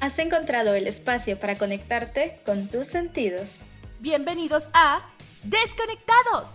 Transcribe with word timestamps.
Has 0.00 0.18
encontrado 0.18 0.74
el 0.74 0.86
espacio 0.86 1.38
para 1.38 1.56
conectarte 1.56 2.40
con 2.46 2.68
tus 2.68 2.86
sentidos. 2.86 3.58
Bienvenidos 3.98 4.70
a 4.72 5.06
Desconectados. 5.42 6.54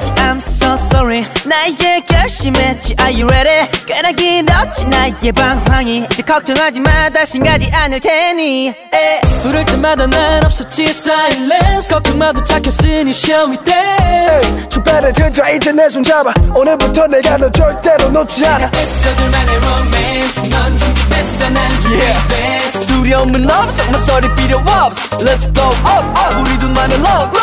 Just 0.00 0.19
I'm 0.30 0.36
so 0.38 0.74
sorry. 0.74 1.26
나 1.44 1.64
이제 1.66 1.98
결심했지. 2.06 2.94
Are 3.00 3.12
you 3.12 3.26
ready? 3.26 3.68
꽤나 3.84 4.12
길었지. 4.12 4.86
나의 4.86 5.32
방황이 5.34 6.06
이제 6.08 6.22
걱정하지 6.22 6.78
마. 6.78 7.10
다신 7.10 7.42
가지 7.42 7.68
않을 7.72 7.98
테니. 7.98 8.68
에. 8.68 9.20
부를 9.42 9.64
때마다 9.64 10.06
난 10.06 10.44
없었지. 10.44 10.84
Silence. 10.84 11.88
걱정 11.92 12.16
마도 12.18 12.44
착했으니 12.44 13.10
shall 13.10 13.50
we 13.50 13.56
dance 13.64 14.68
주변에 14.68 15.12
들자 15.12 15.48
이제 15.50 15.72
내 15.72 15.86
손 15.90 16.04
잡아. 16.04 16.32
오늘부터 16.54 17.08
내가 17.08 17.36
너 17.36 17.50
절대로 17.50 18.08
놓지 18.10 18.46
않아. 18.46 18.70
시작됐어 18.70 19.16
둘만의 19.16 19.56
romance. 19.56 20.48
넌 20.48 20.78
준비됐어. 20.78 21.50
난 21.50 21.80
준비됐어. 21.80 22.86
두려움은 22.86 23.50
없어. 23.50 23.84
막소리 23.90 24.32
필요 24.36 24.58
없어. 24.58 25.18
Let's 25.18 25.52
go 25.52 25.66
up 25.66 26.06
up. 26.16 26.40
우리 26.40 26.56
둘만의 26.60 26.98
love 26.98 27.40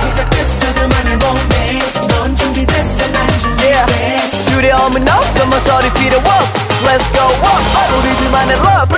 시작됐어. 0.00 0.74
둘만의 0.74 1.12
romance 1.14 1.98
넌 2.28 2.36
준비됐어 2.36 3.06
난 3.10 3.38
준비됐어 3.38 4.50
두려움은 4.50 5.08
없어 5.08 5.46
막소리 5.46 5.90
필요 5.94 6.18
없어 6.18 6.44
Let's 6.84 7.10
go 7.10 7.24
up 7.24 7.46
up 7.46 7.94
우리 7.98 8.16
둘만의 8.18 8.56
love 8.56 8.96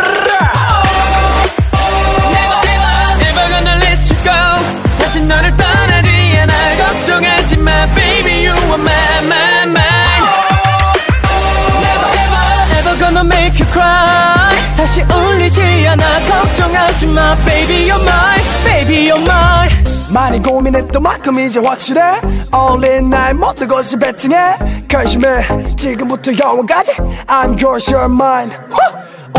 Never 2.35 2.61
never 2.67 2.91
never 3.23 3.49
gonna 3.51 3.77
let 3.85 4.03
you 4.13 4.19
go 4.25 4.35
다시 4.99 5.21
너를 5.21 5.55
떠나지 5.55 6.39
않아 6.41 6.53
걱정하지 6.77 7.57
마 7.59 7.87
baby 7.95 8.47
you 8.47 8.53
are 8.53 8.75
my 8.75 9.23
my 9.23 9.63
mine 9.67 10.27
Never 11.87 12.11
ever 12.25 12.45
ever 12.79 12.99
gonna 12.99 13.25
make 13.25 13.61
you 13.61 13.67
cry 13.71 14.40
다시 14.81 15.03
울리지 15.03 15.61
않아 15.89 16.21
걱정하지 16.21 17.07
마 17.09 17.37
baby 17.45 17.91
you're 17.91 18.01
mine 18.01 18.43
baby 18.65 19.11
you're 19.11 19.21
mine 19.21 19.85
많이 20.11 20.43
고민했던 20.43 21.03
만큼 21.03 21.39
이제 21.39 21.61
확실해 21.61 22.01
in 22.83 23.11
나의 23.11 23.35
모든 23.35 23.69
것을 23.69 23.99
베팅해 23.99 24.57
결심해 24.89 25.45
지금부터 25.77 26.33
영원까지 26.33 26.93
I'm 27.27 27.63
yours 27.63 27.93
you're 27.93 28.05
mine 28.07 28.51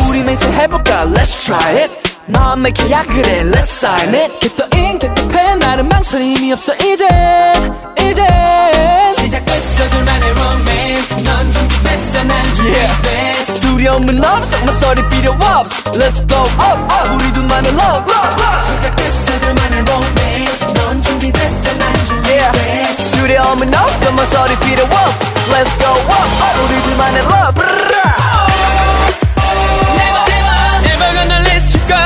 우리 0.07 0.21
맹세 0.23 0.47
해볼까 0.47 1.05
Let's 1.07 1.43
try 1.43 1.75
it 1.75 1.91
마음의 2.27 2.73
계약을 2.73 3.25
해 3.25 3.43
Let's 3.45 3.83
sign 3.83 4.13
it 4.13 4.39
Get 4.41 4.55
the 4.55 4.69
ink 4.79 4.99
get 4.99 5.15
the 5.15 5.27
pen 5.27 5.57
나는 5.57 5.89
망설임이 5.89 6.53
없어 6.53 6.75
이제 6.75 7.07
이제 7.97 8.21
두려움은 14.10 14.24
없어 14.24 14.58
막소리 14.64 15.08
필요 15.10 15.30
없어 15.30 15.92
Let's 15.92 16.26
go 16.26 16.42
up 16.42 16.92
up 16.92 17.14
우리 17.14 17.32
둘만의 17.32 17.70
love 17.70 18.12
시작됐어 18.66 19.38
둘만의 19.40 19.78
romance 19.86 20.66
넌 20.74 21.00
준비됐어 21.00 21.72
난 21.78 22.04
준비됐어 22.04 23.16
두려움은 23.16 23.72
없어 23.72 24.10
막소리 24.10 24.58
필요 24.58 24.82
없어 24.86 25.26
Let's 25.52 25.70
go 25.78 25.92
up 25.92 26.10
up 26.10 26.64
우리 26.64 26.82
둘만의 26.82 27.22
love 27.22 27.62
Never 29.94 30.24
never 30.34 30.58
never 30.82 31.08
gonna 31.14 31.38
let 31.46 31.70
you 31.70 31.86
go 31.86 32.02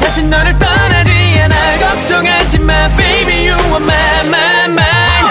다시 0.00 0.22
너를 0.24 0.58
떠나지 0.58 1.40
않아 1.40 1.56
걱정하지 1.78 2.58
마 2.58 2.86
baby 2.98 3.48
you 3.48 3.56
are 3.56 3.76
my 3.80 4.28
my 4.28 4.68
mine 4.68 5.28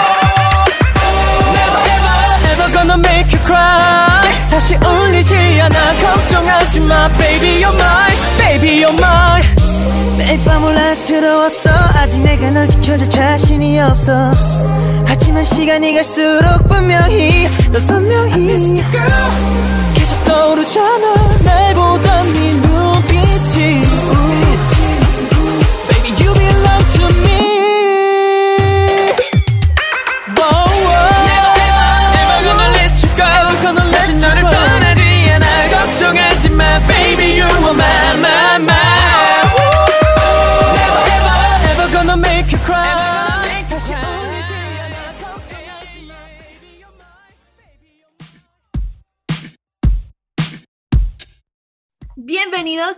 Never 1.54 1.82
ever 1.94 2.16
ever 2.50 2.72
gonna 2.72 2.98
make 2.98 3.30
you 3.30 3.38
cry 3.46 4.27
다시 4.49 4.75
울리지 4.75 5.61
않아. 5.61 5.93
걱정하지 6.01 6.79
마. 6.81 7.07
Baby 7.09 7.63
you're 7.63 7.75
mine. 7.75 8.17
Baby 8.37 8.83
you're 8.83 8.97
mine. 8.97 9.47
매일 10.17 10.43
밤 10.43 10.63
혼란스러웠어 10.63 11.69
아직 11.97 12.19
내가 12.21 12.51
널 12.51 12.67
지켜줄 12.67 13.09
자신이 13.09 13.79
없어. 13.79 14.31
하지만 15.05 15.43
시간이 15.43 15.93
갈수록 15.93 16.67
분명히 16.67 17.47
더 17.71 17.79
선명히. 17.79 18.83
계속 19.93 20.23
떠오르잖아. 20.25 21.37
날 21.43 21.73
보던 21.73 22.33
네눈 22.33 22.68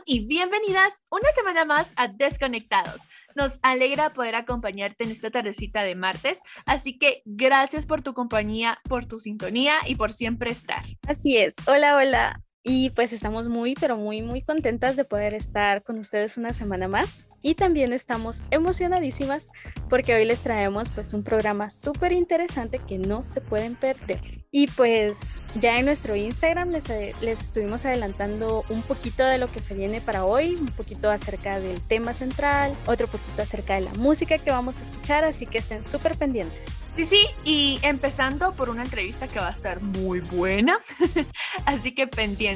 y 0.06 0.26
bienvenidas 0.26 1.04
una 1.10 1.30
semana 1.32 1.66
más 1.66 1.94
a 1.96 2.08
Desconectados. 2.08 3.02
Nos 3.36 3.60
alegra 3.62 4.12
poder 4.12 4.36
acompañarte 4.36 5.04
en 5.04 5.12
esta 5.12 5.32
tardecita 5.32 5.84
de 5.84 5.96
martes, 5.96 6.40
así 6.66 6.98
que 6.98 7.22
gracias 7.26 7.86
por 7.86 8.02
tu 8.02 8.14
compañía, 8.14 8.80
por 8.88 9.06
tu 9.06 9.20
sintonía 9.20 9.76
y 9.86 9.96
por 9.96 10.14
siempre 10.14 10.52
estar. 10.52 10.84
Así 11.08 11.38
es. 11.38 11.56
Hola, 11.68 11.96
hola. 11.96 12.42
Y 12.64 12.92
pues 12.92 13.12
estamos 13.12 13.48
muy, 13.48 13.74
pero 13.74 13.98
muy, 13.98 14.22
muy 14.22 14.44
contentas 14.44 14.96
de 14.96 15.04
poder 15.04 15.34
estar 15.34 15.82
con 15.82 15.98
ustedes 15.98 16.38
una 16.38 16.54
semana 16.54 16.88
más. 16.88 17.26
Y 17.42 17.56
también 17.56 17.92
estamos 17.92 18.42
emocionadísimas 18.52 19.50
porque 19.90 20.14
hoy 20.14 20.26
les 20.26 20.42
traemos 20.42 20.92
pues 20.92 21.16
un 21.16 21.24
programa 21.24 21.72
súper 21.72 22.12
interesante 22.12 22.78
que 22.78 23.00
no 23.00 23.24
se 23.24 23.42
pueden 23.42 23.74
perder. 23.74 24.22
Y 24.52 24.68
pues 24.68 25.42
ya 25.56 25.80
en 25.80 25.86
nuestro 25.86 26.16
Instagram 26.16 26.70
les, 26.70 26.88
eh, 26.92 27.16
les 27.22 27.40
estuvimos 27.40 27.84
adelantando 27.86 28.64
un 28.70 28.84
poquito 28.84 29.26
de 29.26 29.40
lo 29.40 29.52
que 29.52 29.60
se 29.60 29.74
viene 29.74 30.02
para 30.02 30.26
hoy, 30.26 30.56
un 30.56 30.68
poquito 30.68 31.10
acerca 31.10 31.60
del 31.60 31.82
tema 31.82 32.14
central, 32.14 32.76
otro 32.86 33.08
poquito 33.08 33.42
acerca 33.42 33.76
de 33.76 33.82
la 33.82 33.94
música 33.94 34.38
que 34.38 34.52
vamos 34.52 34.78
a 34.78 34.84
escuchar, 34.84 35.24
así 35.24 35.48
que 35.48 35.60
estén 35.60 35.84
súper 35.84 36.16
pendientes. 36.16 36.82
Sí, 36.96 37.06
sí, 37.06 37.26
y 37.46 37.80
empezando 37.84 38.54
por 38.54 38.70
una 38.70 38.84
entrevista 38.84 39.30
que 39.30 39.40
va 39.40 39.48
a 39.48 39.56
ser 39.56 39.80
muy 39.80 40.20
buena, 40.20 40.78
así 41.66 41.96
que 41.96 42.06
pendientes. 42.06 42.51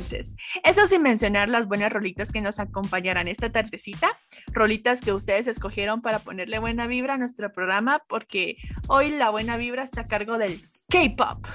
Eso 0.63 0.87
sin 0.87 1.01
mencionar 1.01 1.49
las 1.49 1.67
buenas 1.67 1.91
rolitas 1.91 2.31
que 2.31 2.41
nos 2.41 2.59
acompañarán 2.59 3.27
esta 3.27 3.51
tardecita, 3.51 4.09
rolitas 4.47 5.01
que 5.01 5.13
ustedes 5.13 5.47
escogieron 5.47 6.01
para 6.01 6.19
ponerle 6.19 6.59
buena 6.59 6.87
vibra 6.87 7.13
a 7.13 7.17
nuestro 7.17 7.51
programa, 7.51 8.01
porque 8.07 8.57
hoy 8.87 9.11
la 9.11 9.29
buena 9.29 9.57
vibra 9.57 9.83
está 9.83 10.01
a 10.01 10.07
cargo 10.07 10.37
del 10.37 10.59
K-pop, 10.89 11.45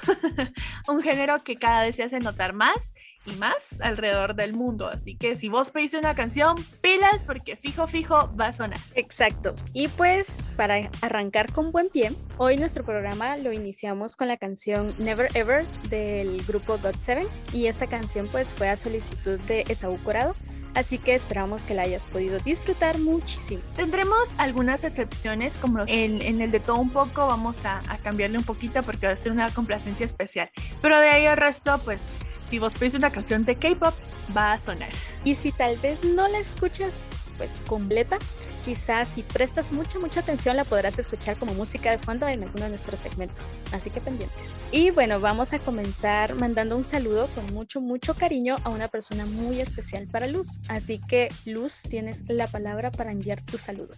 un 0.87 1.01
género 1.01 1.41
que 1.43 1.55
cada 1.55 1.81
vez 1.81 1.95
se 1.95 2.03
hace 2.03 2.19
notar 2.19 2.53
más 2.53 2.93
y 3.25 3.31
más 3.33 3.79
alrededor 3.81 4.35
del 4.35 4.53
mundo. 4.53 4.87
Así 4.87 5.15
que 5.15 5.35
si 5.35 5.47
vos 5.47 5.71
pediste 5.71 5.97
una 5.97 6.15
canción, 6.15 6.55
pilas 6.81 7.23
porque 7.23 7.55
fijo, 7.55 7.87
fijo 7.87 8.33
va 8.35 8.47
a 8.47 8.53
sonar. 8.53 8.79
Exacto. 8.95 9.55
Y 9.73 9.87
pues 9.89 10.49
para 10.57 10.89
arrancar 11.01 11.51
con 11.53 11.71
buen 11.71 11.89
pie, 11.89 12.11
hoy 12.37 12.57
nuestro 12.57 12.83
programa 12.83 13.37
lo 13.37 13.53
iniciamos 13.53 14.15
con 14.15 14.27
la 14.27 14.37
canción 14.37 14.95
Never 14.97 15.29
Ever 15.35 15.65
del 15.89 16.43
grupo 16.45 16.77
God7 16.79 17.27
y 17.53 17.67
esta 17.67 17.87
canción 17.87 18.27
pues 18.27 18.53
fue 18.53 18.69
a 18.69 18.75
solicitud 18.75 19.39
de 19.41 19.63
Esaú 19.67 19.97
Corado. 20.03 20.35
Así 20.73 20.97
que 20.97 21.15
esperamos 21.15 21.63
que 21.63 21.73
la 21.73 21.83
hayas 21.83 22.05
podido 22.05 22.39
disfrutar 22.39 22.97
muchísimo. 22.97 23.61
Tendremos 23.75 24.35
algunas 24.37 24.83
excepciones, 24.83 25.57
como 25.57 25.83
en, 25.87 26.21
en 26.21 26.41
el 26.41 26.51
de 26.51 26.59
todo 26.59 26.77
un 26.77 26.89
poco, 26.89 27.27
vamos 27.27 27.65
a, 27.65 27.81
a, 27.89 27.97
cambiarle 27.97 28.37
un 28.37 28.43
poquito 28.43 28.81
porque 28.83 29.07
va 29.07 29.13
a 29.13 29.17
ser 29.17 29.31
una 29.31 29.49
complacencia 29.49 30.05
especial. 30.05 30.49
Pero 30.81 30.99
de 30.99 31.09
ahí 31.09 31.25
el 31.25 31.37
resto, 31.37 31.77
pues, 31.83 32.01
si 32.45 32.59
vos 32.59 32.73
pedís 32.73 32.93
una 32.93 33.11
canción 33.11 33.43
de 33.43 33.55
K-pop, 33.55 33.93
va 34.35 34.53
a 34.53 34.59
sonar. 34.59 34.91
Y 35.23 35.35
si 35.35 35.51
tal 35.51 35.77
vez 35.77 36.03
no 36.03 36.27
la 36.27 36.39
escuchas, 36.39 37.01
pues, 37.37 37.61
completa, 37.67 38.17
quizás 38.63 39.09
si 39.09 39.23
prestas 39.23 39.71
mucha, 39.71 39.99
mucha 39.99 40.19
atención 40.19 40.55
la 40.55 40.63
podrás 40.63 40.97
escuchar 40.99 41.37
como 41.37 41.53
música 41.53 41.91
de 41.91 41.97
fondo 41.97 42.27
en 42.27 42.43
alguno 42.43 42.65
de 42.65 42.69
nuestros 42.69 42.99
segmentos. 42.99 43.43
Así 43.71 43.89
que 43.89 44.01
pendientes. 44.01 44.37
Y 44.71 44.91
bueno, 44.91 45.19
vamos 45.19 45.53
a 45.53 45.59
comenzar 45.59 46.35
mandando 46.35 46.77
un 46.77 46.83
saludo 46.83 47.27
con 47.35 47.53
mucho, 47.53 47.81
mucho 47.81 48.13
cariño 48.13 48.55
a 48.63 48.69
una 48.69 48.87
persona 48.87 49.25
muy 49.25 49.61
especial 49.61 50.07
para 50.07 50.27
Luz. 50.27 50.59
Así 50.67 50.99
que 50.99 51.29
Luz, 51.45 51.81
tienes 51.81 52.23
la 52.27 52.47
palabra 52.47 52.91
para 52.91 53.11
enviar 53.11 53.41
tu 53.41 53.57
saludo. 53.57 53.95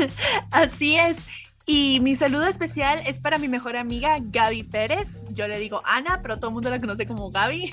Así 0.50 0.96
es. 0.96 1.26
Y 1.64 2.00
mi 2.00 2.16
saludo 2.16 2.46
especial 2.46 3.02
es 3.06 3.20
para 3.20 3.38
mi 3.38 3.48
mejor 3.48 3.76
amiga 3.76 4.16
Gaby 4.20 4.64
Pérez. 4.64 5.20
Yo 5.30 5.46
le 5.46 5.58
digo 5.58 5.80
Ana, 5.84 6.20
pero 6.20 6.36
todo 6.36 6.48
el 6.48 6.54
mundo 6.54 6.70
la 6.70 6.80
conoce 6.80 7.06
como 7.06 7.30
Gaby. 7.30 7.72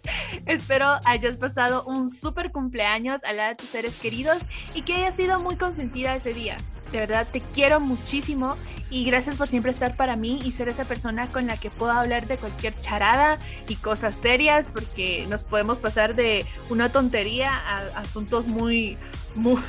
Espero 0.46 1.00
hayas 1.04 1.36
pasado 1.36 1.84
un 1.84 2.10
súper 2.10 2.52
cumpleaños 2.52 3.24
al 3.24 3.38
lado 3.38 3.50
de 3.50 3.56
tus 3.56 3.68
seres 3.70 3.98
queridos 3.98 4.42
y 4.74 4.82
que 4.82 4.94
hayas 4.94 5.16
sido 5.16 5.40
muy 5.40 5.56
consentida 5.56 6.14
ese 6.14 6.34
día. 6.34 6.58
De 6.92 6.98
verdad, 6.98 7.26
te 7.30 7.40
quiero 7.40 7.80
muchísimo 7.80 8.56
y 8.90 9.04
gracias 9.04 9.36
por 9.36 9.46
siempre 9.46 9.70
estar 9.70 9.96
para 9.96 10.16
mí 10.16 10.40
y 10.44 10.50
ser 10.50 10.68
esa 10.68 10.84
persona 10.84 11.30
con 11.30 11.46
la 11.46 11.56
que 11.56 11.70
puedo 11.70 11.92
hablar 11.92 12.26
de 12.26 12.36
cualquier 12.36 12.78
charada 12.80 13.38
y 13.68 13.76
cosas 13.76 14.16
serias, 14.16 14.70
porque 14.70 15.24
nos 15.28 15.44
podemos 15.44 15.78
pasar 15.78 16.16
de 16.16 16.44
una 16.68 16.90
tontería 16.90 17.50
a 17.52 18.00
asuntos 18.00 18.48
muy, 18.48 18.98
muy, 19.36 19.62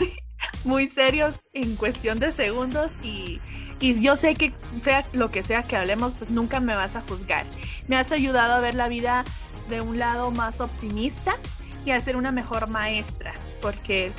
muy 0.64 0.90
serios 0.90 1.48
en 1.54 1.76
cuestión 1.76 2.20
de 2.20 2.32
segundos 2.32 2.94
y, 3.04 3.40
y 3.80 4.02
yo 4.02 4.16
sé 4.16 4.36
que 4.36 4.54
sea 4.82 5.06
lo 5.14 5.32
que 5.32 5.44
sea 5.44 5.64
que 5.64 5.76
hablemos, 5.78 6.16
pues 6.16 6.30
nunca 6.30 6.60
me 6.60 6.76
vas 6.76 6.96
a 6.96 7.02
juzgar. 7.02 7.46
Me 7.88 7.98
has 7.98 8.12
ayudado 8.12 8.54
a 8.54 8.60
ver 8.60 8.76
la 8.76 8.88
vida 8.88 9.26
de 9.70 9.82
un 9.82 10.00
lado 10.00 10.32
más 10.32 10.62
optimista 10.62 11.36
y 11.86 11.92
a 11.92 12.00
ser 12.00 12.16
una 12.16 12.32
mejor 12.32 12.68
maestra, 12.68 13.34
porque 13.62 14.12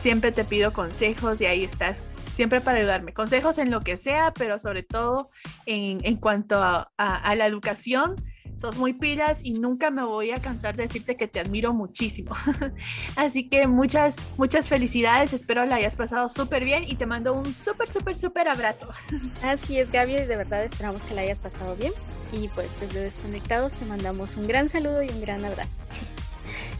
siempre 0.00 0.32
te 0.32 0.44
pido 0.44 0.72
consejos 0.72 1.40
y 1.40 1.46
ahí 1.46 1.64
estás 1.64 2.12
siempre 2.32 2.60
para 2.60 2.78
ayudarme. 2.78 3.12
Consejos 3.12 3.58
en 3.58 3.70
lo 3.70 3.80
que 3.80 3.96
sea, 3.96 4.32
pero 4.32 4.58
sobre 4.58 4.82
todo 4.82 5.30
en, 5.66 5.98
en 6.04 6.16
cuanto 6.16 6.62
a, 6.62 6.92
a, 6.96 7.34
la 7.34 7.46
educación. 7.46 8.16
Sos 8.58 8.76
muy 8.76 8.92
pilas 8.92 9.44
y 9.44 9.52
nunca 9.52 9.90
me 9.92 10.02
voy 10.02 10.32
a 10.32 10.36
cansar 10.42 10.74
de 10.74 10.82
decirte 10.82 11.16
que 11.16 11.28
te 11.28 11.38
admiro 11.38 11.72
muchísimo. 11.72 12.32
Así 13.16 13.48
que 13.48 13.68
muchas, 13.68 14.30
muchas 14.36 14.68
felicidades. 14.68 15.32
Espero 15.32 15.64
la 15.64 15.76
hayas 15.76 15.94
pasado 15.94 16.28
súper 16.28 16.64
bien 16.64 16.82
y 16.82 16.96
te 16.96 17.06
mando 17.06 17.34
un 17.34 17.52
súper, 17.52 17.88
súper, 17.88 18.16
súper 18.16 18.48
abrazo. 18.48 18.88
Así 19.42 19.78
es, 19.78 19.92
Gaby. 19.92 20.14
De 20.14 20.36
verdad 20.36 20.64
esperamos 20.64 21.04
que 21.04 21.14
la 21.14 21.20
hayas 21.20 21.38
pasado 21.38 21.76
bien. 21.76 21.92
Y 22.32 22.48
pues 22.48 22.68
desde 22.80 23.00
Desconectados 23.00 23.74
te 23.74 23.84
mandamos 23.84 24.36
un 24.36 24.48
gran 24.48 24.68
saludo 24.68 25.04
y 25.04 25.08
un 25.08 25.20
gran 25.20 25.44
abrazo. 25.44 25.78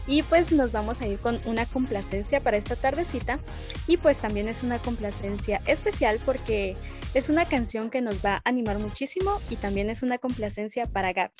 Y 0.07 0.23
pues 0.23 0.51
nos 0.51 0.71
vamos 0.71 1.01
a 1.01 1.07
ir 1.07 1.19
con 1.19 1.39
una 1.45 1.65
complacencia 1.65 2.39
para 2.39 2.57
esta 2.57 2.75
tardecita. 2.75 3.39
Y 3.87 3.97
pues 3.97 4.19
también 4.19 4.47
es 4.47 4.63
una 4.63 4.79
complacencia 4.79 5.61
especial 5.65 6.19
porque 6.25 6.75
es 7.13 7.29
una 7.29 7.45
canción 7.45 7.89
que 7.89 8.01
nos 8.01 8.23
va 8.23 8.35
a 8.35 8.41
animar 8.45 8.77
muchísimo 8.79 9.39
y 9.49 9.55
también 9.55 9.89
es 9.89 10.03
una 10.03 10.19
complacencia 10.19 10.85
para 10.85 11.11
Gaby, 11.11 11.33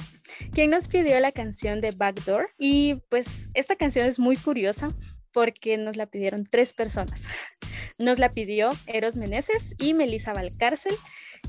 quien 0.51 0.71
nos 0.71 0.87
pidió 0.87 1.19
la 1.19 1.31
canción 1.31 1.79
de 1.81 1.91
Backdoor. 1.91 2.49
Y 2.57 2.95
pues 3.09 3.49
esta 3.53 3.75
canción 3.75 4.07
es 4.07 4.19
muy 4.19 4.35
curiosa 4.35 4.89
porque 5.31 5.77
nos 5.77 5.95
la 5.95 6.07
pidieron 6.07 6.45
tres 6.45 6.73
personas. 6.73 7.23
Nos 7.97 8.17
la 8.17 8.31
pidió 8.31 8.69
Eros 8.87 9.17
Meneses 9.17 9.75
y 9.77 9.93
Melissa 9.93 10.31
Valcárcel 10.31 10.95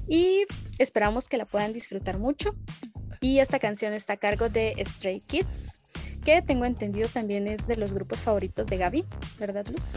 y 0.08 0.46
esperamos 0.78 1.28
que 1.28 1.36
la 1.36 1.44
puedan 1.44 1.72
disfrutar 1.72 2.18
mucho. 2.18 2.56
Y 3.20 3.38
esta 3.38 3.60
canción 3.60 3.92
está 3.92 4.14
a 4.14 4.16
cargo 4.16 4.48
de 4.48 4.74
Stray 4.84 5.20
Kids 5.20 5.79
que 6.20 6.42
tengo 6.42 6.64
entendido 6.64 7.08
también 7.08 7.46
es 7.48 7.66
de 7.66 7.76
los 7.76 7.92
grupos 7.92 8.20
favoritos 8.20 8.66
de 8.66 8.76
Gaby, 8.76 9.04
¿verdad, 9.38 9.66
Luz? 9.66 9.96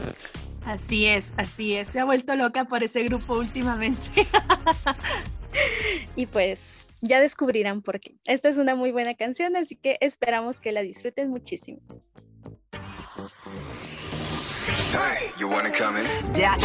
Así 0.66 1.06
es, 1.06 1.34
así 1.38 1.76
es. 1.76 1.90
Se 1.90 2.00
ha 2.00 2.06
vuelto 2.06 2.36
loca 2.36 2.66
por 2.66 2.84
ese 2.84 3.04
grupo 3.04 3.38
últimamente. 3.38 4.10
y 6.16 6.26
pues 6.26 6.88
ya 7.02 7.20
descubrirán 7.20 7.82
por 7.82 8.00
qué. 8.00 8.16
Esta 8.24 8.50
es 8.50 8.58
una 8.58 8.76
muy 8.76 8.92
buena 8.92 9.16
canción, 9.16 9.56
así 9.56 9.76
que 9.76 9.98
esperamos 10.00 10.60
que 10.60 10.72
la 10.72 10.82
disfruten 10.82 11.30
muchísimo. 11.30 11.80
Hey, 14.94 15.32
you 15.40 15.48
wanna 15.48 15.72
come 15.72 16.00
in? 16.00 16.08
내가 16.34 16.56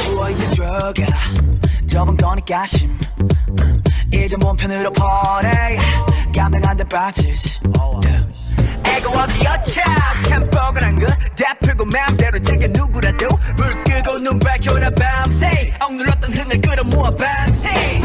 어디였자 9.06 9.83
참 10.29 10.43
뻐근한 10.50 10.99
거다 10.99 11.55
풀고 11.62 11.85
마음대로 11.87 12.39
즐겨 12.41 12.67
누구라도 12.69 13.29
불 13.56 13.85
끄고 13.85 14.19
눈 14.19 14.39
밝혀라 14.39 14.91
밤새. 14.91 15.73
억눌렀던 15.81 16.33
흥을 16.33 16.61
끌어모아 16.61 17.11
밤새. 17.17 18.00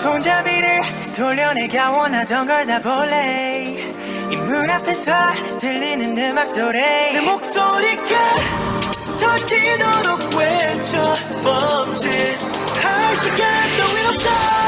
손잡이를 0.00 0.82
돌려내가 1.16 1.90
원하던 1.92 2.46
걸 2.46 2.66
다 2.66 2.80
볼래. 2.80 3.64
이 4.30 4.36
문 4.36 4.68
앞에서 4.70 5.12
들리는 5.60 6.16
음악 6.16 6.46
소리. 6.50 6.80
내 6.80 7.20
목소리가 7.20 8.02
터지도록 9.20 10.34
외쳐 10.34 11.14
멈칫 11.42 12.38
할 12.82 13.16
시간 13.16 13.38
따윈 13.38 14.06
없어 14.08 14.65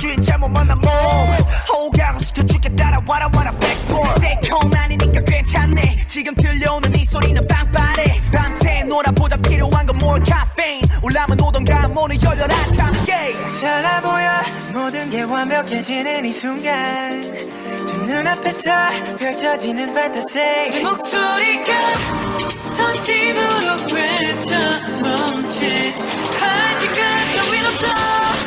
주인 0.00 0.18
잘못 0.22 0.48
만난 0.48 0.78
몸 0.80 0.90
호강시켜줄게 1.68 2.74
따라와라 2.74 3.28
와라 3.36 3.52
백볼 3.60 4.02
새콤 4.18 4.70
아니니까 4.74 5.20
괜찮네. 5.20 6.06
지금 6.08 6.34
들려오는 6.34 6.94
이 6.94 7.04
소리는 7.04 7.46
빵빠레. 7.46 8.22
밤새 8.32 8.82
놀아보자 8.84 9.36
필요한 9.36 9.84
건 9.86 9.96
more 10.02 10.22
caffeine 10.24 10.80
올라면 11.02 11.38
오던가 11.38 11.86
문을 11.88 12.16
열려라 12.22 12.56
참게 12.74 13.34
살아 13.60 14.00
보여 14.00 14.30
모든 14.72 15.10
게 15.10 15.20
완벽해지는 15.20 16.24
이 16.24 16.32
순간. 16.32 17.20
두 17.86 18.02
눈앞에서 18.02 18.70
펼쳐지는 19.18 19.90
fantasy. 19.90 20.70
내 20.70 20.80
목소리가 20.80 21.72
터지도록 22.74 23.92
외쳐 23.92 24.54
멈칫. 25.02 25.94
한 26.40 26.74
시간 26.80 27.34
따윈 27.36 27.66
없어 27.66 28.39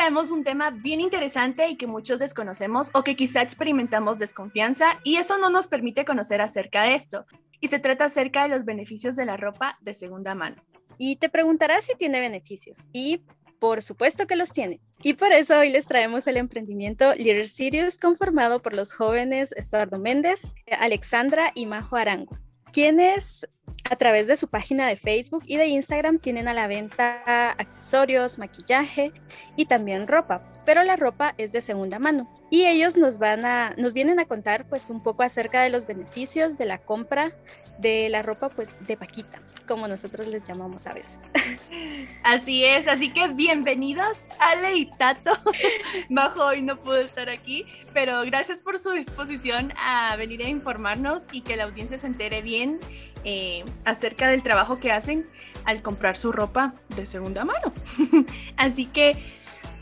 traemos 0.00 0.30
un 0.30 0.42
tema 0.42 0.70
bien 0.70 1.02
interesante 1.02 1.68
y 1.68 1.76
que 1.76 1.86
muchos 1.86 2.18
desconocemos 2.18 2.90
o 2.94 3.04
que 3.04 3.16
quizá 3.16 3.42
experimentamos 3.42 4.18
desconfianza 4.18 4.98
y 5.04 5.16
eso 5.16 5.36
no 5.36 5.50
nos 5.50 5.68
permite 5.68 6.06
conocer 6.06 6.40
acerca 6.40 6.84
de 6.84 6.94
esto. 6.94 7.26
Y 7.60 7.68
se 7.68 7.80
trata 7.80 8.06
acerca 8.06 8.44
de 8.44 8.48
los 8.48 8.64
beneficios 8.64 9.14
de 9.14 9.26
la 9.26 9.36
ropa 9.36 9.76
de 9.82 9.92
segunda 9.92 10.34
mano. 10.34 10.56
Y 10.96 11.16
te 11.16 11.28
preguntarás 11.28 11.84
si 11.84 11.94
tiene 11.96 12.18
beneficios. 12.18 12.88
Y 12.94 13.26
por 13.58 13.82
supuesto 13.82 14.26
que 14.26 14.36
los 14.36 14.54
tiene. 14.54 14.80
Y 15.02 15.12
por 15.12 15.32
eso 15.32 15.58
hoy 15.58 15.68
les 15.68 15.84
traemos 15.84 16.26
el 16.26 16.38
emprendimiento 16.38 17.14
Little 17.14 17.46
Sirius 17.46 17.98
conformado 17.98 18.58
por 18.58 18.74
los 18.74 18.94
jóvenes 18.94 19.52
Estuardo 19.52 19.98
Méndez, 19.98 20.54
Alexandra 20.78 21.52
y 21.54 21.66
Majo 21.66 21.96
Arango. 21.96 22.38
Quienes 22.72 23.48
a 23.88 23.96
través 23.96 24.26
de 24.26 24.36
su 24.36 24.48
página 24.48 24.86
de 24.86 24.96
Facebook 24.96 25.42
y 25.46 25.56
de 25.56 25.66
Instagram 25.66 26.18
tienen 26.18 26.48
a 26.48 26.54
la 26.54 26.66
venta 26.66 27.50
accesorios, 27.52 28.38
maquillaje 28.38 29.12
y 29.56 29.66
también 29.66 30.08
ropa, 30.08 30.42
pero 30.64 30.82
la 30.82 30.96
ropa 30.96 31.34
es 31.38 31.52
de 31.52 31.60
segunda 31.60 31.98
mano. 31.98 32.39
Y 32.50 32.66
ellos 32.66 32.96
nos 32.96 33.18
van 33.18 33.44
a 33.44 33.74
nos 33.76 33.94
vienen 33.94 34.18
a 34.18 34.24
contar 34.24 34.66
pues 34.68 34.90
un 34.90 35.02
poco 35.02 35.22
acerca 35.22 35.62
de 35.62 35.70
los 35.70 35.86
beneficios 35.86 36.58
de 36.58 36.66
la 36.66 36.78
compra 36.78 37.32
de 37.78 38.08
la 38.08 38.22
ropa 38.22 38.48
pues 38.50 38.76
de 38.86 38.96
Paquita, 38.96 39.40
como 39.66 39.88
nosotros 39.88 40.26
les 40.26 40.42
llamamos 40.42 40.86
a 40.86 40.92
veces. 40.92 41.30
Así 42.22 42.64
es, 42.64 42.88
así 42.88 43.10
que 43.12 43.28
bienvenidos 43.28 44.28
Ale 44.38 44.76
y 44.76 44.90
Tato. 44.98 45.30
Bajo 46.10 46.44
hoy 46.44 46.60
no 46.62 46.78
pudo 46.78 46.98
estar 46.98 47.30
aquí, 47.30 47.64
pero 47.94 48.22
gracias 48.22 48.60
por 48.60 48.78
su 48.78 48.90
disposición 48.90 49.72
a 49.78 50.14
venir 50.16 50.42
a 50.42 50.48
informarnos 50.48 51.28
y 51.32 51.40
que 51.40 51.56
la 51.56 51.64
audiencia 51.64 51.96
se 51.96 52.06
entere 52.06 52.42
bien 52.42 52.78
eh, 53.24 53.64
acerca 53.84 54.28
del 54.28 54.42
trabajo 54.42 54.78
que 54.78 54.92
hacen 54.92 55.26
al 55.64 55.82
comprar 55.82 56.16
su 56.16 56.32
ropa 56.32 56.74
de 56.96 57.06
segunda 57.06 57.44
mano. 57.44 57.72
así 58.56 58.86
que, 58.86 59.16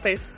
pues, 0.03 0.35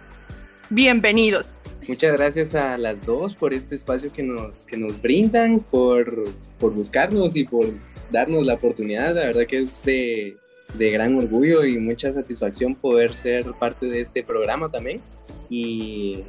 bienvenidos. 0.71 1.55
Muchas 1.91 2.13
gracias 2.13 2.55
a 2.55 2.79
las 2.79 3.05
dos 3.05 3.35
por 3.35 3.53
este 3.53 3.75
espacio 3.75 4.13
que 4.13 4.23
nos, 4.23 4.65
que 4.65 4.77
nos 4.77 5.03
brindan, 5.03 5.59
por, 5.59 6.23
por 6.61 6.73
buscarnos 6.73 7.35
y 7.35 7.43
por 7.43 7.67
darnos 8.13 8.47
la 8.47 8.55
oportunidad. 8.55 9.13
La 9.17 9.25
verdad 9.25 9.45
que 9.45 9.59
es 9.59 9.83
de, 9.83 10.37
de, 10.79 10.91
gran 10.93 11.17
orgullo 11.17 11.65
y 11.65 11.81
mucha 11.81 12.15
satisfacción 12.15 12.77
poder 12.77 13.13
ser 13.15 13.45
parte 13.59 13.87
de 13.87 14.03
este 14.03 14.23
programa 14.23 14.71
también. 14.71 15.01
Y, 15.49 16.23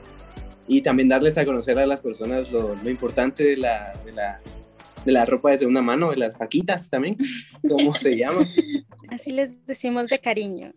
y 0.67 0.81
también 0.81 1.09
darles 1.09 1.37
a 1.37 1.45
conocer 1.45 1.77
a 1.77 1.85
las 1.85 2.01
personas 2.01 2.51
lo, 2.51 2.73
lo 2.73 2.89
importante 2.89 3.43
de 3.43 3.57
la, 3.57 3.93
de 4.03 4.13
la, 4.13 4.41
de 5.05 5.11
la 5.11 5.25
ropa 5.25 5.51
de 5.51 5.59
segunda 5.59 5.81
mano, 5.81 6.11
de 6.11 6.17
las 6.17 6.35
paquitas 6.35 6.89
también, 6.89 7.17
como 7.67 7.93
se 7.95 8.15
llama. 8.17 8.47
Así 9.09 9.31
les 9.31 9.65
decimos 9.65 10.07
de 10.07 10.19
cariño. 10.19 10.73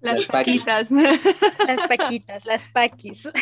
Las, 0.00 0.20
las 0.20 0.28
paquitas. 0.28 0.90
Las 0.92 1.88
paquitas, 1.88 2.44
las 2.44 2.68
paquis. 2.68 3.28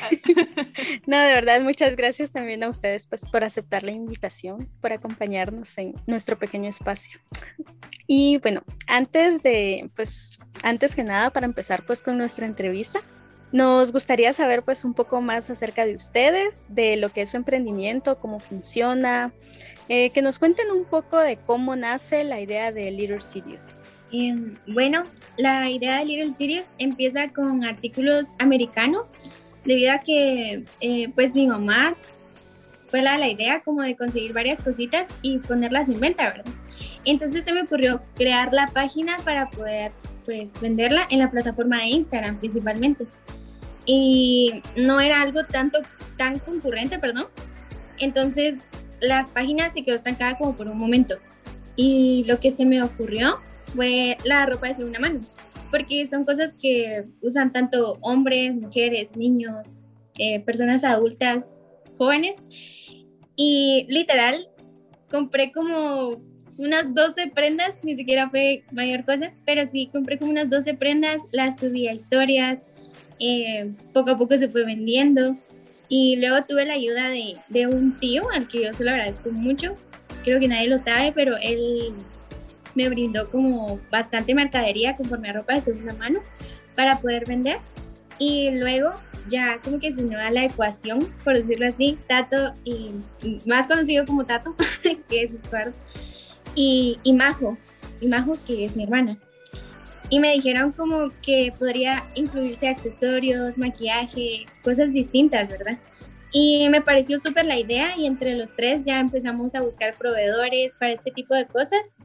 No, 1.06 1.18
de 1.18 1.34
verdad, 1.34 1.60
muchas 1.60 1.96
gracias 1.96 2.32
también 2.32 2.62
a 2.62 2.68
ustedes 2.68 3.06
pues 3.06 3.26
por 3.26 3.44
aceptar 3.44 3.82
la 3.82 3.92
invitación, 3.92 4.68
por 4.80 4.92
acompañarnos 4.92 5.76
en 5.76 5.94
nuestro 6.06 6.38
pequeño 6.38 6.68
espacio. 6.68 7.20
Y 8.06 8.38
bueno, 8.38 8.62
antes 8.86 9.42
de, 9.42 9.90
pues, 9.94 10.38
antes 10.62 10.94
que 10.94 11.04
nada, 11.04 11.30
para 11.30 11.46
empezar 11.46 11.84
pues 11.84 12.02
con 12.02 12.16
nuestra 12.16 12.46
entrevista, 12.46 13.00
nos 13.54 13.92
gustaría 13.92 14.32
saber 14.32 14.64
pues 14.64 14.84
un 14.84 14.94
poco 14.94 15.20
más 15.20 15.48
acerca 15.48 15.86
de 15.86 15.94
ustedes, 15.94 16.66
de 16.70 16.96
lo 16.96 17.10
que 17.10 17.22
es 17.22 17.30
su 17.30 17.36
emprendimiento, 17.36 18.18
cómo 18.18 18.40
funciona, 18.40 19.32
eh, 19.88 20.10
que 20.10 20.22
nos 20.22 20.40
cuenten 20.40 20.72
un 20.72 20.84
poco 20.84 21.20
de 21.20 21.36
cómo 21.36 21.76
nace 21.76 22.24
la 22.24 22.40
idea 22.40 22.72
de 22.72 22.90
Little 22.90 23.22
Sirius. 23.22 23.78
Eh, 24.10 24.34
bueno, 24.66 25.04
la 25.36 25.70
idea 25.70 26.00
de 26.00 26.04
Little 26.04 26.32
Sirius 26.32 26.66
empieza 26.78 27.28
con 27.28 27.62
artículos 27.62 28.26
americanos, 28.40 29.12
debido 29.62 29.92
a 29.92 29.98
que 30.00 30.64
eh, 30.80 31.08
pues 31.14 31.32
mi 31.32 31.46
mamá 31.46 31.94
fue 32.90 33.02
la, 33.02 33.18
la 33.18 33.28
idea 33.28 33.62
como 33.62 33.82
de 33.82 33.94
conseguir 33.94 34.32
varias 34.32 34.60
cositas 34.64 35.06
y 35.22 35.38
ponerlas 35.38 35.88
en 35.88 36.00
venta, 36.00 36.24
¿verdad? 36.24 36.52
Entonces 37.04 37.44
se 37.44 37.52
me 37.52 37.62
ocurrió 37.62 38.00
crear 38.16 38.52
la 38.52 38.66
página 38.66 39.16
para 39.18 39.48
poder 39.48 39.92
pues 40.24 40.50
venderla 40.60 41.06
en 41.08 41.20
la 41.20 41.30
plataforma 41.30 41.78
de 41.78 41.84
Instagram 41.84 42.38
principalmente. 42.38 43.06
Y 43.86 44.62
no 44.76 45.00
era 45.00 45.20
algo 45.22 45.44
tanto 45.44 45.80
tan 46.16 46.38
concurrente, 46.38 46.98
perdón. 46.98 47.26
Entonces 47.98 48.62
la 49.00 49.26
página 49.32 49.68
se 49.70 49.84
quedó 49.84 49.96
estancada 49.96 50.36
como 50.38 50.56
por 50.56 50.68
un 50.68 50.78
momento. 50.78 51.16
Y 51.76 52.24
lo 52.26 52.38
que 52.40 52.50
se 52.50 52.64
me 52.64 52.82
ocurrió 52.82 53.40
fue 53.74 54.16
la 54.24 54.46
ropa 54.46 54.68
de 54.68 54.74
segunda 54.74 55.00
mano, 55.00 55.20
porque 55.70 56.06
son 56.08 56.24
cosas 56.24 56.54
que 56.60 57.04
usan 57.20 57.52
tanto 57.52 57.98
hombres, 58.00 58.54
mujeres, 58.54 59.08
niños, 59.16 59.82
eh, 60.18 60.40
personas 60.40 60.84
adultas, 60.84 61.60
jóvenes. 61.98 62.36
Y 63.36 63.86
literal, 63.88 64.48
compré 65.10 65.50
como 65.52 66.22
unas 66.56 66.94
12 66.94 67.32
prendas, 67.34 67.74
ni 67.82 67.96
siquiera 67.96 68.30
fue 68.30 68.64
mayor 68.70 69.04
cosa, 69.04 69.32
pero 69.44 69.68
sí 69.70 69.88
compré 69.92 70.18
como 70.18 70.30
unas 70.30 70.48
12 70.48 70.74
prendas, 70.74 71.22
las 71.32 71.58
subí 71.58 71.88
a 71.88 71.92
historias, 71.92 72.66
eh, 73.26 73.72
poco 73.92 74.12
a 74.12 74.18
poco 74.18 74.36
se 74.36 74.48
fue 74.48 74.64
vendiendo. 74.64 75.36
Y 75.88 76.16
luego 76.16 76.44
tuve 76.44 76.64
la 76.64 76.74
ayuda 76.74 77.10
de, 77.10 77.66
un 77.66 77.98
tío 78.00 78.30
al 78.30 78.48
que 78.48 78.64
yo 78.64 78.72
se 78.72 78.84
lo 78.84 78.90
agradezco 78.90 79.30
mucho, 79.30 79.76
creo 80.24 80.40
que 80.40 80.48
nadie 80.48 80.68
lo 80.68 80.78
sabe, 80.78 81.12
pero 81.12 81.36
él 81.40 81.92
me 82.74 82.88
brindó 82.88 83.30
como 83.30 83.78
bastante 83.90 84.34
mercadería 84.34 84.96
conforme 84.96 85.28
a 85.28 85.34
ropa 85.34 85.54
de 85.54 85.60
segunda 85.60 85.94
mano 85.94 86.20
para 86.74 86.98
poder 86.98 87.26
vender. 87.26 87.58
Y 88.18 88.50
luego 88.52 88.94
ya 89.28 89.60
como 89.62 89.78
que 89.78 89.94
se 89.94 90.02
unió 90.02 90.18
a 90.18 90.30
la 90.30 90.44
ecuación, 90.44 91.06
por 91.22 91.34
decirlo 91.34 91.68
así, 91.68 91.98
Tato 92.08 92.52
y 92.64 92.90
más 93.46 93.66
conocido 93.66 94.04
como 94.06 94.24
Tato, 94.24 94.54
que 95.08 95.22
es 95.22 95.32
Eduardo 95.32 95.72
y, 96.54 96.98
y 97.02 97.12
Majo, 97.12 97.56
y 98.00 98.08
Majo 98.08 98.36
que 98.46 98.64
es 98.64 98.76
mi 98.76 98.84
hermana. 98.84 99.18
Y 100.10 100.20
me 100.20 100.32
dijeron 100.32 100.72
como 100.72 101.10
que 101.22 101.52
podría 101.58 102.04
incluirse 102.14 102.68
accesorios, 102.68 103.56
maquillaje, 103.58 104.46
cosas 104.62 104.92
distintas, 104.92 105.48
¿verdad? 105.48 105.78
Y 106.32 106.68
me 106.68 106.80
pareció 106.80 107.20
súper 107.20 107.46
la 107.46 107.58
idea 107.58 107.96
y 107.96 108.06
entre 108.06 108.34
los 108.34 108.54
tres 108.54 108.84
ya 108.84 109.00
empezamos 109.00 109.54
a 109.54 109.62
buscar 109.62 109.96
proveedores 109.96 110.74
para 110.76 110.92
este 110.92 111.10
tipo 111.12 111.34
de 111.34 111.46
cosas. 111.46 111.96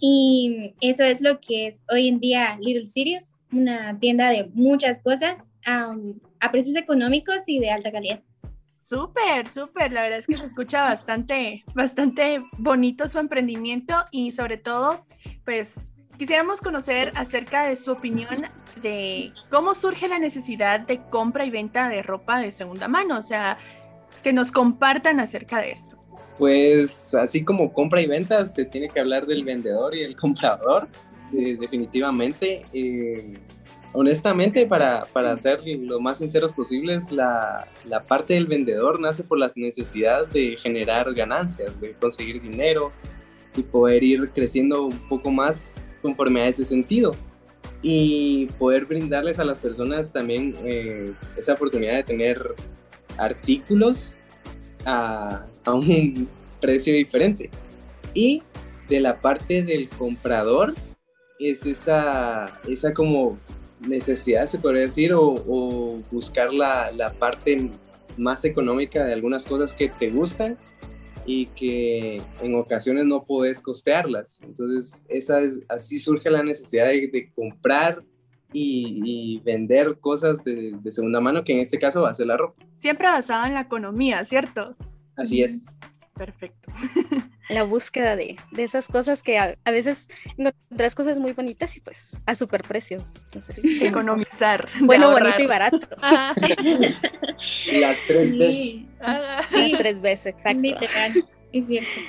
Y 0.00 0.74
eso 0.80 1.04
es 1.04 1.20
lo 1.20 1.40
que 1.40 1.68
es 1.68 1.82
hoy 1.90 2.08
en 2.08 2.18
día 2.18 2.58
Little 2.60 2.86
Sirius, 2.86 3.24
una 3.52 3.98
tienda 4.00 4.30
de 4.30 4.50
muchas 4.54 5.00
cosas 5.00 5.38
um, 5.66 6.18
a 6.40 6.50
precios 6.50 6.76
económicos 6.76 7.40
y 7.46 7.60
de 7.60 7.70
alta 7.70 7.92
calidad. 7.92 8.22
Súper, 8.80 9.48
súper. 9.48 9.92
La 9.92 10.02
verdad 10.02 10.20
es 10.20 10.26
que 10.26 10.36
se 10.36 10.44
escucha 10.44 10.82
bastante, 10.84 11.64
bastante 11.74 12.42
bonito 12.56 13.08
su 13.08 13.18
emprendimiento 13.18 13.94
y 14.10 14.32
sobre 14.32 14.58
todo, 14.58 15.04
pues 15.44 15.92
quisiéramos 16.16 16.60
conocer 16.60 17.12
acerca 17.14 17.66
de 17.68 17.76
su 17.76 17.92
opinión 17.92 18.46
de 18.82 19.32
cómo 19.50 19.74
surge 19.74 20.08
la 20.08 20.18
necesidad 20.18 20.80
de 20.80 21.00
compra 21.10 21.44
y 21.44 21.50
venta 21.50 21.88
de 21.88 22.02
ropa 22.02 22.38
de 22.38 22.52
segunda 22.52 22.88
mano. 22.88 23.18
O 23.18 23.22
sea, 23.22 23.58
que 24.22 24.32
nos 24.32 24.50
compartan 24.50 25.20
acerca 25.20 25.60
de 25.60 25.70
esto. 25.72 25.96
Pues 26.38 27.14
así 27.14 27.44
como 27.44 27.72
compra 27.72 28.00
y 28.00 28.06
venta, 28.06 28.44
se 28.46 28.64
tiene 28.64 28.88
que 28.88 29.00
hablar 29.00 29.26
del 29.26 29.44
vendedor 29.44 29.94
y 29.94 30.00
el 30.00 30.16
comprador, 30.16 30.88
eh, 31.32 31.56
definitivamente. 31.58 32.64
Eh, 32.72 33.38
honestamente, 33.92 34.66
para, 34.66 35.06
para, 35.06 35.36
ser 35.38 35.60
lo 35.64 35.98
más 36.00 36.18
sinceros 36.18 36.52
posibles, 36.52 37.10
la, 37.10 37.66
la, 37.86 38.02
parte 38.02 38.34
del 38.34 38.46
vendedor 38.46 39.00
nace 39.00 39.24
por 39.24 39.38
las 39.38 39.56
necesidades 39.56 40.30
de 40.32 40.56
generar 40.58 41.12
ganancias, 41.14 41.80
de 41.80 41.94
conseguir 41.94 42.42
dinero 42.42 42.92
y 43.56 43.62
poder 43.62 44.04
ir 44.04 44.30
creciendo 44.32 44.84
un 44.84 45.08
poco 45.08 45.30
más 45.30 45.85
conforme 46.06 46.42
a 46.42 46.46
ese 46.46 46.64
sentido. 46.64 47.12
Y 47.82 48.46
poder 48.58 48.86
brindarles 48.86 49.38
a 49.38 49.44
las 49.44 49.58
personas 49.60 50.12
también 50.12 50.54
eh, 50.64 51.12
esa 51.36 51.54
oportunidad 51.54 51.94
de 51.94 52.04
tener 52.04 52.54
artículos 53.18 54.16
a, 54.84 55.44
a 55.64 55.74
un 55.74 56.28
precio 56.60 56.94
diferente. 56.94 57.50
Y 58.14 58.42
de 58.88 59.00
la 59.00 59.20
parte 59.20 59.62
del 59.62 59.88
comprador 59.88 60.74
es 61.38 61.66
esa, 61.66 62.60
esa 62.68 62.94
como 62.94 63.38
necesidad, 63.80 64.46
se 64.46 64.58
podría 64.58 64.82
decir, 64.82 65.12
o, 65.12 65.34
o 65.46 65.98
buscar 66.10 66.52
la, 66.52 66.90
la, 66.92 67.12
parte 67.12 67.70
más 68.16 68.44
económica 68.44 69.04
de 69.04 69.12
algunas 69.12 69.44
cosas 69.44 69.74
que 69.74 69.90
te 69.90 70.08
gustan 70.10 70.56
y 71.26 71.46
que 71.46 72.22
en 72.40 72.54
ocasiones 72.54 73.04
no 73.04 73.24
puedes 73.24 73.60
costearlas. 73.60 74.40
Entonces, 74.42 75.02
esa, 75.08 75.40
así 75.68 75.98
surge 75.98 76.30
la 76.30 76.42
necesidad 76.42 76.86
de, 76.86 77.08
de 77.08 77.30
comprar 77.34 78.02
y, 78.52 79.02
y, 79.04 79.40
vender 79.40 79.98
cosas 79.98 80.42
de, 80.44 80.72
de, 80.80 80.92
segunda 80.92 81.20
mano, 81.20 81.44
que 81.44 81.52
en 81.52 81.60
este 81.60 81.78
caso 81.78 82.02
va 82.02 82.10
a 82.10 82.14
ser 82.14 82.28
la 82.28 82.36
ropa. 82.36 82.64
Siempre 82.74 83.08
basada 83.08 83.48
en 83.48 83.54
la 83.54 83.62
economía, 83.62 84.24
¿cierto? 84.24 84.76
Así 85.16 85.42
es. 85.42 85.66
Perfecto. 86.14 86.70
La 87.48 87.62
búsqueda 87.62 88.16
de, 88.16 88.36
de 88.50 88.64
esas 88.64 88.88
cosas 88.88 89.22
que 89.22 89.38
a, 89.38 89.56
a, 89.64 89.70
veces 89.70 90.08
encuentras 90.36 90.94
cosas 90.94 91.18
muy 91.18 91.32
bonitas 91.32 91.76
y 91.76 91.80
pues 91.80 92.20
a 92.26 92.34
super 92.34 92.62
precios. 92.62 93.14
Entonces, 93.26 93.60
economizar. 93.80 94.68
Bueno, 94.80 95.12
bonito 95.12 95.40
y 95.40 95.46
barato. 95.46 95.78
Las 97.72 97.98
tres 98.06 98.30
sí. 98.30 98.88
veces. 98.98 99.52
Las 99.52 99.78
tres 99.78 100.00
veces, 100.00 100.26
exacto. 100.26 100.60
Es 101.52 101.66
cierto. 101.66 102.00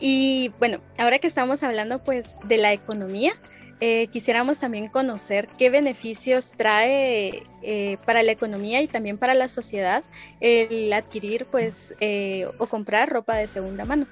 Y 0.00 0.52
bueno, 0.58 0.80
ahora 0.98 1.18
que 1.18 1.26
estamos 1.26 1.62
hablando 1.62 2.02
pues 2.02 2.34
de 2.44 2.56
la 2.56 2.72
economía, 2.72 3.34
eh, 3.80 4.06
quisiéramos 4.08 4.60
también 4.60 4.88
conocer 4.88 5.48
qué 5.58 5.68
beneficios 5.68 6.50
trae 6.50 7.42
eh, 7.62 7.96
para 8.04 8.22
la 8.22 8.32
economía 8.32 8.80
y 8.80 8.86
también 8.86 9.18
para 9.18 9.34
la 9.34 9.48
sociedad 9.48 10.04
el 10.40 10.92
adquirir 10.92 11.46
pues 11.46 11.94
eh, 12.00 12.46
o 12.58 12.66
comprar 12.66 13.10
ropa 13.10 13.36
de 13.36 13.46
segunda 13.46 13.84
mano. 13.84 14.06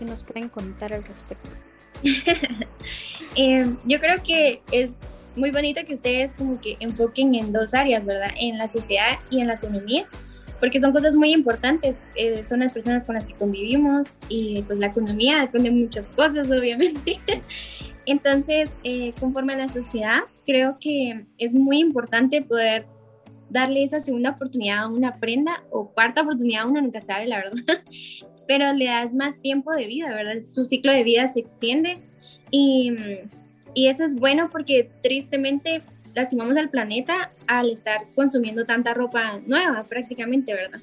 ¿Qué 0.00 0.06
nos 0.06 0.24
pueden 0.24 0.48
contar 0.48 0.92
al 0.92 1.04
respecto? 1.04 1.50
Eh, 3.36 3.76
yo 3.84 4.00
creo 4.00 4.20
que 4.24 4.60
es 4.72 4.90
muy 5.36 5.52
bonito 5.52 5.80
que 5.86 5.94
ustedes 5.94 6.32
como 6.32 6.60
que 6.60 6.76
enfoquen 6.80 7.36
en 7.36 7.52
dos 7.52 7.74
áreas, 7.74 8.04
¿verdad? 8.04 8.30
En 8.36 8.58
la 8.58 8.66
sociedad 8.66 9.18
y 9.30 9.40
en 9.40 9.46
la 9.46 9.54
economía, 9.54 10.04
porque 10.58 10.80
son 10.80 10.92
cosas 10.92 11.14
muy 11.14 11.32
importantes, 11.32 12.02
eh, 12.16 12.42
son 12.44 12.58
las 12.58 12.72
personas 12.72 13.04
con 13.04 13.14
las 13.14 13.26
que 13.26 13.34
convivimos 13.34 14.16
y 14.28 14.62
pues 14.62 14.80
la 14.80 14.88
economía 14.88 15.38
depende 15.38 15.70
de 15.70 15.76
muchas 15.76 16.08
cosas, 16.08 16.50
obviamente. 16.50 17.18
Entonces, 18.06 18.68
eh, 18.82 19.12
conforme 19.20 19.54
a 19.54 19.58
la 19.58 19.68
sociedad, 19.68 20.22
creo 20.44 20.78
que 20.80 21.24
es 21.38 21.54
muy 21.54 21.78
importante 21.78 22.42
poder 22.42 22.84
darle 23.48 23.84
esa 23.84 24.00
segunda 24.00 24.30
oportunidad 24.30 24.78
a 24.78 24.88
una 24.88 25.20
prenda 25.20 25.62
o 25.70 25.92
cuarta 25.92 26.22
oportunidad, 26.22 26.66
uno 26.66 26.80
nunca 26.80 27.00
sabe, 27.04 27.26
la 27.26 27.36
verdad, 27.36 27.84
pero 28.50 28.72
le 28.72 28.86
das 28.86 29.14
más 29.14 29.38
tiempo 29.38 29.72
de 29.72 29.86
vida, 29.86 30.12
¿verdad? 30.12 30.42
Su 30.42 30.64
ciclo 30.64 30.92
de 30.92 31.04
vida 31.04 31.28
se 31.28 31.38
extiende 31.38 31.98
y, 32.50 32.92
y 33.74 33.86
eso 33.86 34.02
es 34.02 34.16
bueno 34.16 34.50
porque 34.50 34.90
tristemente 35.04 35.82
lastimamos 36.16 36.56
al 36.56 36.68
planeta 36.68 37.30
al 37.46 37.70
estar 37.70 38.00
consumiendo 38.16 38.66
tanta 38.66 38.92
ropa 38.92 39.38
nueva 39.46 39.84
prácticamente, 39.84 40.52
¿verdad? 40.52 40.80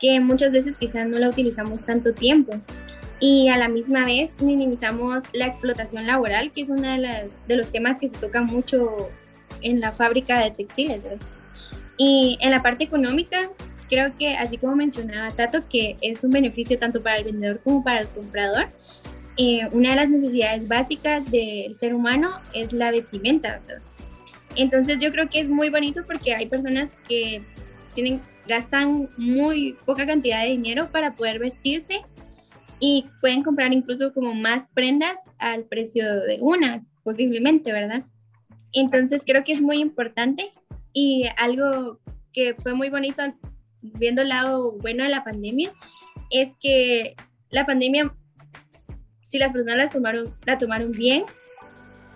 Que 0.00 0.20
muchas 0.20 0.52
veces 0.52 0.78
quizás 0.78 1.06
no 1.06 1.18
la 1.18 1.28
utilizamos 1.28 1.84
tanto 1.84 2.14
tiempo 2.14 2.54
y 3.20 3.50
a 3.50 3.58
la 3.58 3.68
misma 3.68 4.06
vez 4.06 4.40
minimizamos 4.40 5.22
la 5.34 5.48
explotación 5.48 6.06
laboral, 6.06 6.50
que 6.50 6.62
es 6.62 6.70
uno 6.70 6.90
de, 6.90 6.96
las, 6.96 7.46
de 7.46 7.56
los 7.56 7.72
temas 7.72 7.98
que 7.98 8.08
se 8.08 8.16
toca 8.16 8.40
mucho 8.40 9.10
en 9.60 9.80
la 9.80 9.92
fábrica 9.92 10.42
de 10.42 10.50
textiles. 10.50 11.02
¿verdad? 11.02 11.18
Y 11.98 12.38
en 12.40 12.52
la 12.52 12.62
parte 12.62 12.84
económica, 12.84 13.50
creo 13.88 14.16
que 14.16 14.36
así 14.36 14.58
como 14.58 14.76
mencionaba 14.76 15.30
Tato, 15.30 15.62
que 15.68 15.96
es 16.00 16.22
un 16.24 16.30
beneficio 16.30 16.78
tanto 16.78 17.00
para 17.00 17.16
el 17.16 17.24
vendedor 17.24 17.60
como 17.62 17.82
para 17.82 18.00
el 18.00 18.08
comprador, 18.08 18.68
eh, 19.36 19.68
una 19.72 19.90
de 19.90 19.96
las 19.96 20.08
necesidades 20.08 20.66
básicas 20.66 21.30
del 21.30 21.76
ser 21.76 21.94
humano 21.94 22.40
es 22.54 22.72
la 22.72 22.90
vestimenta. 22.90 23.60
¿verdad? 23.66 23.82
Entonces 24.56 24.98
yo 24.98 25.12
creo 25.12 25.28
que 25.28 25.40
es 25.40 25.48
muy 25.48 25.70
bonito 25.70 26.02
porque 26.06 26.34
hay 26.34 26.46
personas 26.46 26.90
que 27.08 27.42
tienen, 27.94 28.20
gastan 28.48 29.08
muy 29.16 29.76
poca 29.84 30.06
cantidad 30.06 30.42
de 30.42 30.50
dinero 30.50 30.88
para 30.90 31.14
poder 31.14 31.38
vestirse 31.38 32.02
y 32.80 33.06
pueden 33.20 33.42
comprar 33.42 33.72
incluso 33.72 34.12
como 34.12 34.34
más 34.34 34.68
prendas 34.70 35.20
al 35.38 35.64
precio 35.64 36.20
de 36.20 36.38
una, 36.40 36.84
posiblemente, 37.04 37.72
¿verdad? 37.72 38.04
Entonces 38.72 39.22
creo 39.24 39.44
que 39.44 39.52
es 39.52 39.60
muy 39.60 39.78
importante 39.78 40.50
y 40.92 41.24
algo 41.38 42.00
que 42.32 42.54
fue 42.54 42.74
muy 42.74 42.90
bonito 42.90 43.22
viendo 43.94 44.22
el 44.22 44.28
lado 44.28 44.72
bueno 44.72 45.04
de 45.04 45.10
la 45.10 45.24
pandemia 45.24 45.72
es 46.30 46.50
que 46.60 47.14
la 47.50 47.66
pandemia, 47.66 48.14
si 49.26 49.38
las 49.38 49.52
personas 49.52 49.76
la 49.76 49.88
tomaron, 49.88 50.34
la 50.44 50.58
tomaron 50.58 50.92
bien, 50.92 51.24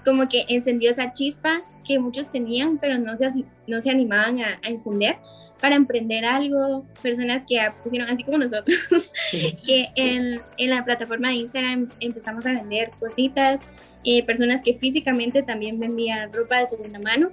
como 0.04 0.28
que 0.28 0.44
encendió 0.48 0.90
esa 0.90 1.12
chispa 1.12 1.62
que 1.84 1.98
muchos 1.98 2.30
tenían, 2.30 2.78
pero 2.78 2.98
no 2.98 3.16
se, 3.16 3.28
no 3.66 3.82
se 3.82 3.90
animaban 3.90 4.40
a, 4.40 4.60
a 4.62 4.68
encender 4.68 5.16
para 5.60 5.76
emprender 5.76 6.24
algo, 6.24 6.86
personas 7.02 7.44
que 7.46 7.58
pusieron, 7.82 8.08
así 8.08 8.24
como 8.24 8.38
nosotros, 8.38 8.76
que 9.30 9.88
En, 9.96 10.40
en, 10.56 10.70
la 10.70 10.84
plataforma 10.84 11.28
de 11.28 11.34
Instagram 11.34 11.90
empezamos 12.00 12.46
a 12.46 12.52
vender 12.52 12.90
cositas, 12.98 13.60
eh, 14.04 14.24
personas 14.24 14.62
que 14.62 14.78
físicamente 14.78 15.42
también 15.42 15.78
vendían 15.78 16.32
ropa 16.32 16.58
de 16.60 16.68
segunda 16.68 16.98
mano. 16.98 17.30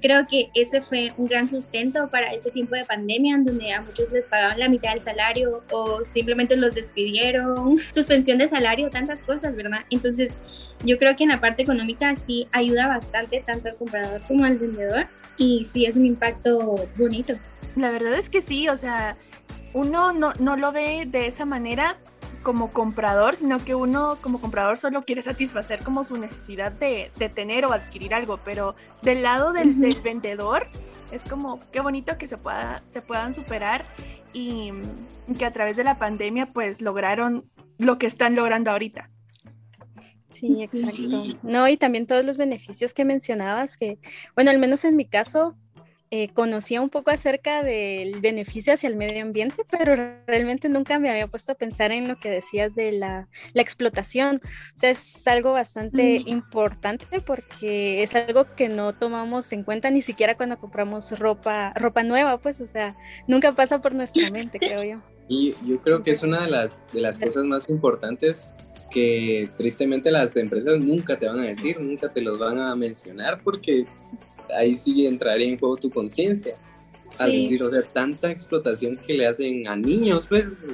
Creo 0.00 0.26
que 0.26 0.50
ese 0.54 0.80
fue 0.80 1.12
un 1.16 1.26
gran 1.26 1.48
sustento 1.48 2.08
para 2.08 2.32
este 2.32 2.50
tiempo 2.50 2.74
de 2.74 2.84
pandemia, 2.84 3.34
en 3.34 3.44
donde 3.44 3.72
a 3.72 3.80
muchos 3.82 4.10
les 4.12 4.28
pagaban 4.28 4.58
la 4.58 4.68
mitad 4.68 4.92
del 4.92 5.00
salario 5.00 5.62
o 5.70 6.02
simplemente 6.04 6.56
los 6.56 6.74
despidieron, 6.74 7.78
suspensión 7.94 8.38
de 8.38 8.48
salario, 8.48 8.88
tantas 8.90 9.22
cosas, 9.22 9.54
¿verdad? 9.54 9.80
Entonces, 9.90 10.38
yo 10.84 10.98
creo 10.98 11.14
que 11.14 11.24
en 11.24 11.30
la 11.30 11.40
parte 11.40 11.62
económica 11.62 12.14
sí 12.16 12.48
ayuda 12.52 12.88
bastante 12.88 13.42
tanto 13.46 13.68
al 13.68 13.76
comprador 13.76 14.22
como 14.26 14.44
al 14.44 14.56
vendedor 14.56 15.06
y 15.36 15.64
sí 15.64 15.86
es 15.86 15.96
un 15.96 16.06
impacto 16.06 16.88
bonito. 16.96 17.34
La 17.76 17.90
verdad 17.90 18.14
es 18.14 18.30
que 18.30 18.40
sí, 18.40 18.68
o 18.68 18.76
sea, 18.76 19.14
uno 19.72 20.12
no, 20.12 20.32
no 20.34 20.56
lo 20.56 20.72
ve 20.72 21.04
de 21.06 21.26
esa 21.26 21.44
manera 21.44 21.98
como 22.42 22.72
comprador, 22.72 23.36
sino 23.36 23.62
que 23.64 23.74
uno 23.74 24.16
como 24.20 24.40
comprador 24.40 24.78
solo 24.78 25.04
quiere 25.04 25.22
satisfacer 25.22 25.82
como 25.84 26.04
su 26.04 26.16
necesidad 26.16 26.72
de, 26.72 27.10
de 27.16 27.28
tener 27.28 27.66
o 27.66 27.72
adquirir 27.72 28.14
algo, 28.14 28.38
pero 28.38 28.74
del 29.02 29.22
lado 29.22 29.52
del, 29.52 29.80
del, 29.80 30.00
vendedor 30.00 30.68
es 31.12 31.24
como 31.24 31.58
qué 31.70 31.80
bonito 31.80 32.16
que 32.18 32.28
se, 32.28 32.38
pueda, 32.38 32.82
se 32.88 33.02
puedan 33.02 33.34
superar 33.34 33.84
y, 34.32 34.72
y 35.26 35.34
que 35.34 35.44
a 35.44 35.52
través 35.52 35.76
de 35.76 35.84
la 35.84 35.98
pandemia 35.98 36.46
pues 36.52 36.80
lograron 36.80 37.50
lo 37.78 37.98
que 37.98 38.06
están 38.06 38.34
logrando 38.34 38.70
ahorita. 38.70 39.10
Sí, 40.30 40.62
exacto. 40.62 41.24
No, 41.42 41.68
y 41.68 41.76
también 41.76 42.06
todos 42.06 42.24
los 42.24 42.36
beneficios 42.36 42.94
que 42.94 43.04
mencionabas, 43.04 43.76
que, 43.76 43.98
bueno, 44.34 44.50
al 44.50 44.58
menos 44.58 44.84
en 44.84 44.96
mi 44.96 45.06
caso, 45.06 45.56
eh, 46.12 46.28
conocía 46.34 46.80
un 46.80 46.90
poco 46.90 47.12
acerca 47.12 47.62
del 47.62 48.20
beneficio 48.20 48.72
hacia 48.72 48.88
el 48.88 48.96
medio 48.96 49.22
ambiente, 49.22 49.62
pero 49.70 49.94
realmente 50.26 50.68
nunca 50.68 50.98
me 50.98 51.08
había 51.08 51.28
puesto 51.28 51.52
a 51.52 51.54
pensar 51.54 51.92
en 51.92 52.08
lo 52.08 52.18
que 52.18 52.30
decías 52.30 52.74
de 52.74 52.90
la, 52.90 53.28
la 53.52 53.62
explotación. 53.62 54.40
O 54.74 54.78
sea, 54.78 54.90
es 54.90 55.24
algo 55.28 55.52
bastante 55.52 56.20
mm. 56.20 56.28
importante 56.28 57.20
porque 57.20 58.02
es 58.02 58.14
algo 58.16 58.46
que 58.56 58.68
no 58.68 58.92
tomamos 58.92 59.52
en 59.52 59.62
cuenta 59.62 59.90
ni 59.90 60.02
siquiera 60.02 60.36
cuando 60.36 60.58
compramos 60.58 61.16
ropa, 61.16 61.72
ropa 61.74 62.02
nueva, 62.02 62.38
pues, 62.38 62.60
o 62.60 62.66
sea, 62.66 62.96
nunca 63.28 63.54
pasa 63.54 63.80
por 63.80 63.94
nuestra 63.94 64.30
mente, 64.30 64.58
creo 64.58 64.82
yo. 64.82 64.96
Y 65.32 65.54
yo 65.64 65.80
creo 65.80 66.02
que 66.02 66.10
es 66.10 66.24
una 66.24 66.44
de 66.44 66.50
las, 66.50 66.70
de 66.92 67.00
las 67.00 67.20
cosas 67.20 67.44
más 67.44 67.70
importantes 67.70 68.52
que 68.90 69.48
tristemente 69.56 70.10
las 70.10 70.36
empresas 70.36 70.80
nunca 70.80 71.16
te 71.18 71.28
van 71.28 71.38
a 71.38 71.44
decir, 71.44 71.80
nunca 71.80 72.12
te 72.12 72.20
los 72.20 72.38
van 72.38 72.58
a 72.58 72.74
mencionar 72.74 73.40
porque 73.42 73.86
ahí 74.56 74.76
sí 74.76 75.06
entraría 75.06 75.48
en 75.48 75.58
juego 75.58 75.76
tu 75.76 75.90
conciencia. 75.90 76.54
Al 77.18 77.32
decir, 77.32 77.62
o 77.62 77.70
sea, 77.70 77.82
tanta 77.82 78.30
explotación 78.30 78.96
que 78.96 79.14
le 79.14 79.26
hacen 79.26 79.66
a 79.66 79.76
niños, 79.76 80.26
pues. 80.26 80.64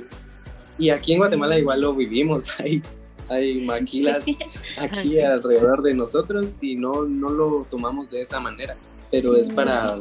Y 0.78 0.90
aquí 0.90 1.12
en 1.12 1.18
Guatemala 1.18 1.58
igual 1.58 1.80
lo 1.80 1.94
vivimos, 1.94 2.48
hay, 2.60 2.82
hay 3.28 3.64
maquilas 3.64 4.24
aquí 4.76 5.20
alrededor 5.20 5.82
de 5.82 5.94
nosotros 5.94 6.58
y 6.60 6.76
no, 6.76 7.04
no 7.04 7.30
lo 7.30 7.66
tomamos 7.70 8.10
de 8.10 8.20
esa 8.20 8.38
manera, 8.38 8.76
pero 9.10 9.34
es 9.34 9.50
para 9.50 9.98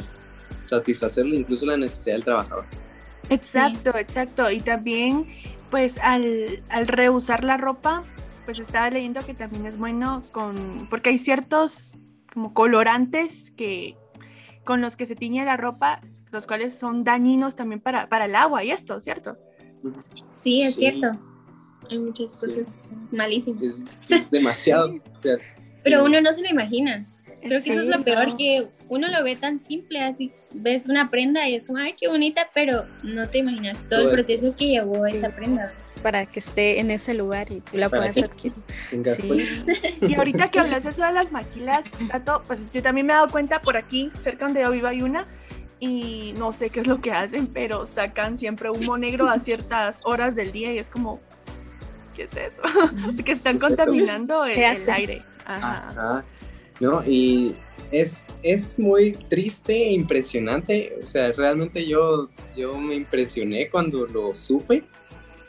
satisfacer 0.65 1.25
incluso 1.27 1.65
la 1.65 1.77
necesidad 1.77 2.15
del 2.15 2.25
trabajador. 2.25 2.65
Exacto, 3.29 3.97
exacto. 3.97 4.51
Y 4.51 4.59
también, 4.59 5.25
pues 5.71 5.97
al, 5.99 6.61
al 6.69 6.87
reusar 6.87 7.43
la 7.43 7.57
ropa, 7.57 8.03
pues 8.45 8.59
estaba 8.59 8.89
leyendo 8.89 9.21
que 9.25 9.33
también 9.33 9.65
es 9.65 9.77
bueno 9.77 10.23
con, 10.31 10.87
porque 10.89 11.09
hay 11.09 11.17
ciertos 11.17 11.97
como 12.35 12.53
colorantes 12.53 13.51
que, 13.51 13.95
con 14.65 14.81
los 14.81 14.97
que 14.97 15.05
se 15.05 15.15
tiñe 15.15 15.45
la 15.45 15.55
ropa, 15.55 16.01
los 16.33 16.45
cuales 16.45 16.77
son 16.77 17.05
dañinos 17.05 17.55
también 17.55 17.79
para, 17.79 18.09
para 18.09 18.25
el 18.25 18.35
agua 18.35 18.61
y 18.61 18.71
esto, 18.71 18.99
¿cierto? 18.99 19.37
Sí, 20.33 20.61
es 20.61 20.75
cierto. 20.75 21.11
Hay 21.89 21.97
muchas 21.97 22.41
cosas 22.41 22.77
malísimas. 23.09 23.81
Es, 24.09 24.29
demasiado. 24.29 24.99
Pero 25.85 26.03
uno 26.03 26.19
no 26.19 26.33
se 26.33 26.41
lo 26.41 26.49
imagina. 26.49 27.07
Creo 27.41 27.63
que 27.63 27.71
eso 27.71 27.81
es 27.81 27.87
lo 27.87 28.03
peor, 28.03 28.35
que 28.35 28.67
uno 28.89 29.07
lo 29.07 29.23
ve 29.23 29.37
tan 29.37 29.57
simple, 29.57 30.01
así 30.01 30.33
ves 30.51 30.87
una 30.87 31.09
prenda 31.09 31.47
y 31.47 31.55
es 31.55 31.63
como, 31.63 31.77
ay, 31.77 31.93
qué 31.97 32.09
bonita, 32.09 32.49
pero 32.53 32.85
no 33.03 33.29
te 33.29 33.37
imaginas 33.37 33.87
todo, 33.87 34.01
el 34.01 34.09
proceso 34.09 34.53
que 34.57 34.67
llevó 34.67 35.05
esa 35.05 35.29
prenda 35.29 35.71
para 36.05 36.27
que 36.27 36.37
esté 36.37 36.79
en 36.79 36.91
ese 36.91 37.15
lugar 37.15 37.51
y 37.51 37.61
tú 37.61 37.77
la 37.77 37.89
puedas 37.89 38.15
adquirir. 38.15 38.53
Y 40.01 40.13
ahorita 40.13 40.49
que 40.49 40.59
hablas 40.59 40.85
eso 40.85 41.03
de 41.03 41.11
las 41.11 41.31
maquilas, 41.31 41.89
Tato, 42.11 42.43
pues 42.45 42.69
yo 42.69 42.83
también 42.83 43.07
me 43.07 43.13
he 43.13 43.15
dado 43.15 43.29
cuenta 43.29 43.59
por 43.59 43.75
aquí, 43.75 44.11
cerca 44.19 44.45
donde 44.45 44.61
yo 44.61 44.69
vivo 44.69 44.85
hay 44.85 45.01
una, 45.01 45.27
y 45.79 46.35
no 46.37 46.51
sé 46.51 46.69
qué 46.69 46.81
es 46.81 46.85
lo 46.85 47.01
que 47.01 47.11
hacen, 47.11 47.47
pero 47.47 47.87
sacan 47.87 48.37
siempre 48.37 48.69
humo 48.69 48.99
negro 48.99 49.27
a 49.27 49.39
ciertas 49.39 50.01
horas 50.03 50.35
del 50.35 50.51
día 50.51 50.71
y 50.71 50.77
es 50.77 50.91
como, 50.91 51.21
¿qué 52.13 52.25
es 52.25 52.37
eso? 52.37 52.61
que 53.25 53.31
están 53.31 53.57
contaminando 53.57 54.45
el, 54.45 54.59
el 54.61 54.89
aire. 54.91 55.23
Ajá. 55.43 55.89
Ajá. 55.89 56.23
¿No? 56.81 57.03
Y 57.03 57.55
es, 57.91 58.23
es 58.43 58.77
muy 58.77 59.13
triste 59.13 59.73
e 59.73 59.93
impresionante. 59.93 60.99
O 61.03 61.07
sea, 61.07 61.31
realmente 61.31 61.83
yo, 61.83 62.29
yo 62.55 62.77
me 62.77 62.93
impresioné 62.93 63.71
cuando 63.71 64.05
lo 64.05 64.35
supe 64.35 64.83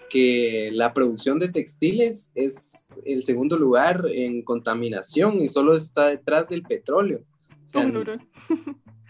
que 0.09 0.71
la 0.73 0.93
producción 0.93 1.39
de 1.39 1.49
textiles 1.49 2.31
es 2.35 3.01
el 3.05 3.23
segundo 3.23 3.57
lugar 3.57 4.07
en 4.11 4.43
contaminación 4.43 5.41
y 5.41 5.49
solo 5.49 5.75
está 5.75 6.09
detrás 6.09 6.49
del 6.49 6.63
petróleo. 6.63 7.23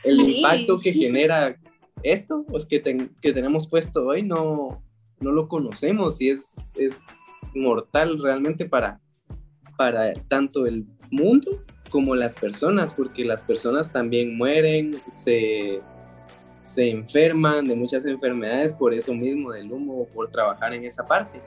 el 0.04 0.20
impacto 0.20 0.78
que 0.78 0.92
genera 0.92 1.56
esto, 2.02 2.44
pues 2.48 2.66
que, 2.66 2.80
que 3.20 3.32
tenemos 3.32 3.66
puesto 3.66 4.06
hoy, 4.06 4.22
no, 4.22 4.82
no 5.20 5.32
lo 5.32 5.48
conocemos 5.48 6.20
y 6.20 6.30
es, 6.30 6.72
es 6.76 6.96
mortal 7.54 8.18
realmente 8.18 8.66
para, 8.66 9.00
para 9.76 10.12
tanto 10.28 10.66
el 10.66 10.86
mundo 11.10 11.62
como 11.90 12.14
las 12.14 12.36
personas, 12.36 12.94
porque 12.94 13.24
las 13.24 13.44
personas 13.44 13.92
también 13.92 14.36
mueren, 14.36 14.94
se 15.12 15.80
se 16.66 16.90
enferman 16.90 17.64
de 17.64 17.76
muchas 17.76 18.04
enfermedades 18.06 18.74
por 18.74 18.92
eso 18.92 19.14
mismo 19.14 19.52
del 19.52 19.70
humo 19.70 20.02
o 20.02 20.06
por 20.06 20.28
trabajar 20.30 20.74
en 20.74 20.84
esa 20.84 21.06
parte. 21.06 21.40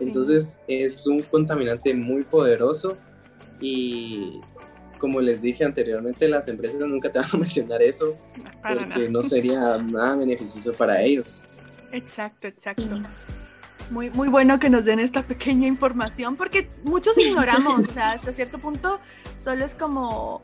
Entonces 0.00 0.58
es 0.66 1.06
un 1.06 1.22
contaminante 1.22 1.94
muy 1.94 2.24
poderoso 2.24 2.96
y 3.60 4.40
como 4.98 5.20
les 5.20 5.40
dije 5.42 5.64
anteriormente, 5.64 6.28
las 6.28 6.48
empresas 6.48 6.80
nunca 6.80 7.12
te 7.12 7.20
van 7.20 7.28
a 7.32 7.36
mencionar 7.38 7.82
eso 7.82 8.16
Para 8.62 8.80
porque 8.80 8.98
nada. 8.98 9.10
no 9.10 9.22
sería 9.22 9.78
nada 9.78 10.16
beneficioso 10.16 10.72
para 10.72 11.00
ellos. 11.02 11.44
Exacto, 11.92 12.48
exacto. 12.48 13.00
Muy, 13.90 14.10
muy 14.10 14.28
bueno 14.28 14.58
que 14.58 14.70
nos 14.70 14.86
den 14.86 14.98
esta 14.98 15.22
pequeña 15.22 15.68
información 15.68 16.34
porque 16.34 16.68
muchos 16.82 17.16
ignoramos, 17.18 17.86
o 17.86 17.92
sea, 17.92 18.12
hasta 18.12 18.32
cierto 18.32 18.58
punto 18.58 18.98
solo 19.38 19.64
es 19.64 19.74
como 19.74 20.42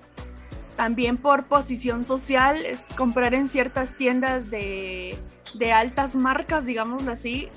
también 0.81 1.19
por 1.19 1.45
posición 1.45 2.07
social, 2.07 2.65
es 2.65 2.87
comprar 2.97 3.35
en 3.35 3.49
ciertas 3.49 3.99
tiendas 3.99 4.51
de, 4.51 5.15
de 5.53 5.73
altas 5.73 6.15
marcas, 6.17 6.65
digámoslo 6.65 7.13
así, 7.13 7.49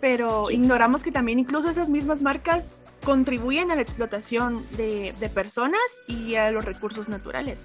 pero 0.00 0.46
Sí. 0.48 0.56
ignoramos 0.56 1.04
que 1.04 1.12
también 1.12 1.38
incluso 1.38 1.70
esas 1.70 1.88
mismas 1.88 2.20
marcas 2.20 2.82
contribuyen 3.04 3.70
a 3.70 3.76
la 3.76 3.82
explotación 3.82 4.66
de, 4.76 5.14
de 5.20 5.28
personas 5.28 5.80
y 6.08 6.34
a 6.34 6.50
los 6.50 6.64
recursos 6.64 7.08
naturales. 7.08 7.64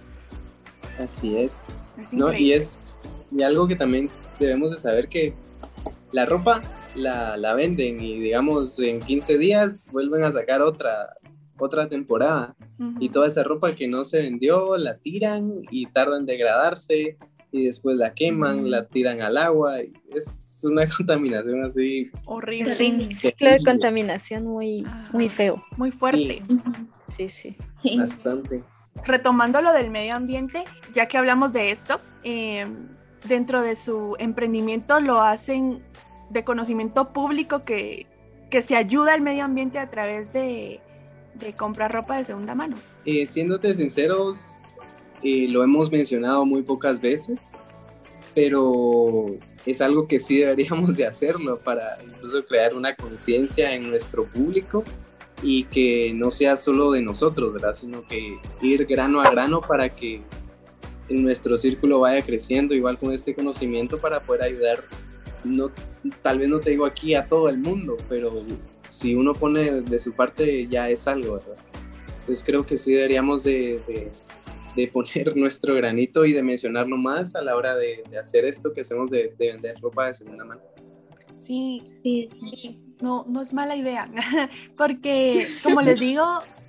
Así 1.00 1.36
es. 1.36 1.66
Es 1.98 2.14
¿no? 2.14 2.32
Y 2.32 2.54
es 2.54 2.96
y 3.36 3.42
algo 3.42 3.68
que 3.68 3.76
también 3.76 4.12
debemos 4.40 4.70
de 4.70 4.78
saber 4.78 5.10
que 5.10 5.34
la 6.12 6.26
ropa 6.26 6.62
la, 6.94 7.36
la 7.36 7.56
venden 7.56 8.00
y 8.00 8.20
digamos 8.20 8.78
en 8.78 9.00
15 9.00 9.40
días 9.40 9.90
vuelven 9.92 10.24
a 10.24 10.32
sacar 10.32 10.62
otra, 10.62 11.16
otra 11.60 11.88
temporada 11.88 12.56
Ujú. 12.80 12.96
y 13.00 13.10
toda 13.10 13.28
esa 13.28 13.44
ropa 13.44 13.76
que 13.76 13.88
no 13.88 14.06
se 14.06 14.20
vendió 14.20 14.78
la 14.78 14.98
tiran 14.98 15.52
y 15.70 15.86
tardan 15.88 16.22
en 16.22 16.26
degradarse 16.26 17.18
y 17.52 17.66
después 17.66 17.98
la 17.98 18.14
queman, 18.14 18.70
la 18.70 18.86
tiran 18.88 19.22
al 19.22 19.38
agua. 19.38 19.82
y 19.82 19.92
Es 20.16 20.62
una 20.64 20.86
contaminación 20.98 21.64
así. 21.64 22.12
Horrible. 22.26 22.72
Un 22.72 23.10
ciclo 23.12 23.50
de 23.50 23.64
contaminación 23.64 24.46
muy, 24.46 24.86
muy 25.12 25.26
Ajá. 25.26 25.36
feo. 25.36 25.64
Muy 25.78 25.92
fuerte. 25.92 26.42
Sí, 27.16 27.28
sí. 27.30 27.56
Sí. 27.82 27.98
Bastante. 27.98 28.64
retomando 29.06 29.62
lo 29.62 29.72
del 29.74 29.90
medio 29.90 30.16
ambiente, 30.16 30.64
ya 30.94 31.08
que 31.08 31.18
hablamos 31.18 31.54
de 31.54 31.72
esto, 31.72 32.00
eh, 32.24 32.68
dentro 33.28 33.62
de 33.62 33.76
su 33.76 34.16
emprendimiento 34.20 35.00
lo 35.00 35.22
hacen 35.22 35.82
de 36.30 36.44
conocimiento 36.44 37.12
público 37.14 37.64
que, 37.64 38.06
que 38.52 38.62
se 38.62 38.76
ayuda 38.76 39.14
al 39.14 39.22
medio 39.22 39.46
ambiente 39.46 39.80
a 39.80 39.90
través 39.90 40.32
de, 40.34 40.82
de 41.40 41.54
comprar 41.54 41.92
ropa 41.92 42.18
de 42.18 42.26
segunda 42.26 42.56
mano. 42.56 42.76
Eh, 43.06 43.26
siéndote 43.26 43.74
sinceros, 43.74 44.62
eh, 45.24 45.48
lo 45.50 45.64
hemos 45.64 45.92
mencionado 45.92 46.46
muy 46.46 46.62
pocas 46.62 47.02
veces, 47.02 47.52
pero 48.36 49.38
es 49.66 49.82
algo 49.82 50.08
que 50.08 50.20
sí 50.20 50.38
deberíamos 50.38 50.96
de 50.96 51.06
hacerlo 51.06 51.60
para 51.60 51.98
incluso 52.04 52.46
crear 52.46 52.76
una 52.76 52.96
conciencia 52.96 53.74
en 53.74 53.90
nuestro 53.90 54.26
público 54.26 54.84
y 55.42 55.64
que 55.66 56.12
no 56.14 56.32
sea 56.32 56.58
solo 56.58 56.92
de 56.92 57.02
nosotros, 57.02 57.54
¿verdad? 57.54 57.74
Sino 57.74 58.06
que 58.06 58.38
ir 58.62 58.86
grano 58.86 59.22
a 59.22 59.30
grano 59.30 59.62
para 59.62 59.90
que 59.90 60.22
nuestro 61.10 61.58
círculo 61.58 62.00
vaya 62.00 62.22
creciendo 62.24 62.76
igual 62.76 62.98
con 62.98 63.14
este 63.14 63.34
conocimiento 63.34 64.00
para 64.00 64.22
poder 64.22 64.44
ayudar, 64.44 64.84
no, 65.44 65.72
tal 66.22 66.40
vez 66.40 66.50
no 66.50 66.60
te 66.60 66.72
digo 66.72 66.86
aquí 66.86 67.16
a 67.16 67.28
todo 67.28 67.50
el 67.50 67.58
mundo, 67.60 67.98
pero 68.08 68.34
si 68.88 69.16
uno 69.16 69.34
pone 69.34 69.82
de 69.82 70.00
su 70.00 70.14
parte 70.14 70.68
ya 70.68 70.90
es 70.90 71.08
algo, 71.08 71.34
¿verdad? 71.34 71.56
Entonces 72.22 72.44
creo 72.46 72.66
que 72.66 72.78
sí 72.78 72.94
deberíamos 72.94 73.44
de, 73.44 73.82
de- 73.88 74.12
poner 74.94 75.36
nuestro 75.36 75.76
granito 75.76 76.24
y 76.24 76.32
de 76.32 76.42
mencionarlo 76.42 76.96
más 76.96 77.36
a 77.36 77.42
la 77.42 77.56
hora 77.58 77.76
de, 77.76 78.02
de 78.10 78.18
hacer 78.18 78.46
esto 78.46 78.72
que 78.72 78.82
hacemos 78.82 79.12
de, 79.12 79.34
de 79.38 79.52
vender 79.52 79.76
ropa 79.82 80.08
de 80.08 80.14
segunda 80.14 80.46
mano. 80.46 80.62
Sí, 81.38 81.82
Sí. 82.00 82.30
No, 83.02 83.26
no 83.28 83.42
es 83.42 83.54
mala 83.54 83.76
idea, 83.78 84.10
porque 84.78 85.48
como 85.64 85.82
les 85.82 86.00
digo, 86.00 86.24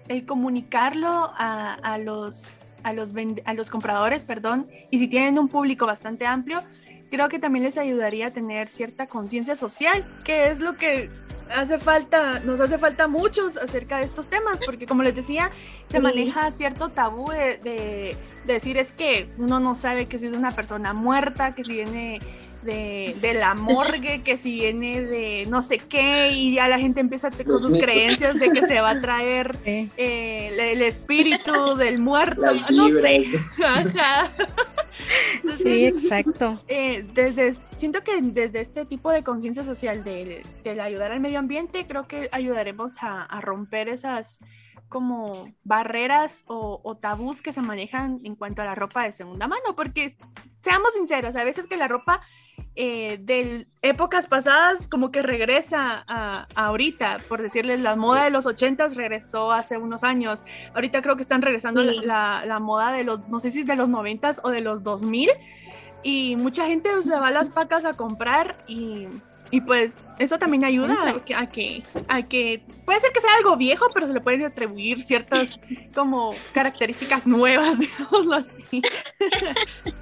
el 0.08 0.26
comunicarlo 0.26 1.08
a, 1.08 1.74
a 1.74 1.98
los, 1.98 2.76
a, 2.84 2.92
los 2.92 3.12
a 3.44 3.54
los 3.54 3.70
compradores, 3.70 4.24
perdón, 4.24 4.68
y 4.90 4.98
si 4.98 5.08
tienen 5.08 5.38
un 5.38 5.48
público 5.48 5.86
bastante 5.86 6.26
amplio, 6.26 6.62
creo 7.10 7.28
que 7.28 7.38
también 7.38 7.64
les 7.64 7.76
ayudaría 7.78 8.28
a 8.28 8.30
tener 8.30 8.68
cierta 8.68 9.06
conciencia 9.06 9.56
social, 9.56 10.04
que 10.24 10.48
es 10.50 10.60
lo 10.60 10.76
que 10.76 11.10
hace 11.54 11.78
falta, 11.78 12.40
nos 12.40 12.60
hace 12.60 12.78
falta 12.78 13.08
muchos 13.08 13.56
acerca 13.56 13.98
de 13.98 14.04
estos 14.04 14.28
temas, 14.28 14.60
porque 14.64 14.86
como 14.86 15.02
les 15.02 15.14
decía, 15.16 15.50
se 15.88 15.98
maneja 16.00 16.50
cierto 16.52 16.90
tabú 16.90 17.30
de, 17.30 17.58
de- 17.58 18.16
de 18.46 18.52
decir 18.54 18.78
es 18.78 18.92
que 18.92 19.28
uno 19.36 19.60
no 19.60 19.74
sabe 19.74 20.06
que 20.06 20.18
si 20.18 20.26
es 20.28 20.32
una 20.32 20.50
persona 20.52 20.92
muerta, 20.94 21.52
que 21.54 21.62
si 21.64 21.74
viene 21.74 22.20
de, 22.62 23.16
de 23.20 23.34
la 23.34 23.54
morgue, 23.54 24.22
que 24.22 24.36
si 24.36 24.54
viene 24.54 25.02
de 25.02 25.46
no 25.48 25.60
sé 25.62 25.78
qué, 25.78 26.30
y 26.30 26.54
ya 26.54 26.68
la 26.68 26.78
gente 26.78 27.00
empieza 27.00 27.30
con 27.30 27.60
sus 27.60 27.76
creencias 27.76 28.38
de 28.38 28.50
que 28.50 28.66
se 28.66 28.80
va 28.80 28.90
a 28.90 29.00
traer 29.00 29.56
eh, 29.64 30.48
el, 30.52 30.60
el 30.60 30.82
espíritu 30.82 31.74
del 31.76 31.98
muerto, 32.00 32.42
no 32.70 32.88
sé. 32.88 33.18
vibras. 33.56 34.30
Sí, 35.56 35.86
exacto. 35.86 36.58
Eh, 36.68 37.04
desde, 37.14 37.54
siento 37.78 38.02
que 38.02 38.20
desde 38.22 38.60
este 38.60 38.84
tipo 38.84 39.10
de 39.10 39.22
conciencia 39.22 39.64
social 39.64 40.04
del, 40.04 40.42
del 40.62 40.80
ayudar 40.80 41.12
al 41.12 41.20
medio 41.20 41.38
ambiente, 41.38 41.86
creo 41.86 42.06
que 42.06 42.28
ayudaremos 42.32 43.02
a, 43.02 43.22
a 43.22 43.40
romper 43.40 43.88
esas 43.88 44.38
como 44.90 45.48
barreras 45.64 46.44
o, 46.46 46.80
o 46.84 46.96
tabús 46.96 47.40
que 47.40 47.54
se 47.54 47.62
manejan 47.62 48.20
en 48.24 48.36
cuanto 48.36 48.60
a 48.60 48.66
la 48.66 48.74
ropa 48.74 49.04
de 49.04 49.12
segunda 49.12 49.48
mano, 49.48 49.74
porque 49.74 50.16
seamos 50.60 50.92
sinceros, 50.92 51.36
a 51.36 51.44
veces 51.44 51.66
que 51.66 51.78
la 51.78 51.88
ropa 51.88 52.20
eh, 52.74 53.18
de 53.22 53.66
épocas 53.82 54.26
pasadas 54.26 54.86
como 54.88 55.10
que 55.10 55.22
regresa 55.22 56.04
a, 56.06 56.46
a 56.54 56.66
ahorita, 56.66 57.16
por 57.28 57.40
decirles, 57.40 57.80
la 57.80 57.96
moda 57.96 58.24
de 58.24 58.30
los 58.30 58.44
ochentas 58.46 58.96
regresó 58.96 59.52
hace 59.52 59.78
unos 59.78 60.04
años, 60.04 60.44
ahorita 60.74 61.00
creo 61.02 61.16
que 61.16 61.22
están 61.22 61.40
regresando 61.40 61.82
Sí. 61.82 62.00
la, 62.04 62.44
la 62.44 62.58
moda 62.58 62.92
de 62.92 63.04
los, 63.04 63.26
no 63.28 63.40
sé 63.40 63.50
si 63.50 63.60
es 63.60 63.66
de 63.66 63.76
los 63.76 63.88
noventas 63.88 64.40
o 64.44 64.50
de 64.50 64.60
los 64.60 64.82
2000, 64.82 65.30
y 66.02 66.36
mucha 66.36 66.66
gente 66.66 66.90
se 67.02 67.14
va 67.16 67.28
a 67.28 67.30
las 67.30 67.48
pacas 67.48 67.84
a 67.84 67.94
comprar 67.94 68.64
y, 68.66 69.06
y 69.50 69.60
pues 69.60 69.98
eso 70.18 70.38
también 70.38 70.64
ayuda 70.64 71.10
a 71.10 71.24
que, 71.24 71.34
a 71.34 71.48
que, 71.48 71.82
a 72.08 72.22
que 72.28 72.62
puede 72.84 73.00
ser 73.00 73.12
que 73.12 73.20
sea 73.20 73.30
algo 73.38 73.56
viejo, 73.56 73.86
pero 73.92 74.06
se 74.06 74.12
le 74.12 74.20
pueden 74.20 74.44
atribuir 74.44 75.02
ciertas 75.02 75.58
como 75.94 76.34
características 76.52 77.26
nuevas, 77.26 77.78
digámoslo 77.80 78.34
así. 78.34 78.82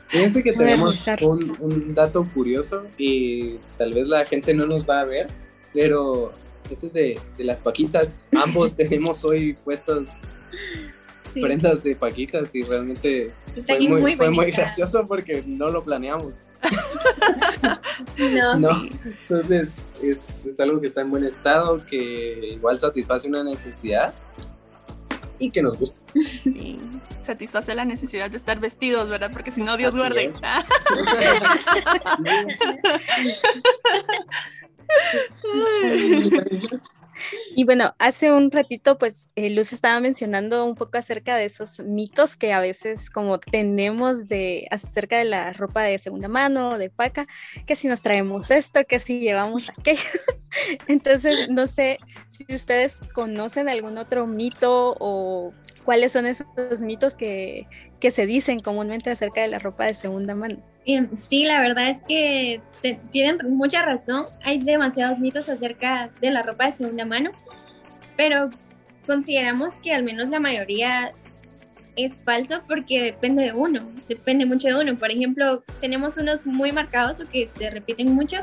Fíjense 0.08 0.42
que 0.42 0.52
tenemos 0.52 1.06
un, 1.22 1.56
un 1.60 1.94
dato 1.94 2.26
curioso 2.34 2.84
y 2.96 3.56
tal 3.76 3.92
vez 3.92 4.08
la 4.08 4.24
gente 4.24 4.54
no 4.54 4.66
nos 4.66 4.88
va 4.88 5.00
a 5.00 5.04
ver, 5.04 5.28
pero 5.72 6.32
este 6.70 6.88
es 6.88 6.92
de, 6.92 7.20
de 7.36 7.44
las 7.44 7.60
paquitas. 7.60 8.28
Ambos 8.36 8.76
tenemos 8.76 9.24
hoy 9.24 9.54
puestas 9.64 10.08
Sí. 11.38 11.44
prendas 11.44 11.82
de 11.82 11.94
paquitas 11.96 12.54
y 12.54 12.62
realmente 12.62 13.32
Está 13.56 13.74
fue 13.76 13.88
muy, 13.88 14.00
muy 14.00 14.16
fue 14.16 14.28
muy 14.28 14.36
bonita. 14.36 14.58
gracioso 14.62 15.06
porque 15.08 15.42
no 15.46 15.68
lo 15.68 15.82
planeamos. 15.82 16.34
No, 18.16 18.56
No, 18.58 18.86
entonces 19.04 19.82
es, 20.02 20.20
es 20.44 20.60
algo 20.60 20.80
que 20.80 20.86
está 20.88 21.00
en 21.00 21.10
buen 21.10 21.24
estado, 21.24 21.84
que 21.86 22.50
igual 22.52 22.78
satisface 22.78 23.28
una 23.28 23.42
necesidad 23.44 24.14
y 25.38 25.50
que 25.50 25.62
nos 25.62 25.78
gusta. 25.78 26.00
Sí, 26.42 26.78
satisface 27.22 27.74
la 27.74 27.84
necesidad 27.84 28.30
de 28.30 28.36
estar 28.36 28.58
vestidos, 28.58 29.08
¿verdad? 29.08 29.30
Porque 29.32 29.50
si 29.50 29.62
no, 29.62 29.76
Dios 29.76 29.94
Así 29.94 29.98
guarde. 29.98 30.32
Y 37.54 37.64
bueno, 37.64 37.94
hace 37.98 38.32
un 38.32 38.50
ratito, 38.50 38.98
pues 38.98 39.30
eh, 39.34 39.50
Luz 39.50 39.72
estaba 39.72 40.00
mencionando 40.00 40.64
un 40.64 40.74
poco 40.74 40.98
acerca 40.98 41.36
de 41.36 41.44
esos 41.44 41.80
mitos 41.80 42.36
que 42.36 42.52
a 42.52 42.60
veces 42.60 43.10
como 43.10 43.38
tenemos 43.38 44.28
de 44.28 44.66
acerca 44.70 45.18
de 45.18 45.24
la 45.24 45.52
ropa 45.52 45.82
de 45.82 45.98
segunda 45.98 46.28
mano, 46.28 46.78
de 46.78 46.90
paca, 46.90 47.26
que 47.66 47.76
si 47.76 47.88
nos 47.88 48.02
traemos 48.02 48.50
esto, 48.50 48.84
que 48.86 48.98
si 48.98 49.20
llevamos 49.20 49.70
aquello. 49.70 50.02
Entonces, 50.88 51.48
no 51.48 51.66
sé 51.66 51.98
si 52.28 52.44
ustedes 52.54 53.00
conocen 53.12 53.68
algún 53.68 53.98
otro 53.98 54.26
mito 54.26 54.96
o 54.98 55.52
cuáles 55.88 56.12
son 56.12 56.26
esos 56.26 56.46
mitos 56.82 57.16
que, 57.16 57.66
que 57.98 58.10
se 58.10 58.26
dicen 58.26 58.58
comúnmente 58.60 59.08
acerca 59.08 59.40
de 59.40 59.48
la 59.48 59.58
ropa 59.58 59.86
de 59.86 59.94
segunda 59.94 60.34
mano. 60.34 60.58
Em, 60.84 61.08
Sí, 61.16 61.46
la 61.46 61.62
verdad 61.62 61.88
es 61.88 61.96
que 62.06 62.60
te- 62.82 63.00
tienen 63.10 63.38
mucha 63.56 63.80
razón. 63.80 64.26
Hay 64.42 64.58
demasiados 64.58 65.18
mitos 65.18 65.48
acerca 65.48 66.10
de 66.20 66.30
la 66.30 66.42
ropa 66.42 66.66
de 66.66 66.72
segunda 66.72 67.06
mano, 67.06 67.30
pero 68.18 68.50
consideramos 69.06 69.72
que 69.82 69.94
al 69.94 70.02
menos 70.02 70.28
la 70.28 70.40
mayoría 70.40 71.14
es 71.96 72.18
falso 72.22 72.60
porque 72.68 73.02
depende 73.04 73.44
de 73.44 73.52
uno, 73.54 73.90
depende 74.10 74.44
mucho 74.44 74.68
de 74.68 74.74
uno. 74.74 74.94
Por 74.94 75.10
ejemplo, 75.10 75.64
tenemos 75.80 76.18
unos 76.18 76.44
muy 76.44 76.70
marcados 76.70 77.18
o 77.18 77.30
que 77.30 77.48
se 77.56 77.70
repiten 77.70 78.14
mucho 78.14 78.36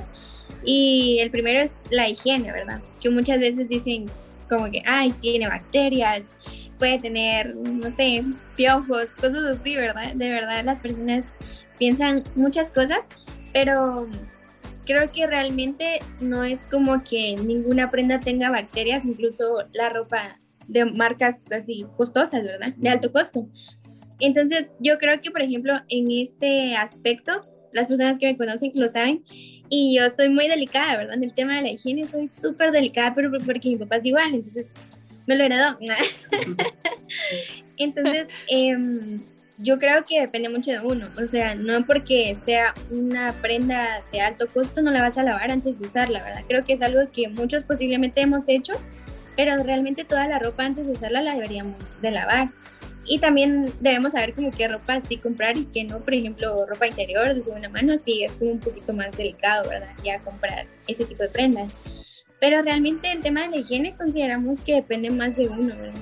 y 0.65 1.19
el 1.21 1.29
primero 1.29 1.59
es 1.59 1.83
la 1.91 2.09
higiene, 2.09 2.51
¿verdad? 2.51 2.81
Que 2.99 3.11
muchas 3.11 3.37
veces 3.37 3.69
dicen 3.69 4.07
como 4.49 4.65
que, 4.71 4.81
ay, 4.85 5.11
tiene 5.21 5.47
bacterias, 5.47 6.23
puede 6.77 6.99
tener, 6.99 7.55
no 7.55 7.89
sé, 7.95 8.23
piojos, 8.55 9.07
cosas 9.15 9.57
así, 9.57 9.75
¿verdad? 9.75 10.13
De 10.13 10.29
verdad 10.29 10.63
las 10.63 10.79
personas 10.79 11.31
piensan 11.77 12.23
muchas 12.35 12.71
cosas, 12.71 12.99
pero 13.53 14.07
creo 14.85 15.11
que 15.11 15.27
realmente 15.27 15.99
no 16.19 16.43
es 16.43 16.65
como 16.67 17.01
que 17.01 17.35
ninguna 17.35 17.89
prenda 17.89 18.19
tenga 18.19 18.49
bacterias, 18.49 19.05
incluso 19.05 19.63
la 19.73 19.89
ropa 19.89 20.39
de 20.67 20.85
marcas 20.85 21.37
así 21.51 21.85
costosas, 21.97 22.43
¿verdad? 22.43 22.73
De 22.77 22.89
alto 22.89 23.11
costo. 23.11 23.47
Entonces, 24.19 24.71
yo 24.79 24.97
creo 24.97 25.19
que, 25.21 25.31
por 25.31 25.41
ejemplo, 25.41 25.73
en 25.89 26.11
este 26.11 26.75
aspecto, 26.75 27.45
las 27.73 27.87
personas 27.87 28.17
que 28.17 28.27
me 28.27 28.37
conocen 28.37 28.71
lo 28.75 28.87
saben, 28.87 29.23
y 29.69 29.97
yo 29.97 30.09
soy 30.09 30.29
muy 30.29 30.47
delicada, 30.47 30.97
¿verdad? 30.97 31.15
En 31.15 31.23
el 31.23 31.33
tema 31.33 31.55
de 31.55 31.63
la 31.63 31.71
higiene 31.71 32.05
soy 32.05 32.27
súper 32.27 32.71
delicada, 32.71 33.13
pero 33.13 33.31
porque 33.31 33.69
mi 33.69 33.77
papá 33.77 33.97
es 33.97 34.05
igual, 34.05 34.33
entonces 34.33 34.73
me 35.27 35.35
lo 35.35 35.43
heredó. 35.43 35.77
entonces, 37.77 38.27
em, 38.47 39.21
yo 39.57 39.79
creo 39.79 40.05
que 40.05 40.19
depende 40.19 40.49
mucho 40.49 40.71
de 40.71 40.79
uno, 40.79 41.07
o 41.17 41.25
sea, 41.25 41.55
no 41.55 41.85
porque 41.85 42.35
sea 42.43 42.73
una 42.91 43.31
prenda 43.41 44.03
de 44.11 44.21
alto 44.21 44.47
costo 44.47 44.81
no 44.81 44.91
la 44.91 45.01
vas 45.01 45.17
a 45.17 45.23
lavar 45.23 45.51
antes 45.51 45.79
de 45.79 45.87
usarla, 45.87 46.23
¿verdad? 46.23 46.43
Creo 46.47 46.65
que 46.65 46.73
es 46.73 46.81
algo 46.81 47.09
que 47.11 47.29
muchos 47.29 47.63
posiblemente 47.63 48.21
hemos 48.21 48.49
hecho, 48.49 48.73
pero 49.35 49.61
realmente 49.63 50.03
toda 50.03 50.27
la 50.27 50.39
ropa 50.39 50.65
antes 50.65 50.87
de 50.87 50.93
usarla 50.93 51.21
la 51.21 51.35
deberíamos 51.35 51.77
de 52.01 52.11
lavar. 52.11 52.49
Y 53.07 53.19
también 53.19 53.71
debemos 53.81 54.13
saber 54.13 54.33
como 54.33 54.49
qué 54.49 54.67
ropa 54.67 54.99
sí 55.07 55.17
comprar 55.17 55.55
y 55.55 55.65
qué 55.65 55.83
no, 55.83 55.99
por 55.99 56.15
ejemplo, 56.15 56.65
ropa 56.65 56.87
interior 56.87 57.35
de 57.35 57.43
segunda 57.43 57.69
mano, 57.69 57.97
sí 57.97 58.23
es 58.23 58.35
como 58.35 58.51
un 58.51 58.59
poquito 58.59 58.93
más 58.93 59.15
delicado, 59.15 59.69
¿verdad? 59.69 59.91
Ya 60.03 60.19
comprar 60.19 60.65
ese 60.87 61.05
tipo 61.05 61.21
de 61.21 61.29
prendas. 61.29 61.71
Pero 62.39 62.61
realmente 62.61 63.11
el 63.11 63.21
tema 63.21 63.41
de 63.41 63.49
la 63.49 63.57
higiene 63.57 63.95
consideramos 63.95 64.61
que 64.61 64.75
depende 64.75 65.09
más 65.09 65.35
de 65.35 65.47
uno, 65.47 65.75
¿verdad? 65.75 65.93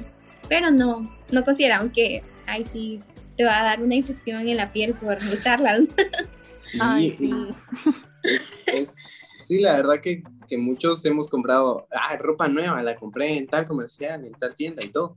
Pero 0.49 0.71
no, 0.71 1.09
no 1.31 1.45
consideramos 1.45 1.91
que, 1.91 2.23
ay, 2.45 2.65
sí, 2.71 2.99
te 3.37 3.43
va 3.43 3.59
a 3.59 3.63
dar 3.63 3.81
una 3.81 3.95
infección 3.95 4.47
en 4.47 4.57
la 4.57 4.71
piel 4.71 4.93
por 4.93 5.17
usarla. 5.17 5.79
Sí, 6.55 7.11
sí. 7.11 7.31
sí, 9.37 9.59
la 9.59 9.75
verdad 9.75 9.99
que, 10.01 10.23
que, 10.47 10.57
muchos 10.57 11.03
hemos 11.05 11.27
comprado, 11.27 11.87
ah, 11.91 12.15
ropa 12.17 12.47
nueva, 12.47 12.81
la 12.81 12.95
compré 12.95 13.37
en 13.37 13.47
tal 13.47 13.65
comercial, 13.65 14.23
en 14.23 14.33
tal 14.33 14.55
tienda 14.55 14.83
y 14.83 14.89
todo. 14.89 15.15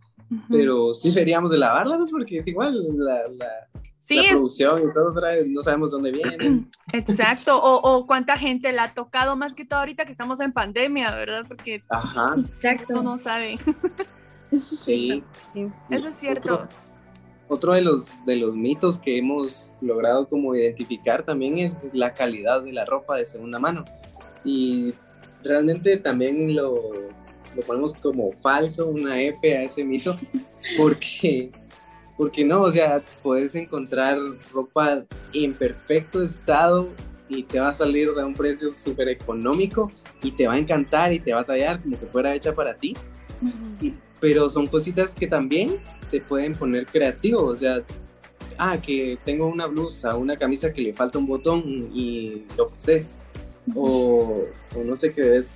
Pero 0.50 0.92
sí 0.92 1.10
deberíamos 1.10 1.50
de 1.50 1.58
lavarla, 1.58 1.98
pues, 1.98 2.10
porque 2.10 2.38
es 2.38 2.46
igual 2.48 2.74
la, 2.98 3.22
la, 3.28 3.68
sí, 3.98 4.16
la 4.16 4.30
producción 4.30 4.78
y 4.78 4.92
todo, 4.92 5.14
no 5.46 5.62
sabemos 5.62 5.90
dónde 5.90 6.12
viene. 6.12 6.66
Exacto, 6.92 7.60
o, 7.60 7.80
o, 7.80 8.06
cuánta 8.06 8.36
gente 8.36 8.72
la 8.72 8.84
ha 8.84 8.94
tocado, 8.94 9.36
más 9.36 9.54
que 9.54 9.64
todo 9.64 9.80
ahorita 9.80 10.04
que 10.04 10.12
estamos 10.12 10.40
en 10.40 10.52
pandemia, 10.52 11.14
¿verdad? 11.14 11.44
Porque 11.46 11.82
Ajá. 11.88 12.36
Exacto. 12.38 13.02
no 13.02 13.18
sabe. 13.18 13.58
Sí. 14.52 15.24
sí. 15.52 15.68
Eso 15.90 16.08
es 16.08 16.14
cierto. 16.14 16.54
Otro, 16.54 16.68
otro, 17.48 17.72
de, 17.72 17.82
los, 17.82 18.24
de 18.26 18.36
los 18.36 18.54
mitos 18.54 18.98
que 18.98 19.18
hemos 19.18 19.78
logrado 19.82 20.26
como 20.28 20.54
identificar 20.54 21.24
también 21.24 21.58
es 21.58 21.76
la 21.92 22.14
calidad 22.14 22.62
de 22.62 22.72
la 22.72 22.84
ropa 22.84 23.16
de 23.16 23.24
segunda 23.24 23.58
mano. 23.58 23.84
Y 24.44 24.94
realmente 25.42 25.96
también 25.96 26.54
lo, 26.54 26.74
lo 27.56 27.62
ponemos 27.62 27.94
como 27.94 28.32
falso, 28.32 28.86
una 28.86 29.20
F 29.20 29.56
a 29.56 29.62
ese 29.62 29.82
mito, 29.82 30.16
porque, 30.76 31.50
porque 32.16 32.44
no, 32.44 32.62
o 32.62 32.70
sea, 32.70 33.02
puedes 33.22 33.54
encontrar 33.54 34.18
ropa 34.52 35.04
en 35.32 35.52
perfecto 35.52 36.22
estado 36.22 36.88
y 37.28 37.42
te 37.42 37.60
va 37.60 37.68
a 37.68 37.74
salir 37.74 38.08
a 38.08 38.24
un 38.24 38.34
precio 38.34 38.70
súper 38.70 39.08
económico 39.08 39.90
y 40.22 40.30
te 40.30 40.46
va 40.46 40.54
a 40.54 40.58
encantar 40.58 41.12
y 41.12 41.18
te 41.18 41.34
va 41.34 41.40
a 41.40 41.44
tallar 41.44 41.82
como 41.82 41.98
que 41.98 42.06
fuera 42.06 42.34
hecha 42.34 42.54
para 42.54 42.76
ti. 42.76 42.94
Y, 43.80 43.94
pero 44.20 44.48
son 44.48 44.66
cositas 44.66 45.14
que 45.14 45.26
también 45.26 45.78
te 46.10 46.20
pueden 46.20 46.52
poner 46.52 46.86
creativo, 46.86 47.42
o 47.44 47.56
sea, 47.56 47.82
ah, 48.58 48.78
que 48.80 49.18
tengo 49.24 49.46
una 49.46 49.66
blusa, 49.66 50.16
una 50.16 50.36
camisa 50.36 50.72
que 50.72 50.80
le 50.80 50.94
falta 50.94 51.18
un 51.18 51.26
botón 51.26 51.90
y 51.92 52.44
lo 52.56 52.68
coses, 52.68 53.20
o, 53.74 54.44
o 54.74 54.84
no 54.84 54.96
sé 54.96 55.12
qué 55.12 55.22
debes 55.22 55.50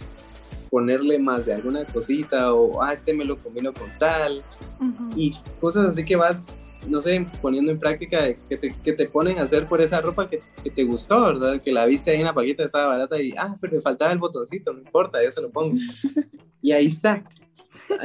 ponerle 0.70 1.18
más 1.18 1.46
de 1.46 1.54
alguna 1.54 1.84
cosita, 1.84 2.52
o 2.52 2.82
ah, 2.82 2.92
este 2.92 3.14
me 3.14 3.24
lo 3.24 3.38
combino 3.38 3.72
con 3.72 3.90
tal, 3.98 4.42
uh 4.80 4.84
-huh. 4.84 5.12
y 5.16 5.36
cosas 5.60 5.88
así 5.88 6.04
que 6.04 6.16
vas, 6.16 6.54
no 6.88 7.00
sé, 7.00 7.26
poniendo 7.40 7.70
en 7.70 7.78
práctica 7.78 8.32
que 8.48 8.56
te, 8.56 8.74
que 8.82 8.92
te 8.92 9.06
ponen 9.06 9.38
a 9.38 9.42
hacer 9.42 9.66
por 9.66 9.80
esa 9.80 10.00
ropa 10.00 10.28
que, 10.28 10.40
que, 10.62 10.70
te 10.70 10.84
gustó, 10.84 11.26
¿verdad? 11.26 11.60
Que 11.60 11.72
la 11.72 11.86
viste 11.86 12.10
ahí 12.10 12.20
en 12.20 12.26
la 12.26 12.34
paquita, 12.34 12.64
estaba 12.64 12.86
barata 12.86 13.20
y, 13.20 13.32
ah, 13.36 13.56
pero 13.60 13.74
me 13.76 13.82
faltaba 13.82 14.12
el 14.12 14.18
botoncito, 14.18 14.72
no 14.72 14.80
importa, 14.80 15.22
yo 15.22 15.30
se 15.30 15.42
lo 15.42 15.50
pongo. 15.50 15.76
y 16.62 16.72
ahí 16.72 16.86
está, 16.86 17.22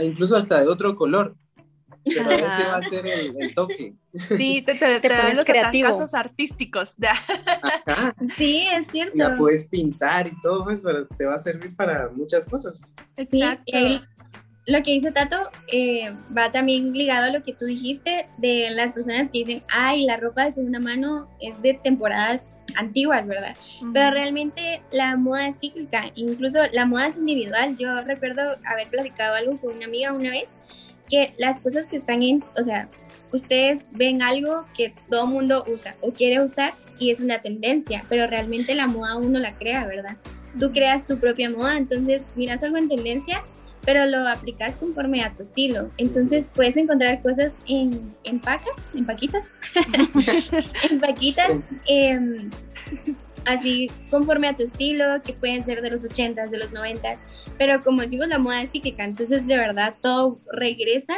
incluso 0.01 0.35
hasta 0.35 0.61
de 0.61 0.67
otro 0.67 0.95
color. 0.95 1.35
Pero 2.05 2.29
ese 2.29 2.63
va 2.65 2.77
a 2.77 2.89
ser 2.89 3.07
el, 3.07 3.35
el 3.39 3.55
toque. 3.55 3.95
Sí, 4.29 4.61
te, 4.65 4.75
te, 4.75 4.99
te, 4.99 5.09
te 5.09 5.15
pones 5.15 5.37
los 5.37 5.45
creativo. 5.45 5.89
casos 5.89 6.13
artísticos. 6.13 6.95
Ajá. 7.85 8.15
Sí, 8.37 8.67
es 8.71 8.87
cierto. 8.91 9.17
La 9.17 9.35
puedes 9.35 9.65
pintar 9.67 10.27
y 10.27 10.41
todo, 10.41 10.63
pues, 10.63 10.83
pero 10.83 11.07
te 11.07 11.25
va 11.25 11.35
a 11.35 11.39
servir 11.39 11.75
para 11.75 12.09
muchas 12.09 12.45
cosas. 12.45 12.93
Exacto. 13.17 13.63
Sí, 13.65 13.77
y 13.77 14.01
lo 14.67 14.81
que 14.83 14.91
dice 14.91 15.11
Tato 15.11 15.49
eh, 15.71 16.13
va 16.35 16.51
también 16.51 16.91
ligado 16.93 17.25
a 17.27 17.29
lo 17.31 17.43
que 17.43 17.53
tú 17.53 17.65
dijiste 17.65 18.27
de 18.37 18.69
las 18.71 18.93
personas 18.93 19.29
que 19.31 19.39
dicen, 19.39 19.63
ay, 19.69 20.05
la 20.05 20.17
ropa 20.17 20.45
de 20.45 20.53
segunda 20.53 20.79
mano 20.79 21.29
es 21.39 21.61
de 21.61 21.75
temporadas 21.75 22.45
antiguas, 22.75 23.27
¿verdad? 23.27 23.55
Uh 23.81 23.85
-huh. 23.85 23.93
Pero 23.93 24.11
realmente 24.11 24.81
la 24.91 25.15
moda 25.17 25.47
es 25.47 25.59
cíclica, 25.59 26.05
incluso 26.15 26.59
la 26.71 26.85
moda 26.85 27.07
es 27.07 27.17
individual. 27.17 27.77
Yo 27.77 27.95
recuerdo 27.97 28.41
haber 28.65 28.87
platicado 28.89 29.35
algo 29.35 29.59
con 29.59 29.75
una 29.75 29.85
amiga 29.85 30.13
una 30.13 30.31
vez 30.31 30.49
que 31.09 31.33
las 31.37 31.59
cosas 31.59 31.85
que 31.87 31.97
están 31.97 32.23
en, 32.23 32.43
o 32.57 32.63
sea, 32.63 32.89
ustedes 33.31 33.85
ven 33.91 34.23
algo 34.23 34.65
que 34.75 34.93
todo 35.09 35.27
mundo 35.27 35.63
usa 35.67 35.95
o 36.01 36.11
quiere 36.11 36.43
usar 36.43 36.73
y 36.97 37.11
es 37.11 37.19
una 37.19 37.41
tendencia, 37.41 38.03
pero 38.09 38.25
realmente 38.25 38.73
la 38.73 38.87
moda 38.87 39.15
uno 39.17 39.37
la 39.39 39.53
crea, 39.53 39.85
¿verdad? 39.85 40.17
Tú 40.59 40.71
creas 40.71 41.05
tu 41.05 41.19
propia 41.19 41.49
moda, 41.49 41.77
entonces 41.77 42.21
miras 42.35 42.63
algo 42.63 42.77
en 42.77 42.89
tendencia, 42.89 43.43
pero 43.85 44.05
lo 44.05 44.27
aplicas 44.27 44.77
conforme 44.77 45.23
a 45.23 45.33
tu 45.33 45.43
estilo. 45.43 45.89
Entonces 45.97 46.49
puedes 46.53 46.75
encontrar 46.75 47.21
cosas 47.21 47.51
en, 47.67 48.09
en 48.23 48.39
pacas, 48.39 48.73
en 48.93 49.05
paquitas, 49.05 49.51
en 50.89 50.99
paquitas, 50.99 51.75
eh, 51.87 52.19
así 53.45 53.89
conforme 54.09 54.47
a 54.47 54.55
tu 54.55 54.63
estilo, 54.63 55.21
que 55.23 55.33
pueden 55.33 55.63
ser 55.63 55.81
de 55.81 55.91
los 55.91 56.03
80s, 56.03 56.49
de 56.49 56.57
los 56.57 56.71
90s, 56.71 57.19
pero 57.57 57.79
como 57.81 58.01
decimos, 58.01 58.27
la 58.27 58.39
moda 58.39 58.63
es 58.63 58.71
cíclica, 58.71 59.03
entonces 59.03 59.45
de 59.47 59.57
verdad 59.57 59.95
todo 60.01 60.39
regresa, 60.51 61.13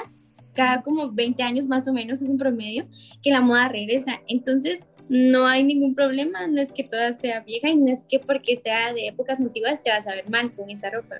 cada 0.53 0.81
como 0.81 1.11
20 1.11 1.41
años 1.43 1.67
más 1.67 1.87
o 1.87 1.93
menos 1.93 2.21
es 2.21 2.29
un 2.29 2.37
promedio, 2.37 2.87
que 3.23 3.31
la 3.31 3.41
moda 3.41 3.69
regresa, 3.69 4.21
entonces 4.27 4.81
no 5.09 5.47
hay 5.47 5.63
ningún 5.63 5.95
problema, 5.95 6.47
no 6.47 6.61
es 6.61 6.71
que 6.71 6.83
toda 6.83 7.15
sea 7.15 7.39
vieja 7.41 7.69
y 7.69 7.77
no 7.77 7.93
es 7.93 8.03
que 8.09 8.19
porque 8.19 8.59
sea 8.63 8.93
de 8.93 9.07
épocas 9.07 9.39
antiguas 9.39 9.81
te 9.81 9.89
vas 9.89 10.05
a 10.05 10.11
ver 10.11 10.29
mal 10.29 10.53
con 10.53 10.69
esa 10.69 10.89
ropa. 10.89 11.15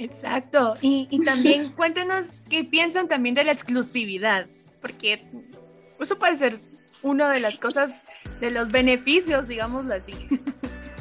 Exacto, 0.00 0.76
y, 0.80 1.06
y 1.10 1.22
también 1.22 1.72
cuéntenos 1.76 2.40
qué 2.48 2.64
piensan 2.64 3.06
también 3.06 3.34
de 3.34 3.44
la 3.44 3.52
exclusividad, 3.52 4.46
porque 4.80 5.22
eso 6.00 6.18
puede 6.18 6.36
ser 6.36 6.58
una 7.02 7.30
de 7.30 7.40
las 7.40 7.58
cosas, 7.58 8.02
de 8.40 8.50
los 8.50 8.70
beneficios, 8.70 9.48
digámoslo 9.48 9.94
así. 9.94 10.12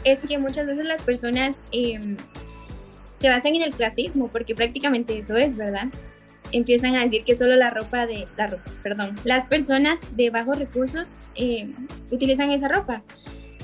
Es 0.06 0.20
que 0.20 0.38
muchas 0.38 0.66
veces 0.66 0.86
las 0.86 1.02
personas 1.02 1.58
eh, 1.74 2.16
se 3.18 3.28
basan 3.28 3.56
en 3.56 3.64
el 3.64 3.76
clasismo, 3.76 4.30
porque 4.30 4.56
prácticamente 4.56 5.18
eso 5.18 5.36
es, 5.36 5.58
¿verdad? 5.58 5.88
Empiezan 6.54 6.96
a 6.96 7.04
decir 7.04 7.26
que 7.26 7.36
solo 7.36 7.58
la 7.58 7.70
ropa 7.70 8.06
de, 8.06 8.26
la 8.38 8.48
ropa, 8.48 8.72
perdón, 8.82 9.16
las 9.26 9.48
personas 9.48 10.00
de 10.16 10.30
bajos 10.30 10.58
recursos 10.58 11.10
eh, 11.36 11.70
utilizan 12.12 12.52
esa 12.52 12.70
ropa. 12.70 13.04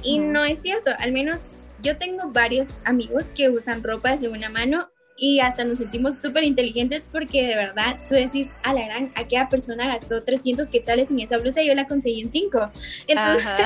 Y 0.03 0.19
no. 0.19 0.33
no 0.33 0.45
es 0.45 0.61
cierto, 0.61 0.91
al 0.99 1.13
menos 1.13 1.37
yo 1.81 1.97
tengo 1.97 2.31
varios 2.31 2.67
amigos 2.83 3.27
que 3.33 3.49
usan 3.49 3.81
ropa 3.81 4.11
de 4.11 4.17
segunda 4.17 4.49
mano 4.49 4.89
y 5.17 5.39
hasta 5.39 5.63
nos 5.63 5.79
sentimos 5.79 6.17
súper 6.19 6.43
inteligentes 6.43 7.09
porque 7.09 7.47
de 7.47 7.55
verdad 7.55 7.97
tú 8.09 8.15
decís, 8.15 8.49
a 8.63 8.73
la 8.73 8.85
gran, 8.85 9.11
aquella 9.15 9.47
persona 9.47 9.87
gastó 9.87 10.23
300 10.23 10.69
quetzales 10.69 11.09
en 11.09 11.21
esa 11.21 11.37
blusa 11.37 11.61
y 11.61 11.67
yo 11.67 11.73
la 11.73 11.87
conseguí 11.87 12.21
en 12.21 12.31
5. 12.31 12.71
Entonces, 13.07 13.47
Ajá. 13.47 13.57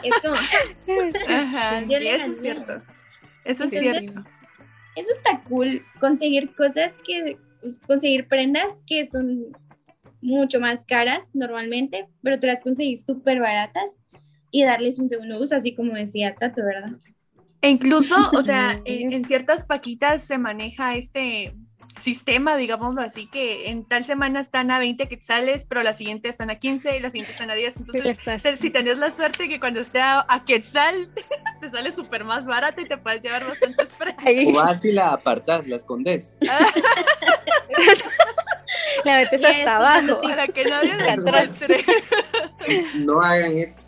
es 0.04 0.14
como... 0.22 0.34
Ajá, 1.28 1.84
sí, 1.86 1.94
eso 1.94 2.30
es 2.30 2.40
cierto. 2.40 2.82
Eso 3.44 3.64
es 3.64 3.72
Entonces, 3.72 3.98
cierto. 3.98 4.24
Eso 4.94 5.12
está 5.12 5.42
cool, 5.48 5.84
conseguir 6.00 6.54
cosas 6.54 6.92
que, 7.06 7.36
conseguir 7.86 8.28
prendas 8.28 8.66
que 8.86 9.08
son 9.08 9.46
mucho 10.20 10.60
más 10.60 10.84
caras 10.84 11.20
normalmente, 11.34 12.08
pero 12.22 12.38
tú 12.38 12.46
las 12.46 12.62
conseguís 12.62 13.04
súper 13.04 13.40
baratas 13.40 13.90
y 14.50 14.64
darles 14.64 14.98
un 14.98 15.08
segundo 15.08 15.40
uso, 15.40 15.56
así 15.56 15.74
como 15.74 15.94
decía 15.94 16.34
Tato, 16.34 16.64
¿verdad? 16.64 16.98
E 17.60 17.70
incluso, 17.70 18.16
o 18.34 18.42
sea, 18.42 18.80
en, 18.84 19.12
en, 19.12 19.24
ciertas 19.24 19.64
paquitas 19.64 20.22
se 20.22 20.38
maneja 20.38 20.94
este 20.94 21.54
sistema, 21.98 22.56
digámoslo 22.56 23.00
así, 23.02 23.26
que 23.26 23.68
en 23.70 23.84
tal 23.84 24.04
semana 24.04 24.40
están 24.40 24.70
a 24.70 24.78
20 24.78 25.08
quetzales, 25.08 25.64
pero 25.64 25.82
la 25.82 25.92
siguiente 25.92 26.28
están 26.28 26.50
a 26.50 26.60
15 26.60 26.96
y 26.96 27.00
la 27.00 27.10
siguiente 27.10 27.32
están 27.32 27.50
a 27.50 27.54
10. 27.54 27.76
Entonces, 27.78 28.18
sí, 28.40 28.56
si 28.56 28.70
tenés 28.70 28.98
la 28.98 29.10
suerte 29.10 29.48
que 29.48 29.58
cuando 29.60 29.80
esté 29.80 30.00
a, 30.00 30.24
a 30.28 30.44
quetzal, 30.44 31.10
te 31.60 31.70
sale 31.70 31.92
súper 31.92 32.24
más 32.24 32.46
barata 32.46 32.80
y 32.80 32.86
te 32.86 32.96
puedes 32.96 33.20
llevar 33.20 33.44
bastantes 33.46 33.92
prendas. 33.92 34.24
O 34.46 34.52
vas 34.52 34.84
y 34.84 34.92
la 34.92 35.12
apartas, 35.12 35.66
la 35.66 35.76
escondes. 35.76 36.38
la 39.04 39.16
metes 39.16 39.44
hasta 39.44 39.76
abajo. 39.76 40.20
Para 40.22 40.46
que 40.48 40.64
nadie 40.64 40.96
la 40.96 41.14
encuentre. 41.14 41.84
No 42.94 43.20
hagan 43.20 43.58
eso. 43.58 43.82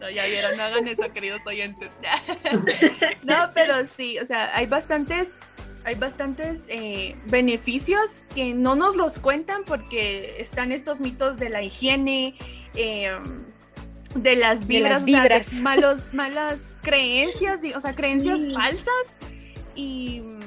No, 0.00 0.08
ya 0.10 0.24
vieron, 0.26 0.56
no 0.56 0.62
hagan 0.62 0.88
eso, 0.88 1.10
queridos 1.12 1.46
oyentes. 1.46 1.92
no, 3.22 3.50
pero 3.54 3.84
sí, 3.86 4.18
o 4.18 4.24
sea, 4.24 4.50
hay 4.56 4.66
bastantes, 4.66 5.38
hay 5.84 5.94
bastantes 5.94 6.64
eh, 6.68 7.16
beneficios 7.26 8.24
que 8.34 8.54
no 8.54 8.74
nos 8.74 8.96
los 8.96 9.18
cuentan 9.18 9.62
porque 9.64 10.40
están 10.40 10.72
estos 10.72 11.00
mitos 11.00 11.36
de 11.36 11.50
la 11.50 11.62
higiene, 11.62 12.34
eh, 12.74 13.10
de 14.14 14.36
las 14.36 14.66
De 14.66 14.80
las 14.80 15.04
vibras, 15.04 15.04
o 15.04 15.06
sea, 15.06 15.22
de 15.22 15.28
vibras. 15.28 15.52
malos, 15.60 16.14
malas 16.14 16.72
creencias, 16.82 17.60
o 17.76 17.80
sea, 17.80 17.92
creencias 17.94 18.40
Sí. 18.40 18.50
falsas. 18.54 19.16
Y 19.76 20.20
mm, 20.20 20.40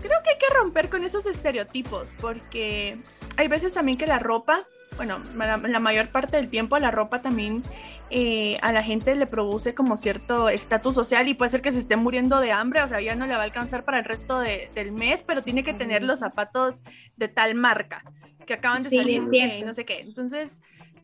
creo 0.00 0.22
que 0.22 0.30
hay 0.30 0.38
que 0.38 0.54
romper 0.54 0.88
con 0.88 1.04
esos 1.04 1.26
estereotipos 1.26 2.12
porque 2.20 2.98
hay 3.36 3.48
veces 3.48 3.72
también 3.74 3.98
que 3.98 4.06
la 4.06 4.18
ropa, 4.18 4.66
bueno, 4.96 5.20
la, 5.36 5.56
la 5.56 5.78
mayor 5.78 6.08
parte 6.10 6.36
del 6.36 6.48
tiempo 6.48 6.78
la 6.78 6.90
ropa 6.90 7.20
también 7.22 7.62
eh, 8.10 8.58
a 8.62 8.72
la 8.72 8.82
gente 8.82 9.14
le 9.14 9.26
produce 9.26 9.74
como 9.74 9.96
cierto 9.96 10.48
estatus 10.48 10.94
social 10.94 11.26
y 11.26 11.34
puede 11.34 11.50
ser 11.50 11.62
que 11.62 11.72
se 11.72 11.78
esté 11.78 11.96
muriendo 11.96 12.38
de 12.40 12.52
hambre, 12.52 12.82
o 12.82 12.88
sea, 12.88 13.00
ya 13.00 13.14
no 13.16 13.26
le 13.26 13.34
va 13.34 13.40
a 13.40 13.44
alcanzar 13.44 13.84
para 13.84 13.98
el 13.98 14.04
resto 14.04 14.38
de- 14.40 14.68
del 14.74 14.92
mes, 14.92 15.22
pero 15.22 15.42
tiene 15.42 15.64
que 15.64 15.72
tener 15.74 16.02
los 16.02 16.20
zapatos 16.20 16.82
de 17.16 17.28
tal 17.28 17.54
marca 17.54 18.04
que 18.46 18.54
acaban 18.54 18.82
de 18.82 18.90
Sí, 18.90 18.96
salir 18.98 19.22
es 19.42 19.54
eh, 19.54 19.62
no 19.64 19.72
sé 19.74 19.84
qué. 19.86 20.00
Entonces, 20.00 20.60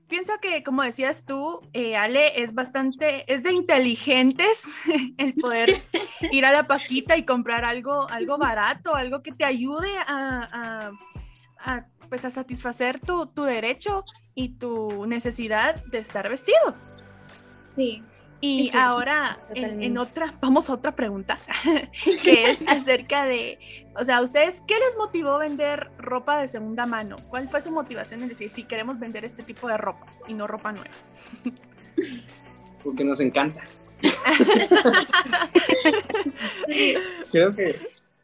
pienso 0.09 0.35
que, 0.43 0.63
como 0.63 0.83
decías 0.83 1.25
tú, 1.25 1.63
eh, 1.73 1.97
Ale, 1.97 2.43
es 2.43 2.53
bastante, 2.55 3.25
es 3.33 3.43
de 3.43 3.53
inteligentes 3.53 4.65
el 5.17 5.35
poder 5.35 5.83
ir 6.31 6.45
a 6.45 6.53
la 6.53 6.67
paquita 6.67 7.17
y 7.17 7.25
comprar 7.25 7.65
algo, 7.65 8.09
algo 8.11 8.37
barato, 8.37 8.95
algo 8.95 9.23
que 9.23 9.33
te 9.33 9.45
ayude 9.47 9.89
a, 10.07 10.47
a- 10.53 10.91
a, 11.63 11.87
pues 12.11 12.27
a 12.27 12.31
satisfacer 12.31 13.01
tu, 13.01 13.27
tu 13.29 13.45
derecho 13.45 14.05
y 14.35 14.51
tu 14.51 15.07
necesidad 15.07 15.83
de 15.87 15.99
estar 15.99 16.29
vestido. 16.29 16.75
Sí. 17.75 18.03
Y 18.43 18.71
Sí, 18.71 18.77
ahora, 18.77 19.39
en, 19.55 19.99
otra, 19.99 20.33
vamos 20.41 20.71
a 20.71 20.75
otra 20.75 20.97
pregunta, 20.97 21.37
que 22.23 22.51
es 22.51 22.67
acerca 22.67 23.27
de, 23.27 23.59
o 23.95 24.03
sea, 24.03 24.23
¿ustedes 24.23 24.63
qué 24.67 24.75
les 24.79 24.97
motivó 24.97 25.39
vender 25.39 25.91
ropa 25.99 26.41
de 26.41 26.49
segunda 26.49 26.87
mano? 26.87 27.17
¿Cuál 27.29 27.51
fue 27.51 27.61
su 27.61 27.71
motivación 27.71 28.23
en 28.23 28.29
decir, 28.29 28.49
si 28.49 28.65
queremos 28.65 28.99
vender 28.99 29.27
este 29.27 29.43
tipo 29.43 29.69
de 29.69 29.77
ropa 29.77 30.07
y 30.27 30.33
no 30.33 30.47
ropa 30.47 30.73
nueva? 30.73 30.89
Porque 32.83 33.05
nos 33.05 33.21
encanta. 33.21 33.63
Creo 37.31 37.55
que, 37.55 37.77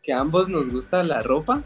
que 0.03 0.13
a 0.15 0.21
ambos 0.21 0.49
nos 0.49 0.71
gusta 0.71 1.03
la 1.03 1.21
ropa, 1.21 1.63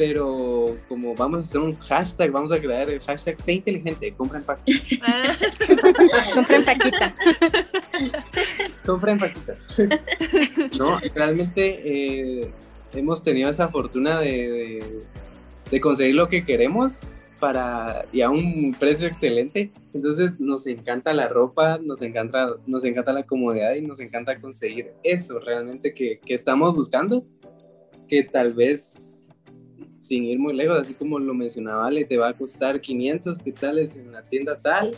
pero 0.00 0.78
como 0.88 1.14
vamos 1.14 1.40
a 1.40 1.42
hacer 1.42 1.60
un 1.60 1.76
hashtag, 1.76 2.30
vamos 2.30 2.50
a 2.52 2.58
crear 2.58 2.88
el 2.88 3.00
hashtag 3.00 3.36
Sé 3.44 3.52
inteligente, 3.52 4.14
compra 4.16 4.38
en 4.38 4.44
paquitas. 4.46 5.38
Compren 6.34 6.64
Paquita. 6.64 7.14
Compra 8.86 9.12
en 9.12 9.18
paquitas. 9.18 9.68
no, 10.78 10.98
realmente 11.14 11.80
eh, 12.40 12.50
hemos 12.94 13.22
tenido 13.22 13.50
esa 13.50 13.68
fortuna 13.68 14.18
de, 14.20 14.30
de- 14.50 15.04
de 15.70 15.80
conseguir 15.82 16.14
lo 16.14 16.30
que 16.30 16.46
queremos 16.46 17.02
para 17.38 18.02
y 18.10 18.22
a 18.22 18.30
un 18.30 18.74
precio 18.80 19.06
excelente. 19.06 19.70
Entonces 19.92 20.40
nos 20.40 20.66
encanta 20.66 21.12
la 21.12 21.28
ropa, 21.28 21.76
nos 21.78 22.00
encanta, 22.00 22.54
nos 22.66 22.84
encanta 22.84 23.12
la 23.12 23.24
comodidad 23.24 23.74
y 23.74 23.82
nos 23.82 24.00
encanta 24.00 24.40
conseguir 24.40 24.92
eso 25.02 25.38
realmente 25.40 25.92
que, 25.92 26.20
que 26.24 26.32
estamos 26.32 26.74
buscando, 26.74 27.22
que 28.08 28.22
tal 28.24 28.54
vez 28.54 29.09
sin 30.00 30.24
ir 30.24 30.38
muy 30.38 30.54
lejos, 30.54 30.78
así 30.78 30.94
como 30.94 31.18
lo 31.18 31.34
mencionaba 31.34 31.86
Ale, 31.86 32.06
te 32.06 32.16
va 32.16 32.28
a 32.28 32.32
costar 32.32 32.80
500 32.80 33.42
quetzales 33.42 33.96
en 33.96 34.10
la 34.10 34.22
tienda 34.22 34.58
tal, 34.58 34.92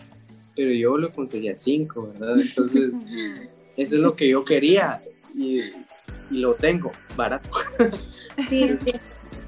pero 0.55 0.71
yo 0.71 0.97
lo 0.97 1.12
conseguí 1.12 1.49
a 1.49 1.57
5, 1.57 2.12
¿verdad? 2.15 2.41
Entonces, 2.41 3.12
eso 3.77 3.97
es 3.97 4.01
lo 4.01 4.15
que 4.15 4.29
yo 4.29 4.45
quería 4.45 5.01
y, 5.35 5.59
y 6.31 6.38
lo 6.38 6.55
tengo 6.55 6.93
barato. 7.17 7.51
Sí, 8.49 8.77
sí. 8.77 8.93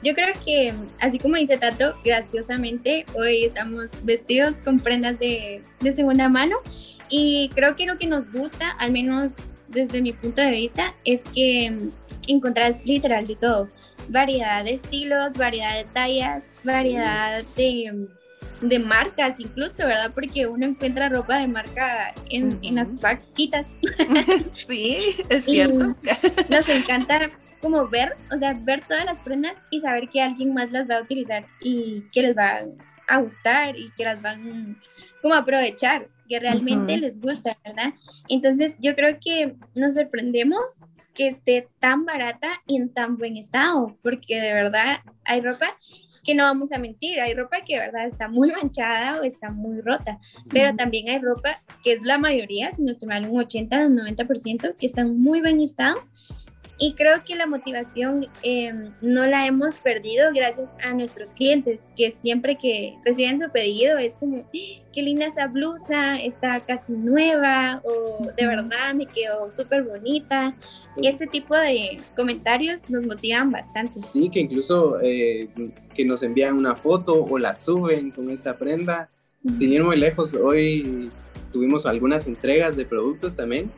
Yo 0.02 0.12
creo 0.12 0.34
que, 0.44 0.74
así 1.00 1.18
como 1.18 1.36
dice 1.36 1.56
Tato, 1.56 1.94
graciosamente 2.04 3.06
hoy 3.14 3.44
estamos 3.44 3.86
vestidos 4.02 4.56
con 4.56 4.78
prendas 4.78 5.18
de, 5.18 5.62
de 5.80 5.96
segunda 5.96 6.28
mano 6.28 6.56
y 7.08 7.48
creo 7.54 7.76
que 7.76 7.86
lo 7.86 7.96
que 7.96 8.06
nos 8.06 8.30
gusta, 8.32 8.70
al 8.72 8.92
menos 8.92 9.34
desde 9.68 10.02
mi 10.02 10.12
punto 10.12 10.42
de 10.42 10.50
vista, 10.50 10.94
es 11.04 11.22
que 11.34 11.72
encontrás 12.26 12.84
literal 12.84 13.26
de 13.26 13.36
todo. 13.36 13.70
Variedad 14.08 14.64
de 14.64 14.74
estilos, 14.74 15.36
variedad 15.36 15.76
de 15.76 15.84
tallas, 15.84 16.44
variedad 16.64 17.42
de, 17.56 18.08
de 18.60 18.78
marcas 18.78 19.40
incluso, 19.40 19.86
¿verdad? 19.86 20.10
Porque 20.14 20.46
uno 20.46 20.66
encuentra 20.66 21.08
ropa 21.08 21.38
de 21.38 21.48
marca 21.48 22.12
en, 22.30 22.58
en 22.62 22.74
las 22.76 22.88
paquitas 22.92 23.70
Sí, 24.54 25.16
es 25.28 25.44
cierto. 25.44 25.96
y 26.02 26.50
nos 26.52 26.68
encanta 26.68 27.30
como 27.60 27.88
ver, 27.88 28.12
o 28.30 28.36
sea, 28.36 28.58
ver 28.62 28.84
todas 28.84 29.06
las 29.06 29.18
prendas 29.20 29.56
y 29.70 29.80
saber 29.80 30.10
que 30.10 30.20
alguien 30.20 30.52
más 30.52 30.70
las 30.70 30.88
va 30.88 30.98
a 30.98 31.02
utilizar 31.02 31.46
y 31.60 32.02
que 32.12 32.22
les 32.22 32.36
va 32.36 32.60
a 33.08 33.18
gustar 33.18 33.76
y 33.78 33.88
que 33.96 34.04
las 34.04 34.20
van 34.20 34.78
como 35.22 35.34
a 35.34 35.38
aprovechar, 35.38 36.08
que 36.28 36.38
realmente 36.38 36.98
les 36.98 37.20
gusta, 37.20 37.56
¿verdad? 37.64 37.94
Entonces 38.28 38.76
yo 38.80 38.94
creo 38.94 39.18
que 39.18 39.54
nos 39.74 39.94
sorprendemos 39.94 40.60
que 41.14 41.28
esté 41.28 41.68
tan 41.78 42.04
barata 42.04 42.48
y 42.66 42.76
en 42.76 42.92
tan 42.92 43.16
buen 43.16 43.36
estado, 43.36 43.96
porque 44.02 44.40
de 44.40 44.52
verdad 44.52 44.98
hay 45.24 45.40
ropa 45.40 45.76
que 46.24 46.34
no 46.34 46.44
vamos 46.44 46.72
a 46.72 46.78
mentir, 46.78 47.20
hay 47.20 47.34
ropa 47.34 47.58
que 47.60 47.74
de 47.74 47.80
verdad 47.80 48.06
está 48.06 48.28
muy 48.28 48.50
manchada 48.50 49.20
o 49.20 49.24
está 49.24 49.50
muy 49.50 49.80
rota, 49.80 50.18
pero 50.50 50.74
también 50.74 51.08
hay 51.08 51.18
ropa 51.18 51.62
que 51.82 51.92
es 51.92 52.02
la 52.02 52.18
mayoría, 52.18 52.72
si 52.72 52.82
no 52.82 52.90
estoy 52.90 53.08
mal, 53.08 53.28
un 53.28 53.38
80 53.38 53.78
o 53.78 53.86
un 53.86 53.98
90% 53.98 54.74
que 54.76 54.86
está 54.86 55.02
en 55.02 55.20
muy 55.20 55.40
buen 55.40 55.60
estado. 55.60 55.96
Y 56.78 56.94
creo 56.94 57.22
que 57.24 57.36
la 57.36 57.46
motivación 57.46 58.26
eh, 58.42 58.72
no 59.00 59.26
la 59.26 59.46
hemos 59.46 59.76
perdido 59.76 60.32
gracias 60.34 60.74
a 60.82 60.92
nuestros 60.92 61.30
clientes, 61.30 61.86
que 61.96 62.12
siempre 62.20 62.56
que 62.56 62.96
reciben 63.04 63.38
su 63.38 63.48
pedido 63.50 63.96
es 63.98 64.16
como, 64.16 64.38
"Ah, 64.38 64.48
qué 64.52 65.02
linda 65.02 65.26
esa 65.26 65.46
blusa, 65.46 66.16
está 66.16 66.60
casi 66.60 66.92
nueva, 66.92 67.80
o 67.84 68.28
de 68.36 68.46
verdad 68.46 68.94
me 68.94 69.06
quedó 69.06 69.50
súper 69.52 69.84
bonita. 69.84 70.54
Y 70.96 71.06
este 71.06 71.26
tipo 71.26 71.56
de 71.56 72.00
comentarios 72.16 72.80
nos 72.88 73.06
motivan 73.06 73.50
bastante. 73.50 73.94
Sí, 73.94 74.28
que 74.30 74.40
incluso 74.40 74.98
eh, 75.00 75.48
que 75.94 76.04
nos 76.04 76.22
envían 76.22 76.54
una 76.54 76.74
foto 76.74 77.24
o 77.24 77.38
la 77.38 77.54
suben 77.54 78.10
con 78.10 78.30
esa 78.30 78.56
prenda. 78.56 79.08
Sin 79.56 79.72
ir 79.72 79.84
muy 79.84 79.96
lejos, 79.96 80.34
hoy 80.34 81.10
tuvimos 81.52 81.86
algunas 81.86 82.26
entregas 82.26 82.76
de 82.76 82.84
productos 82.84 83.36
también 83.36 83.70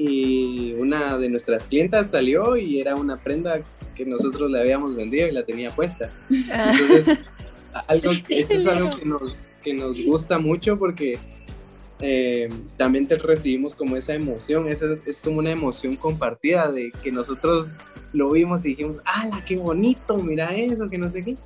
y 0.00 0.74
una 0.74 1.18
de 1.18 1.28
nuestras 1.28 1.66
clientas 1.66 2.10
salió 2.12 2.56
y 2.56 2.80
era 2.80 2.94
una 2.94 3.16
prenda 3.16 3.60
que 3.96 4.06
nosotros 4.06 4.48
le 4.50 4.60
habíamos 4.60 4.94
vendido 4.94 5.26
y 5.26 5.32
la 5.32 5.44
tenía 5.44 5.70
puesta. 5.70 6.10
Entonces, 6.30 7.18
a- 7.74 7.80
algo, 7.80 8.12
eso 8.28 8.54
es 8.54 8.66
algo 8.66 8.90
que 8.90 9.04
nos, 9.04 9.52
que 9.60 9.74
nos 9.74 10.00
gusta 10.04 10.38
mucho 10.38 10.78
porque 10.78 11.18
eh, 12.00 12.48
también 12.76 13.08
te 13.08 13.16
recibimos 13.18 13.74
como 13.74 13.96
esa 13.96 14.14
emoción, 14.14 14.68
esa, 14.68 14.86
es 15.04 15.20
como 15.20 15.38
una 15.40 15.50
emoción 15.50 15.96
compartida 15.96 16.70
de 16.70 16.92
que 17.02 17.10
nosotros 17.10 17.76
lo 18.12 18.30
vimos 18.30 18.64
y 18.64 18.68
dijimos, 18.70 18.98
¡ala, 19.04 19.44
qué 19.44 19.56
bonito! 19.56 20.16
Mira 20.18 20.54
eso, 20.54 20.88
que 20.88 20.96
no 20.96 21.10
sé 21.10 21.24
qué. 21.24 21.36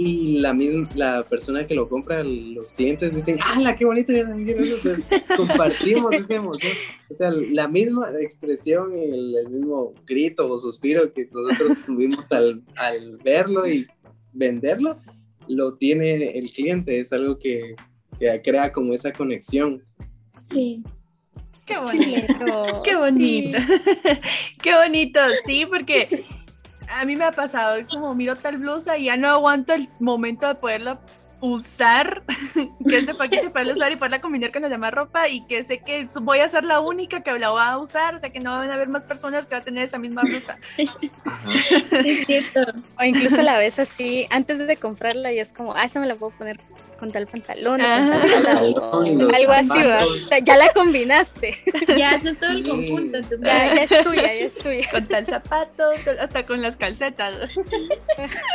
Y 0.00 0.38
la, 0.38 0.54
misma, 0.54 0.88
la 0.94 1.24
persona 1.24 1.66
que 1.66 1.74
lo 1.74 1.88
compra, 1.88 2.22
los 2.22 2.72
clientes 2.72 3.12
dicen, 3.12 3.36
¡ala, 3.44 3.74
qué 3.74 3.84
bonito! 3.84 4.12
Yo 4.12 4.28
también 4.28 4.56
quiero 4.56 4.62
eso". 4.62 4.90
Entonces, 4.90 5.22
compartimos 5.36 6.14
esa 6.14 6.34
emoción. 6.34 6.72
O 7.10 7.16
sea, 7.16 7.30
la 7.32 7.66
misma 7.66 8.08
expresión, 8.20 8.92
el, 8.96 9.34
el 9.34 9.50
mismo 9.50 9.92
grito 10.06 10.46
o 10.48 10.56
suspiro 10.56 11.12
que 11.12 11.28
nosotros 11.32 11.78
tuvimos 11.86 12.24
al, 12.30 12.62
al 12.76 13.16
verlo 13.16 13.66
y 13.66 13.88
venderlo, 14.32 15.00
lo 15.48 15.74
tiene 15.74 16.38
el 16.38 16.48
cliente. 16.52 17.00
Es 17.00 17.12
algo 17.12 17.36
que, 17.36 17.74
que 18.20 18.40
crea 18.40 18.70
como 18.70 18.94
esa 18.94 19.12
conexión. 19.12 19.82
Sí. 20.42 20.84
Qué 21.66 21.76
bonito. 21.76 22.82
Qué 22.84 22.96
bonito. 22.96 23.58
Sí. 23.58 24.60
Qué 24.62 24.74
bonito, 24.74 25.20
sí, 25.44 25.66
porque 25.66 26.24
a 26.90 27.04
mí 27.04 27.16
me 27.16 27.24
ha 27.24 27.32
pasado, 27.32 27.76
es 27.76 27.90
como 27.90 28.14
miro 28.14 28.36
tal 28.36 28.58
blusa 28.58 28.96
y 28.96 29.06
ya 29.06 29.16
no 29.16 29.28
aguanto 29.28 29.74
el 29.74 29.88
momento 29.98 30.46
de 30.46 30.54
poderla 30.54 31.00
usar, 31.40 32.24
que 32.88 32.96
es 32.96 33.06
de 33.06 33.14
paquete 33.14 33.50
para 33.54 33.72
usar 33.72 33.92
y 33.92 33.96
poderla 33.96 34.20
combinar 34.20 34.52
con 34.52 34.62
la 34.62 34.68
demás 34.68 34.92
ropa 34.92 35.28
y 35.28 35.46
que 35.46 35.62
sé 35.64 35.78
que 35.78 36.06
voy 36.20 36.40
a 36.40 36.48
ser 36.48 36.64
la 36.64 36.80
única 36.80 37.22
que 37.22 37.38
la 37.38 37.50
va 37.50 37.70
a 37.70 37.78
usar, 37.78 38.14
o 38.14 38.18
sea 38.18 38.30
que 38.30 38.40
no 38.40 38.50
van 38.50 38.70
a 38.70 38.74
haber 38.74 38.88
más 38.88 39.04
personas 39.04 39.46
que 39.46 39.54
van 39.54 39.62
a 39.62 39.64
tener 39.64 39.84
esa 39.84 39.98
misma 39.98 40.22
blusa. 40.22 40.56
Sí, 40.78 42.10
es 42.10 42.26
cierto. 42.26 42.60
O 42.98 43.04
incluso 43.04 43.42
la 43.42 43.58
ves 43.58 43.78
así 43.78 44.26
antes 44.30 44.58
de 44.58 44.76
comprarla 44.76 45.32
y 45.32 45.38
es 45.38 45.52
como, 45.52 45.74
ah, 45.74 45.84
esa 45.84 46.00
me 46.00 46.06
la 46.06 46.14
puedo 46.14 46.36
poner 46.36 46.58
con 46.98 47.10
tal 47.10 47.26
pantalón, 47.26 47.80
con 47.80 48.42
tal 48.42 48.56
algo 48.58 49.52
así, 49.52 49.68
zapatos. 49.68 50.22
O 50.24 50.28
sea, 50.28 50.38
ya 50.40 50.56
la 50.56 50.72
combinaste. 50.72 51.56
Ya, 51.96 52.12
eso 52.12 52.28
es 52.28 52.40
todo 52.40 52.50
el 52.50 52.64
Sí. 52.64 52.70
conjunto. 52.70 53.20
tú 53.22 53.36
Ya, 53.42 53.74
ya 53.74 53.82
es 53.84 54.04
tuya, 54.04 54.22
ya 54.22 54.32
es 54.32 54.54
tuya. 54.58 54.90
Con 54.90 55.06
tal 55.06 55.26
zapato, 55.26 55.84
con- 56.04 56.18
hasta 56.18 56.44
con 56.46 56.60
las 56.62 56.76
calcetas. 56.76 57.34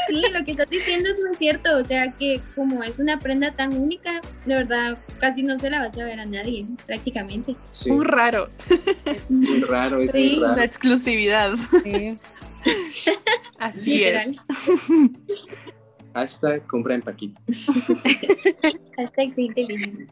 Sí, 0.10 0.22
lo 0.32 0.44
que 0.46 0.52
estás 0.52 0.70
diciendo 0.70 1.10
es 1.10 1.20
muy 1.26 1.36
cierto, 1.36 1.78
o 1.78 1.86
sea 1.86 2.12
que 2.12 2.40
como 2.56 2.84
es 2.84 3.00
una 3.00 3.18
prenda 3.20 3.52
tan 3.54 3.74
única, 3.76 4.22
de 4.46 4.56
verdad 4.56 4.98
casi 5.20 5.42
no 5.44 5.58
se 5.58 5.70
la 5.70 5.80
vas 5.80 5.98
a 5.98 6.04
ver 6.04 6.20
a 6.20 6.26
nadie, 6.26 6.66
prácticamente. 6.86 7.56
Sí, 7.72 7.92
Muy 7.92 8.06
raro. 8.06 8.48
muy 9.30 9.62
raro, 9.62 10.00
es 10.02 10.12
Sí, 10.12 10.34
muy 10.36 10.44
raro. 10.44 10.56
La 10.58 10.64
exclusividad. 10.66 11.54
Sí. 11.84 12.18
Así 13.60 13.98
Literal. 13.98 14.30
es. 14.30 15.73
Hashtag 16.14 16.66
compra 16.68 16.96
en 16.96 17.02
paquitas. 17.02 17.44
Hashtag 18.98 19.30
sí 19.32 19.46
inteligente. 19.46 20.04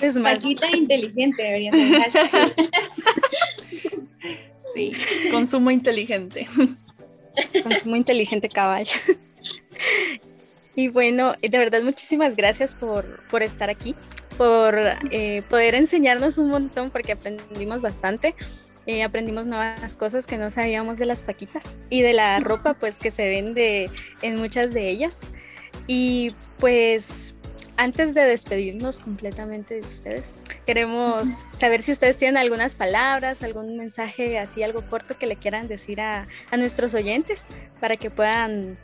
Es 0.00 0.16
más, 0.16 0.38
Paquita 0.38 0.68
inteligente 0.74 1.42
debería 1.42 1.72
ser 1.72 2.02
hashtag. 2.02 2.54
Sí. 4.72 4.92
Consumo 5.32 5.72
inteligente. 5.72 6.46
consumo 7.64 7.96
inteligente 7.96 8.48
cabal. 8.48 8.86
Y 10.76 10.88
bueno, 10.88 11.34
de 11.42 11.58
verdad 11.58 11.82
muchísimas 11.82 12.36
gracias 12.36 12.74
por, 12.74 13.24
por 13.24 13.42
estar 13.42 13.68
aquí, 13.68 13.96
por 14.38 14.78
eh, 15.10 15.42
poder 15.48 15.74
enseñarnos 15.74 16.38
un 16.38 16.48
montón, 16.50 16.90
porque 16.90 17.12
aprendimos 17.12 17.80
bastante. 17.80 18.36
Eh, 18.90 19.04
aprendimos 19.04 19.46
nuevas 19.46 19.96
cosas 19.96 20.26
que 20.26 20.36
no 20.36 20.50
sabíamos 20.50 20.98
de 20.98 21.06
las 21.06 21.22
paquitas 21.22 21.76
y 21.90 22.02
de 22.02 22.12
la 22.12 22.40
ropa 22.40 22.74
pues 22.74 22.98
que 22.98 23.12
se 23.12 23.28
vende 23.28 23.88
en 24.20 24.34
muchas 24.34 24.74
de 24.74 24.90
ellas. 24.90 25.20
Y 25.86 26.34
pues 26.58 27.36
antes 27.76 28.14
de 28.14 28.22
despedirnos 28.22 28.98
completamente 28.98 29.76
de 29.76 29.86
ustedes, 29.86 30.38
queremos 30.66 31.28
saber 31.56 31.82
si 31.82 31.92
ustedes 31.92 32.18
tienen 32.18 32.36
algunas 32.36 32.74
palabras, 32.74 33.44
algún 33.44 33.76
mensaje 33.76 34.40
así, 34.40 34.64
algo 34.64 34.82
corto 34.82 35.16
que 35.16 35.26
le 35.26 35.36
quieran 35.36 35.68
decir 35.68 36.00
a, 36.00 36.26
a 36.50 36.56
nuestros 36.56 36.92
oyentes 36.94 37.44
para 37.78 37.96
que 37.96 38.10
puedan 38.10 38.76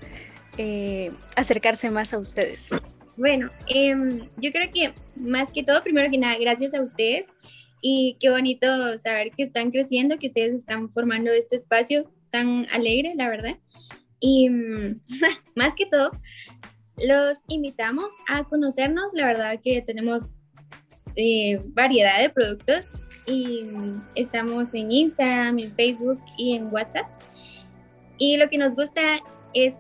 eh, 0.57 1.11
acercarse 1.35 1.91
más 1.91 2.15
a 2.15 2.19
ustedes. 2.19 2.71
Bueno, 3.17 3.51
em, 3.67 4.29
yo 4.37 4.53
creo 4.53 4.71
que 4.71 4.93
más 5.17 5.51
que 5.51 5.65
todo, 5.65 5.83
primero 5.83 6.09
que 6.13 6.19
nada, 6.19 6.39
gracias 6.39 6.75
a 6.75 6.81
ustedes 6.81 7.27
y 7.81 8.17
qué 8.21 8.31
bonito 8.31 8.67
saber 8.99 9.31
que 9.33 9.45
están 9.45 9.71
creciendo, 9.71 10.19
que 10.19 10.29
ustedes 10.29 10.55
están 10.55 10.91
formando 10.93 11.31
este 11.31 11.57
espacio 11.57 12.11
tan 12.31 12.67
alegre, 12.73 13.15
la 13.15 13.29
verdad. 13.29 13.57
Y 14.21 14.49
mm, 14.49 15.01
más 15.55 15.75
que 15.77 15.87
todo, 15.87 16.11
los 16.99 17.39
invitamos 17.49 18.09
a 18.29 18.45
conocernos, 18.45 19.13
la 19.13 19.27
verdad 19.27 19.61
que 19.63 19.83
tenemos 19.83 20.35
eh, 21.15 21.61
variedad 21.69 22.21
de 22.21 22.31
productos 22.31 22.87
y 23.27 23.65
mm, 23.65 24.03
estamos 24.15 24.75
en 24.75 24.93
Instagram, 24.93 25.59
en 25.59 25.75
Facebook 25.75 26.21
y 26.37 26.55
en 26.55 26.73
WhatsApp. 26.73 27.07
Y 28.19 28.37
lo 28.37 28.49
que 28.49 28.59
nos 28.59 28.75
gusta 28.75 29.21
es 29.53 29.75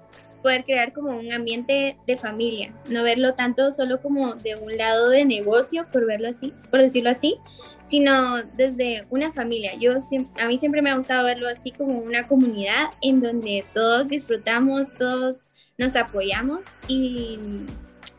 poder 0.47 0.65
crear 0.65 0.93
como 0.93 1.11
un 1.11 1.33
ambiente 1.33 1.97
de 2.07 2.17
familia, 2.17 2.73
no 2.89 3.03
verlo 3.03 3.35
tanto 3.35 3.73
solo 3.73 4.01
como 4.01 4.37
de 4.37 4.55
un 4.55 4.77
lado 4.77 5.09
de 5.09 5.25
negocio, 5.25 5.89
por 5.91 6.07
verlo 6.07 6.29
así, 6.29 6.53
por 6.71 6.81
decirlo 6.81 7.11
así, 7.11 7.37
sino 7.83 8.45
desde 8.57 9.05
una 9.11 9.33
familia. 9.33 9.75
Yo 9.75 9.95
a 10.39 10.47
mí 10.47 10.59
siempre 10.61 10.83
me 10.83 10.91
ha 10.91 10.97
gustado 10.97 11.25
verlo 11.25 11.49
así 11.49 11.73
como 11.73 11.99
una 11.99 12.29
comunidad 12.29 12.91
en 13.03 13.21
donde 13.21 13.65
todos 13.75 14.07
disfrutamos, 14.07 14.93
todos 14.97 15.49
nos 15.79 15.97
apoyamos 15.97 16.61
y 16.87 17.41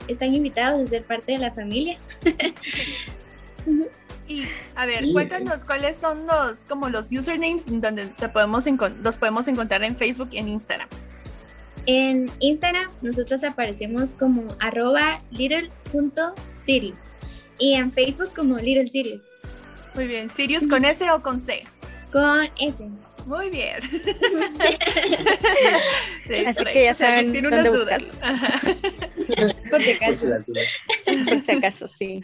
están 0.10 0.34
invitados 0.34 0.84
a 0.84 0.88
ser 0.88 1.06
parte 1.06 1.32
de 1.32 1.38
la 1.38 1.54
familia. 1.54 1.98
Y 4.30 4.44
a 4.76 4.86
ver, 4.86 5.06
cuéntanos 5.14 5.64
cuáles 5.64 5.96
son 5.96 6.28
los 6.28 6.66
como 6.66 6.90
los 6.90 7.14
usernames 7.14 7.66
donde 7.66 8.08
te 8.08 8.28
podemos 8.28 8.66
los 9.02 9.16
podemos 9.16 9.48
encontrar 9.48 9.86
en 9.86 9.96
Facebook 9.96 10.28
y 10.34 10.40
en 10.40 10.50
Instagram. 10.50 10.90
En 11.88 12.30
Instagram 12.40 12.92
nosotros 13.02 13.44
aparecemos 13.44 14.12
como 14.12 14.44
arroba 14.60 15.22
little.sirius 15.32 17.02
y 17.60 17.74
en 17.74 17.92
Facebook 17.92 18.32
como 18.36 18.58
Little 18.58 18.88
Sirius 18.88 19.24
Muy 19.96 20.06
bien, 20.08 20.30
Sirius 20.30 20.68
con 20.68 20.86
S 20.86 21.10
o 21.10 21.22
con 21.24 21.40
C. 21.40 21.64
con 22.12 22.46
S. 22.60 22.76
Muy 23.26 23.50
bien. 23.50 23.80
Sí, 26.28 26.46
Así 26.46 26.66
que 26.66 26.84
ya 26.84 26.94
saben 26.94 27.32
tiene 27.32 27.50
dónde 27.50 27.70
unas 27.70 27.82
dudas. 27.82 28.04
buscarlos. 28.04 29.54
Por 29.70 29.82
si 29.82 29.92
acaso. 29.92 30.28
por 31.26 31.40
si 31.40 31.52
acaso, 31.52 31.88
sí. 31.88 32.22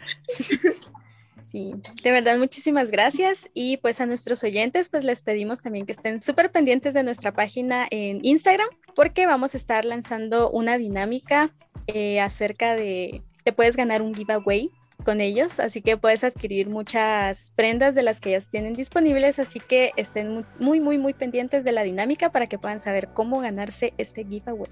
Sí, 1.54 1.72
de 2.02 2.10
verdad 2.10 2.36
muchísimas 2.36 2.90
gracias 2.90 3.48
y 3.54 3.76
pues 3.76 4.00
a 4.00 4.06
nuestros 4.06 4.42
oyentes 4.42 4.88
pues 4.88 5.04
les 5.04 5.22
pedimos 5.22 5.62
también 5.62 5.86
que 5.86 5.92
estén 5.92 6.18
súper 6.18 6.50
pendientes 6.50 6.94
de 6.94 7.04
nuestra 7.04 7.30
página 7.32 7.86
en 7.92 8.18
Instagram 8.24 8.66
porque 8.96 9.24
vamos 9.26 9.54
a 9.54 9.58
estar 9.58 9.84
lanzando 9.84 10.50
una 10.50 10.78
dinámica 10.78 11.54
eh, 11.86 12.18
acerca 12.18 12.74
de, 12.74 13.22
te 13.44 13.52
puedes 13.52 13.76
ganar 13.76 14.02
un 14.02 14.16
giveaway 14.16 14.72
con 15.04 15.20
ellos, 15.20 15.60
así 15.60 15.80
que 15.80 15.96
puedes 15.96 16.24
adquirir 16.24 16.68
muchas 16.68 17.52
prendas 17.54 17.94
de 17.94 18.02
las 18.02 18.20
que 18.20 18.30
ellos 18.30 18.48
tienen 18.48 18.72
disponibles, 18.72 19.38
así 19.38 19.60
que 19.60 19.92
estén 19.96 20.34
mu- 20.34 20.44
muy, 20.58 20.80
muy, 20.80 20.98
muy 20.98 21.14
pendientes 21.14 21.62
de 21.62 21.70
la 21.70 21.84
dinámica 21.84 22.32
para 22.32 22.48
que 22.48 22.58
puedan 22.58 22.80
saber 22.80 23.10
cómo 23.14 23.38
ganarse 23.40 23.94
este 23.96 24.24
giveaway. 24.24 24.66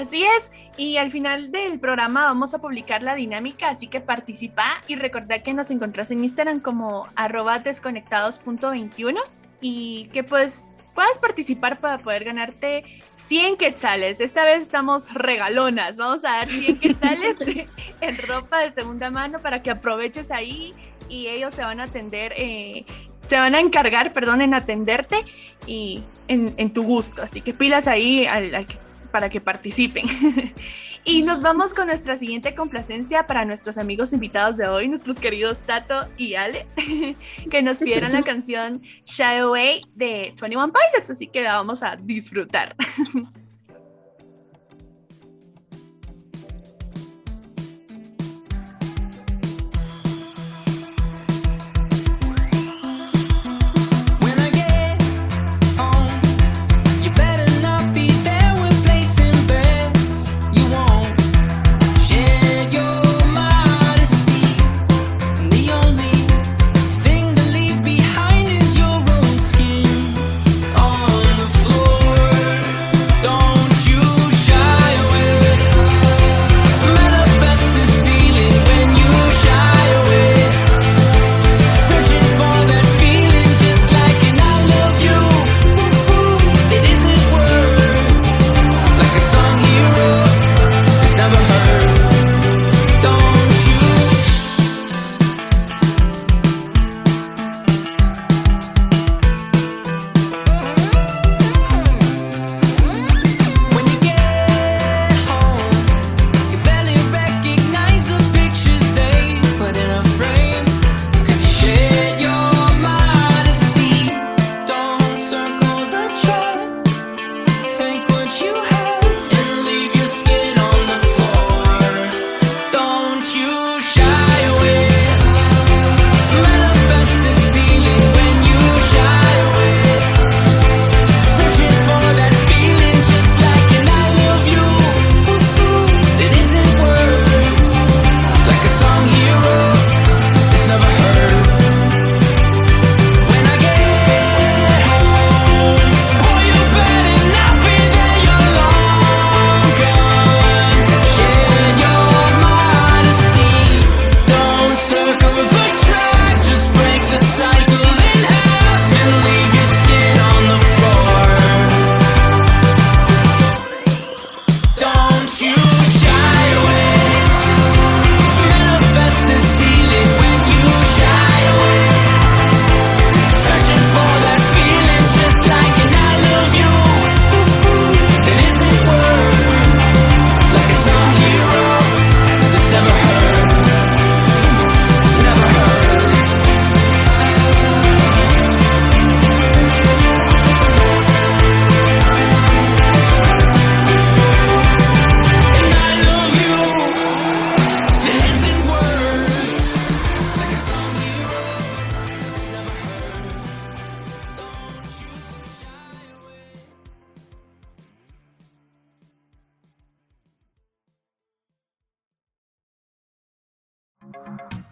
Así 0.00 0.24
es, 0.24 0.50
y 0.78 0.96
al 0.96 1.10
final 1.10 1.52
del 1.52 1.78
programa 1.78 2.24
vamos 2.24 2.54
a 2.54 2.58
publicar 2.58 3.02
la 3.02 3.14
dinámica, 3.14 3.68
así 3.68 3.86
que 3.86 4.00
participa 4.00 4.80
y 4.88 4.96
recordad 4.96 5.42
que 5.42 5.52
nos 5.52 5.70
encontrás 5.70 6.10
en 6.10 6.24
Instagram 6.24 6.60
como 6.60 7.06
arroba 7.16 7.58
desconectados.21 7.58 9.18
y 9.60 10.08
que 10.12 10.24
pues 10.24 10.64
puedas 10.94 11.18
participar 11.18 11.80
para 11.80 11.98
poder 11.98 12.24
ganarte 12.24 12.84
100 13.14 13.56
quetzales. 13.58 14.20
Esta 14.20 14.44
vez 14.44 14.62
estamos 14.62 15.12
regalonas, 15.12 15.98
vamos 15.98 16.24
a 16.24 16.30
dar 16.30 16.48
100 16.48 16.78
quetzales 16.78 17.36
en 18.00 18.18
ropa 18.18 18.60
de 18.60 18.70
segunda 18.70 19.10
mano 19.10 19.40
para 19.40 19.62
que 19.62 19.70
aproveches 19.70 20.30
ahí 20.30 20.74
y 21.10 21.26
ellos 21.26 21.52
se 21.54 21.62
van 21.62 21.78
a 21.78 21.84
atender, 21.84 22.32
eh, 22.38 22.86
se 23.26 23.36
van 23.36 23.54
a 23.54 23.60
encargar, 23.60 24.12
perdón, 24.14 24.40
en 24.40 24.54
atenderte 24.54 25.24
y 25.66 26.02
en, 26.26 26.54
en 26.56 26.72
tu 26.72 26.84
gusto. 26.84 27.22
Así 27.22 27.42
que 27.42 27.52
pilas 27.52 27.86
ahí 27.86 28.26
al 28.26 28.66
que- 28.66 28.89
para 29.10 29.28
que 29.28 29.40
participen. 29.40 30.04
y 31.04 31.22
nos 31.22 31.42
vamos 31.42 31.74
con 31.74 31.86
nuestra 31.86 32.16
siguiente 32.16 32.54
complacencia 32.54 33.26
para 33.26 33.44
nuestros 33.44 33.78
amigos 33.78 34.12
invitados 34.12 34.56
de 34.56 34.68
hoy, 34.68 34.88
nuestros 34.88 35.18
queridos 35.18 35.64
Tato 35.64 36.08
y 36.16 36.34
Ale, 36.34 36.66
que 37.50 37.62
nos 37.62 37.78
pidieron 37.78 38.12
la 38.12 38.22
canción 38.24 38.82
Shy 39.04 39.38
Away 39.40 39.82
de 39.94 40.34
21 40.40 40.72
Pilots, 40.72 41.10
así 41.10 41.26
que 41.26 41.42
la 41.42 41.54
vamos 41.54 41.82
a 41.82 41.96
disfrutar. 41.96 42.76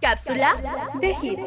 Cápsula 0.01 0.55
de 1.01 1.11
hits. 1.11 1.43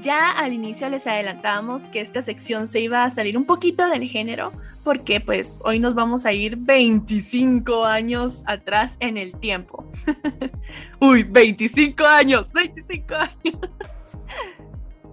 Ya 0.00 0.30
al 0.30 0.52
inicio 0.52 0.88
les 0.88 1.06
adelantábamos 1.06 1.84
que 1.84 2.00
esta 2.00 2.20
sección 2.20 2.68
se 2.68 2.80
iba 2.80 3.04
a 3.04 3.10
salir 3.10 3.38
un 3.38 3.44
poquito 3.44 3.88
del 3.88 4.04
género 4.08 4.52
porque 4.84 5.20
pues 5.20 5.62
hoy 5.64 5.78
nos 5.78 5.94
vamos 5.94 6.26
a 6.26 6.32
ir 6.32 6.56
25 6.56 7.84
años 7.86 8.42
atrás 8.46 8.96
en 9.00 9.16
el 9.16 9.32
tiempo. 9.32 9.86
Uy, 11.00 11.22
25 11.22 12.04
años, 12.04 12.52
25 12.52 13.14
años. 13.14 13.58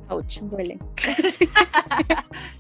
Ouch, 0.10 0.40
duele. 0.42 0.80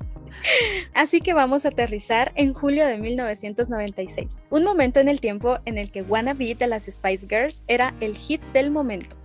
Así 0.93 1.21
que 1.21 1.33
vamos 1.33 1.65
a 1.65 1.69
aterrizar 1.69 2.31
en 2.35 2.53
julio 2.53 2.85
de 2.87 2.97
1996, 2.97 4.45
un 4.49 4.63
momento 4.63 4.99
en 4.99 5.09
el 5.09 5.19
tiempo 5.19 5.59
en 5.65 5.77
el 5.77 5.91
que 5.91 6.01
Wanna 6.01 6.33
Be 6.33 6.55
de 6.55 6.67
las 6.67 6.85
Spice 6.85 7.27
Girls 7.27 7.63
era 7.67 7.93
el 7.99 8.15
hit 8.15 8.41
del 8.53 8.71
momento. 8.71 9.15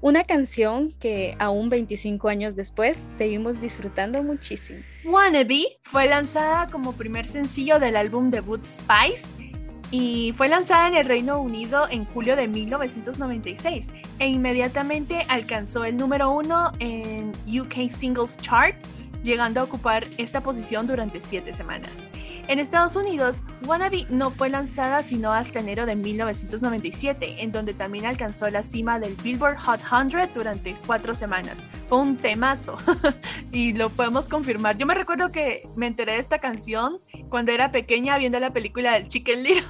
Una 0.00 0.24
canción 0.24 0.92
que 0.98 1.36
aún 1.38 1.68
25 1.68 2.28
años 2.28 2.56
después 2.56 2.98
seguimos 3.14 3.60
disfrutando 3.60 4.22
muchísimo. 4.22 4.80
Wannabe 5.04 5.78
fue 5.82 6.06
lanzada 6.06 6.68
como 6.70 6.94
primer 6.94 7.26
sencillo 7.26 7.78
del 7.78 7.96
álbum 7.96 8.30
debut 8.30 8.64
Spice 8.64 9.52
y 9.90 10.32
fue 10.36 10.48
lanzada 10.48 10.88
en 10.88 10.94
el 10.94 11.04
Reino 11.04 11.40
Unido 11.40 11.86
en 11.90 12.06
julio 12.06 12.36
de 12.36 12.48
1996 12.48 13.92
e 14.18 14.26
inmediatamente 14.26 15.24
alcanzó 15.28 15.84
el 15.84 15.96
número 15.96 16.30
uno 16.30 16.72
en 16.78 17.32
UK 17.46 17.90
Singles 17.92 18.38
Chart 18.38 18.74
llegando 19.22 19.60
a 19.60 19.64
ocupar 19.64 20.06
esta 20.18 20.40
posición 20.42 20.86
durante 20.86 21.20
siete 21.20 21.52
semanas. 21.52 22.10
En 22.48 22.58
Estados 22.58 22.96
Unidos, 22.96 23.44
Wannabe 23.64 24.06
no 24.08 24.30
fue 24.30 24.48
lanzada 24.48 25.02
sino 25.02 25.32
hasta 25.32 25.60
enero 25.60 25.86
de 25.86 25.94
1997, 25.94 27.42
en 27.42 27.52
donde 27.52 27.74
también 27.74 28.06
alcanzó 28.06 28.50
la 28.50 28.62
cima 28.62 28.98
del 28.98 29.14
Billboard 29.16 29.58
Hot 29.58 29.80
100 29.80 30.30
durante 30.34 30.74
cuatro 30.86 31.14
semanas. 31.14 31.64
Fue 31.88 31.98
un 31.98 32.16
temazo 32.16 32.76
y 33.52 33.72
lo 33.74 33.90
podemos 33.90 34.28
confirmar. 34.28 34.76
Yo 34.78 34.86
me 34.86 34.94
recuerdo 34.94 35.30
que 35.30 35.68
me 35.76 35.86
enteré 35.86 36.14
de 36.14 36.18
esta 36.18 36.38
canción 36.38 37.00
cuando 37.28 37.52
era 37.52 37.70
pequeña 37.70 38.18
viendo 38.18 38.40
la 38.40 38.52
película 38.52 38.94
del 38.94 39.08
Chicken 39.08 39.42
Little. 39.42 39.64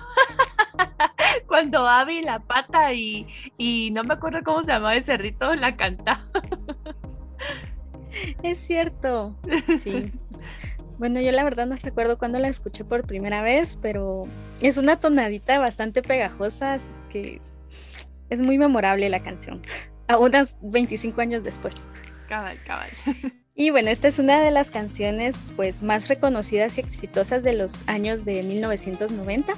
cuando 1.46 1.86
Abby 1.86 2.22
la 2.22 2.38
pata 2.40 2.92
y, 2.94 3.26
y 3.58 3.90
no 3.92 4.04
me 4.04 4.14
acuerdo 4.14 4.40
cómo 4.44 4.62
se 4.62 4.72
llamaba 4.72 4.94
el 4.94 5.02
cerdito 5.02 5.54
la 5.54 5.76
canta. 5.76 6.24
Es 8.42 8.58
cierto. 8.58 9.36
Sí. 9.80 10.12
Bueno, 10.98 11.18
yo 11.18 11.32
la 11.32 11.42
verdad 11.44 11.64
no 11.64 11.76
recuerdo 11.76 12.18
cuándo 12.18 12.38
la 12.38 12.48
escuché 12.48 12.84
por 12.84 13.06
primera 13.06 13.40
vez, 13.40 13.78
pero 13.80 14.24
es 14.60 14.76
una 14.76 15.00
tonadita 15.00 15.58
bastante 15.58 16.02
pegajosa, 16.02 16.74
así 16.74 16.90
que 17.08 17.40
es 18.28 18.42
muy 18.42 18.58
memorable 18.58 19.08
la 19.08 19.20
canción, 19.20 19.62
a 20.08 20.18
unas 20.18 20.58
25 20.60 21.22
años 21.22 21.42
después. 21.42 21.88
Cabal, 22.28 22.58
cabal. 22.66 22.90
Y 23.60 23.68
bueno, 23.68 23.90
esta 23.90 24.08
es 24.08 24.18
una 24.18 24.40
de 24.40 24.50
las 24.50 24.70
canciones 24.70 25.36
pues 25.54 25.82
más 25.82 26.08
reconocidas 26.08 26.78
y 26.78 26.80
exitosas 26.80 27.42
de 27.42 27.52
los 27.52 27.86
años 27.86 28.24
de 28.24 28.42
1990, 28.42 29.52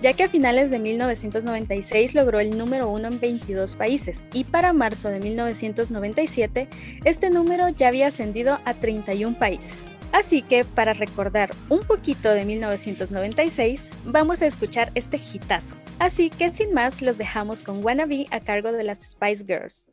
ya 0.00 0.12
que 0.12 0.22
a 0.22 0.28
finales 0.28 0.70
de 0.70 0.78
1996 0.78 2.14
logró 2.14 2.38
el 2.38 2.56
número 2.56 2.88
uno 2.88 3.08
en 3.08 3.18
22 3.18 3.74
países 3.74 4.20
y 4.32 4.44
para 4.44 4.72
marzo 4.72 5.08
de 5.08 5.18
1997 5.18 6.68
este 7.02 7.30
número 7.30 7.68
ya 7.70 7.88
había 7.88 8.06
ascendido 8.06 8.60
a 8.64 8.74
31 8.74 9.36
países. 9.40 9.88
Así 10.12 10.42
que 10.42 10.64
para 10.64 10.92
recordar 10.92 11.50
un 11.68 11.80
poquito 11.80 12.30
de 12.30 12.44
1996, 12.44 13.90
vamos 14.04 14.40
a 14.40 14.46
escuchar 14.46 14.92
este 14.94 15.16
hitazo. 15.16 15.74
Así 15.98 16.30
que 16.30 16.54
sin 16.54 16.72
más, 16.74 17.02
los 17.02 17.18
dejamos 17.18 17.64
con 17.64 17.84
Wannabe 17.84 18.28
a 18.30 18.38
cargo 18.38 18.70
de 18.70 18.84
las 18.84 19.00
Spice 19.00 19.44
Girls. 19.44 19.90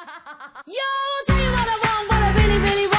Yo, 0.00 0.06
I'll 0.06 1.24
tell 1.26 1.36
you 1.36 1.50
what 1.52 1.68
I 1.68 1.76
want, 1.84 2.08
what 2.08 2.22
I 2.22 2.32
really, 2.40 2.58
really 2.60 2.86
want. 2.86 2.89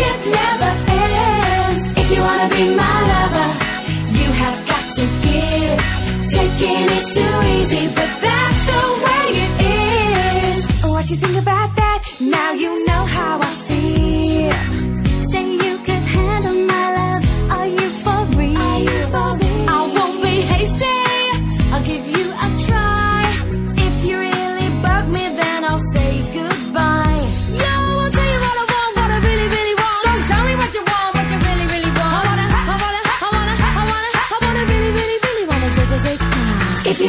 Friendship 0.00 0.32
never 0.32 0.72
ends. 0.88 1.92
If 2.00 2.10
you 2.10 2.22
wanna 2.22 2.48
be 2.48 2.74
my 2.74 2.96
lover, 3.12 3.48
you 4.18 4.28
have 4.42 4.58
got 4.66 4.84
to 4.96 5.04
give. 5.26 5.76
Taking 6.32 6.86
is 6.96 7.06
too 7.14 7.49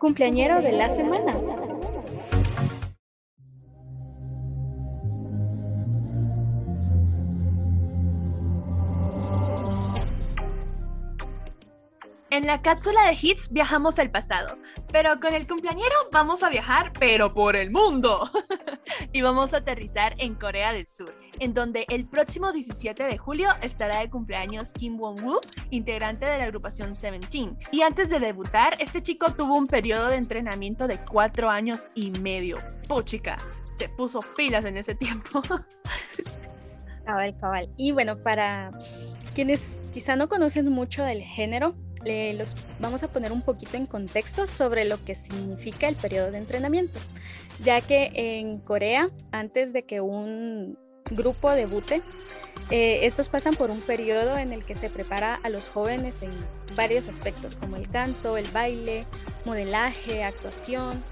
Cumpleañero 0.00 0.62
de 0.62 0.72
la 0.72 0.88
semana. 0.88 1.69
En 12.30 12.46
la 12.46 12.62
cápsula 12.62 13.06
de 13.06 13.18
hits 13.20 13.50
viajamos 13.50 13.98
al 13.98 14.12
pasado, 14.12 14.56
pero 14.92 15.18
con 15.18 15.34
el 15.34 15.48
cumpleañero 15.48 15.96
vamos 16.12 16.44
a 16.44 16.48
viajar, 16.48 16.92
pero 16.96 17.34
por 17.34 17.56
el 17.56 17.72
mundo. 17.72 18.30
y 19.12 19.20
vamos 19.20 19.52
a 19.52 19.56
aterrizar 19.56 20.14
en 20.18 20.36
Corea 20.36 20.72
del 20.72 20.86
Sur, 20.86 21.12
en 21.40 21.54
donde 21.54 21.86
el 21.88 22.06
próximo 22.06 22.52
17 22.52 23.02
de 23.02 23.18
julio 23.18 23.48
estará 23.62 23.98
de 23.98 24.10
cumpleaños 24.10 24.72
Kim 24.72 24.96
Won-woo, 24.96 25.40
integrante 25.70 26.24
de 26.24 26.38
la 26.38 26.44
agrupación 26.44 26.94
Seventeen. 26.94 27.58
Y 27.72 27.82
antes 27.82 28.10
de 28.10 28.20
debutar, 28.20 28.76
este 28.78 29.02
chico 29.02 29.32
tuvo 29.32 29.58
un 29.58 29.66
periodo 29.66 30.06
de 30.06 30.16
entrenamiento 30.16 30.86
de 30.86 31.04
cuatro 31.04 31.50
años 31.50 31.88
y 31.96 32.12
medio. 32.12 32.58
Puchica, 32.86 33.38
se 33.72 33.88
puso 33.88 34.20
pilas 34.36 34.64
en 34.66 34.76
ese 34.76 34.94
tiempo. 34.94 35.42
Cabal, 37.04 37.36
cabal. 37.40 37.68
Y 37.76 37.90
bueno, 37.90 38.22
para 38.22 38.70
quienes 39.34 39.78
quizá 39.92 40.16
no 40.16 40.28
conocen 40.28 40.68
mucho 40.70 41.04
del 41.04 41.22
género, 41.22 41.74
le- 42.04 42.34
los 42.34 42.56
vamos 42.78 43.02
a 43.02 43.08
poner 43.08 43.32
un 43.32 43.42
poquito 43.42 43.76
en 43.76 43.86
contexto 43.86 44.46
sobre 44.46 44.84
lo 44.84 45.02
que 45.04 45.14
significa 45.14 45.88
el 45.88 45.96
periodo 45.96 46.30
de 46.30 46.38
entrenamiento, 46.38 46.98
ya 47.62 47.80
que 47.80 48.10
en 48.14 48.58
Corea, 48.58 49.10
antes 49.32 49.72
de 49.72 49.84
que 49.84 50.00
un 50.00 50.78
grupo 51.10 51.50
debute, 51.50 52.02
eh, 52.70 53.00
estos 53.02 53.28
pasan 53.28 53.54
por 53.54 53.70
un 53.70 53.80
periodo 53.80 54.36
en 54.36 54.52
el 54.52 54.64
que 54.64 54.74
se 54.74 54.88
prepara 54.90 55.34
a 55.42 55.48
los 55.48 55.68
jóvenes 55.68 56.22
en 56.22 56.30
varios 56.76 57.08
aspectos, 57.08 57.56
como 57.58 57.76
el 57.76 57.88
canto, 57.90 58.36
el 58.36 58.48
baile, 58.50 59.06
modelaje, 59.44 60.22
actuación 60.22 61.02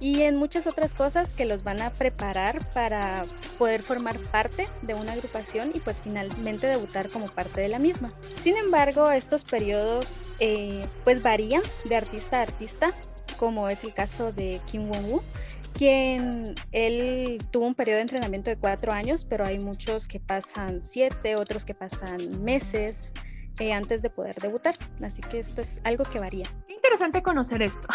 y 0.00 0.22
en 0.22 0.36
muchas 0.36 0.66
otras 0.66 0.94
cosas 0.94 1.34
que 1.34 1.44
los 1.44 1.62
van 1.62 1.82
a 1.82 1.90
preparar 1.90 2.66
para 2.72 3.26
poder 3.58 3.82
formar 3.82 4.18
parte 4.18 4.66
de 4.82 4.94
una 4.94 5.12
agrupación 5.12 5.72
y 5.74 5.80
pues 5.80 6.00
finalmente 6.00 6.66
debutar 6.66 7.10
como 7.10 7.26
parte 7.26 7.60
de 7.60 7.68
la 7.68 7.78
misma. 7.78 8.12
Sin 8.42 8.56
embargo, 8.56 9.10
estos 9.10 9.44
periodos 9.44 10.32
eh, 10.40 10.82
pues 11.04 11.22
varían 11.22 11.62
de 11.84 11.96
artista 11.96 12.38
a 12.38 12.42
artista, 12.42 12.88
como 13.38 13.68
es 13.68 13.84
el 13.84 13.92
caso 13.92 14.32
de 14.32 14.60
Kim 14.66 14.88
Won-woo, 14.90 15.22
quien 15.74 16.54
él 16.72 17.38
tuvo 17.50 17.66
un 17.66 17.74
periodo 17.74 17.96
de 17.96 18.02
entrenamiento 18.02 18.50
de 18.50 18.56
cuatro 18.56 18.92
años, 18.92 19.24
pero 19.24 19.44
hay 19.44 19.58
muchos 19.58 20.08
que 20.08 20.18
pasan 20.18 20.82
siete, 20.82 21.36
otros 21.36 21.64
que 21.64 21.74
pasan 21.74 22.42
meses 22.42 23.12
eh, 23.58 23.72
antes 23.72 24.02
de 24.02 24.10
poder 24.10 24.36
debutar. 24.36 24.76
Así 25.02 25.22
que 25.22 25.38
esto 25.38 25.60
es 25.60 25.80
algo 25.84 26.04
que 26.04 26.18
varía. 26.18 26.46
Interesante 26.90 27.22
conocer 27.22 27.62
esto. 27.62 27.86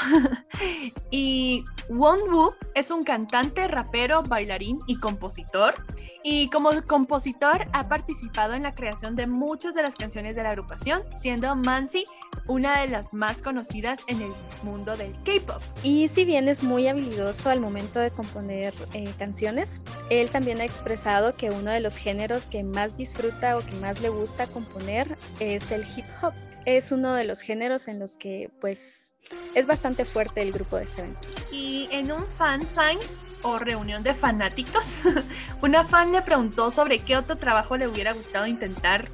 y 1.12 1.66
Won-woo 1.90 2.56
es 2.76 2.92
un 2.92 3.04
cantante, 3.04 3.68
rapero, 3.68 4.24
bailarín 4.24 4.80
y 4.88 4.98
compositor. 5.00 5.76
Y 6.24 6.50
como 6.50 6.70
compositor 6.88 7.68
ha 7.74 7.90
participado 7.90 8.54
en 8.54 8.64
la 8.64 8.74
creación 8.74 9.16
de 9.16 9.28
muchas 9.28 9.76
de 9.76 9.84
las 9.84 9.96
canciones 9.96 10.38
de 10.38 10.44
la 10.44 10.52
agrupación, 10.52 11.04
siendo 11.14 11.54
Mansi 11.58 12.06
una 12.48 12.80
de 12.80 12.88
las 12.88 13.14
más 13.14 13.42
conocidas 13.42 14.06
en 14.08 14.22
el 14.22 14.32
mundo 14.64 14.96
del 14.96 15.12
K-pop. 15.24 15.62
Y 15.84 16.08
si 16.08 16.24
bien 16.24 16.48
es 16.48 16.64
muy 16.64 16.88
habilidoso 16.88 17.50
al 17.50 17.60
momento 17.60 18.00
de 18.00 18.12
componer 18.12 18.74
eh, 18.94 19.12
canciones, 19.20 19.82
él 20.10 20.30
también 20.30 20.62
ha 20.62 20.64
expresado 20.64 21.36
que 21.36 21.50
uno 21.50 21.70
de 21.70 21.82
los 21.82 21.98
géneros 21.98 22.48
que 22.48 22.64
más 22.64 22.96
disfruta 22.96 23.58
o 23.58 23.60
que 23.60 23.76
más 23.76 24.00
le 24.00 24.10
gusta 24.10 24.48
componer 24.48 25.18
es 25.40 25.72
el 25.72 25.82
hip 25.96 26.06
hop. 26.22 26.34
Es 26.66 26.92
uno 26.92 27.14
de 27.14 27.26
los 27.26 27.42
géneros 27.42 27.88
en 27.88 28.00
los 28.00 28.16
que 28.16 28.50
pues 28.60 29.14
es 29.54 29.68
bastante 29.68 30.06
fuerte 30.06 30.42
el 30.42 30.52
grupo 30.52 30.78
de 30.78 30.88
Seven. 30.88 31.16
Y 31.52 31.88
en 31.92 32.12
un 32.12 32.26
fan 32.28 32.66
sign 32.66 33.00
o 33.44 33.58
reunión 33.58 34.04
de 34.04 34.14
fanáticos, 34.14 35.02
una 35.62 35.86
fan 35.86 36.12
le 36.12 36.22
preguntó 36.22 36.72
sobre 36.72 37.00
qué 37.00 37.18
otro 37.18 37.38
trabajo 37.38 37.78
le 37.78 37.88
hubiera 37.88 38.14
gustado 38.14 38.48
intentar 38.48 39.10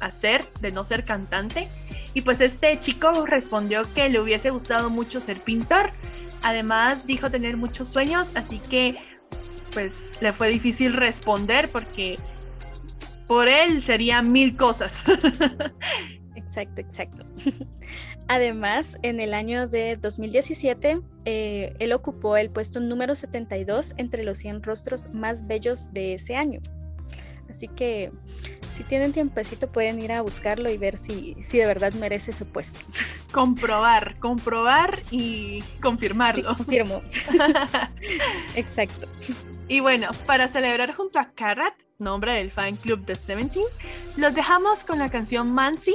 hacer 0.00 0.46
de 0.60 0.70
no 0.72 0.84
ser 0.84 1.04
cantante. 1.04 1.68
Y 2.14 2.20
pues 2.20 2.40
este 2.40 2.78
chico 2.78 3.24
respondió 3.24 3.90
que 3.94 4.08
le 4.10 4.20
hubiese 4.20 4.50
gustado 4.50 4.90
mucho 4.90 5.18
ser 5.20 5.40
pintor. 5.40 5.92
Además 6.42 7.06
dijo 7.06 7.30
tener 7.30 7.56
muchos 7.56 7.88
sueños, 7.88 8.32
así 8.34 8.58
que 8.58 8.98
pues 9.72 10.12
le 10.20 10.34
fue 10.34 10.48
difícil 10.48 10.92
responder 10.92 11.70
porque 11.70 12.18
por 13.26 13.48
él 13.48 13.82
serían 13.82 14.30
mil 14.30 14.56
cosas. 14.56 15.04
Exacto, 16.52 16.82
exacto. 16.82 17.24
Además, 18.28 18.98
en 19.00 19.20
el 19.20 19.32
año 19.32 19.68
de 19.68 19.96
2017, 19.96 21.00
eh, 21.24 21.74
él 21.78 21.92
ocupó 21.94 22.36
el 22.36 22.50
puesto 22.50 22.78
número 22.78 23.14
72 23.14 23.94
entre 23.96 24.22
los 24.22 24.36
100 24.36 24.62
rostros 24.62 25.08
más 25.14 25.46
bellos 25.46 25.90
de 25.94 26.14
ese 26.14 26.36
año. 26.36 26.60
Así 27.48 27.68
que 27.68 28.12
si 28.76 28.84
tienen 28.84 29.14
tiempecito 29.14 29.72
pueden 29.72 29.98
ir 30.02 30.12
a 30.12 30.20
buscarlo 30.20 30.70
y 30.70 30.76
ver 30.76 30.98
si, 30.98 31.34
si 31.42 31.56
de 31.56 31.64
verdad 31.64 31.94
merece 31.94 32.32
ese 32.32 32.44
puesto. 32.44 32.78
comprobar, 33.32 34.16
comprobar 34.20 34.98
y 35.10 35.62
Sí, 35.62 35.78
confirmarlo. 35.80 36.54
confirmo. 36.54 37.02
Exacto. 38.56 39.08
Y 39.68 39.80
bueno, 39.80 40.10
para 40.26 40.48
celebrar 40.48 40.92
junto 40.92 41.18
a 41.18 41.32
Karat, 41.32 41.72
nombre 41.98 42.34
del 42.34 42.50
fan 42.50 42.76
club 42.76 43.06
de 43.06 43.14
Seventeen, 43.14 43.64
los 44.18 44.34
dejamos 44.34 44.84
con 44.84 44.98
la 44.98 45.08
canción 45.10 45.54
Mansi 45.54 45.94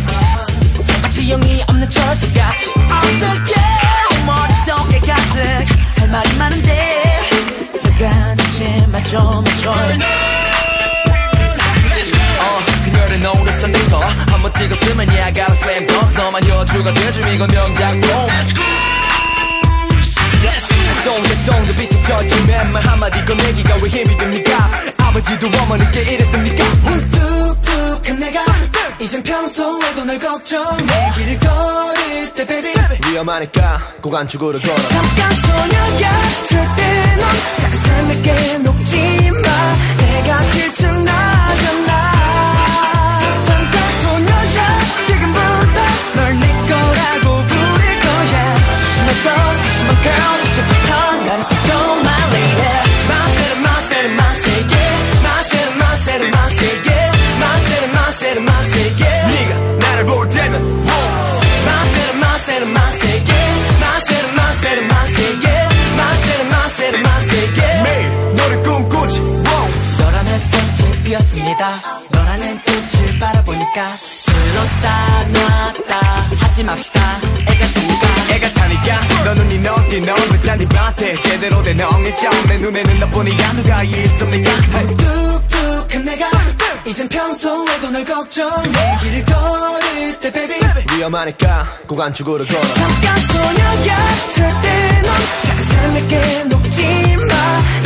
영이 1.31 1.63
없는 1.67 1.89
철수같이 1.89 2.69
어떻게 2.71 3.55
머릿속에 4.25 4.99
가득 4.99 5.65
할 5.97 6.09
말이 6.09 6.35
많은데 6.37 7.19
너가 7.83 8.35
대신 8.35 8.91
맞춰 8.91 9.41
맞춰 9.45 9.71
어, 12.41 12.59
그녀를 12.83 13.19
노렸어 13.19 13.67
네거. 13.67 13.99
한번 14.29 14.51
찍었으면 14.55 15.07
yeah 15.09 15.27
I 15.27 15.33
got 15.33 15.49
a 15.49 15.55
slam 15.55 15.87
dunk. 15.87 16.17
너만 16.17 16.45
여주가 16.49 16.93
돼줌 16.93 17.25
이건 17.33 17.47
명작품 17.49 18.27
송대송도 21.05 21.75
비춰졌지 21.75 22.43
맨말 22.45 22.85
한마디 22.85 23.23
꺼내기가 23.23 23.77
왜 23.81 23.89
힘이 23.89 24.17
듭니까? 24.17 24.69
아버지도 24.99 25.49
어머니께 25.61 26.01
이랬습니까 26.01 26.63
무뚝뚝한 28.01 28.19
내가 28.19 28.43
이젠 28.99 29.23
평소에도 29.23 30.05
널 30.05 30.19
걱정해 30.19 31.11
길을 31.15 31.39
걸을 31.39 32.33
때 32.33 32.45
baby. 32.45 32.73
위험하니까 33.09 33.79
고관축으로 34.01 34.59
걸어 34.59 34.75
잠깐 34.75 35.33
소녀야 35.33 36.21
절대 36.47 37.15
넌 37.15 37.29
작은 37.59 37.77
삶에게 37.77 38.57
녹지 38.59 39.10
피었습니다. 71.51 71.81
너라는 72.09 72.61
꽃을 72.61 73.19
바라보니까 73.19 73.95
슬렀다 73.95 75.27
놨다. 75.27 75.97
하지 76.39 76.63
맙시다. 76.63 76.99
애가 77.47 77.71
차니까. 77.71 78.35
애가 78.35 78.49
차니까. 78.49 79.23
너는 79.25 79.47
네 79.47 79.57
너띠 79.57 80.01
너는 80.01 80.41
잔디밭에. 80.41 81.21
제대로 81.21 81.61
된 81.61 81.79
엉일점. 81.81 82.47
내 82.47 82.57
눈에는 82.57 82.99
너뿐이야. 83.01 83.53
누가 83.53 83.83
있습니까? 83.83 84.51
뚝뚝한 84.97 86.05
내가 86.05 86.29
이젠 86.85 87.07
평소에도 87.07 87.89
널 87.91 88.05
걱정해 88.05 88.97
길을 89.01 89.25
걸을 89.25 90.19
때 90.19 90.31
baby. 90.31 90.59
위험하니까 90.95 91.67
고관축으로 91.87 92.45
걸어. 92.45 92.61
잠깐 92.73 93.19
소녀야 93.19 94.07
절대 94.33 95.01
넌 95.01 95.15
작은 95.43 95.63
삶에게 95.65 96.43
녹지 96.45 97.15
마 97.27 97.80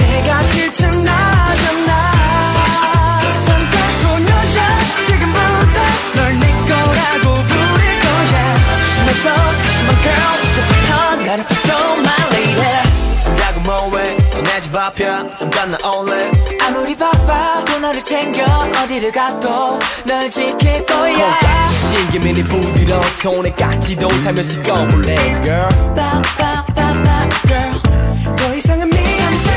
좌편 14.75 15.37
잠깐 15.37 15.71
나 15.71 15.77
올래? 15.89 16.29
아무리 16.61 16.97
바빠도 16.97 17.79
너를 17.79 18.03
챙겨 18.03 18.43
어디를 18.83 19.09
가도 19.09 19.79
널 20.05 20.29
지킬 20.29 20.85
거야. 20.85 21.13
콩깍지 21.15 21.95
신기민이 21.95 22.43
부드러운 22.43 23.01
손에 23.03 23.53
깍지도 23.53 24.09
살며시 24.09 24.61
꺼볼래 24.63 25.15
girl? 25.15 25.69
빠빠빠빠 25.95 27.29
girl. 27.47 28.35
더 28.35 28.53
이상은 28.53 28.89
미련 28.89 29.37
수여 29.39 29.55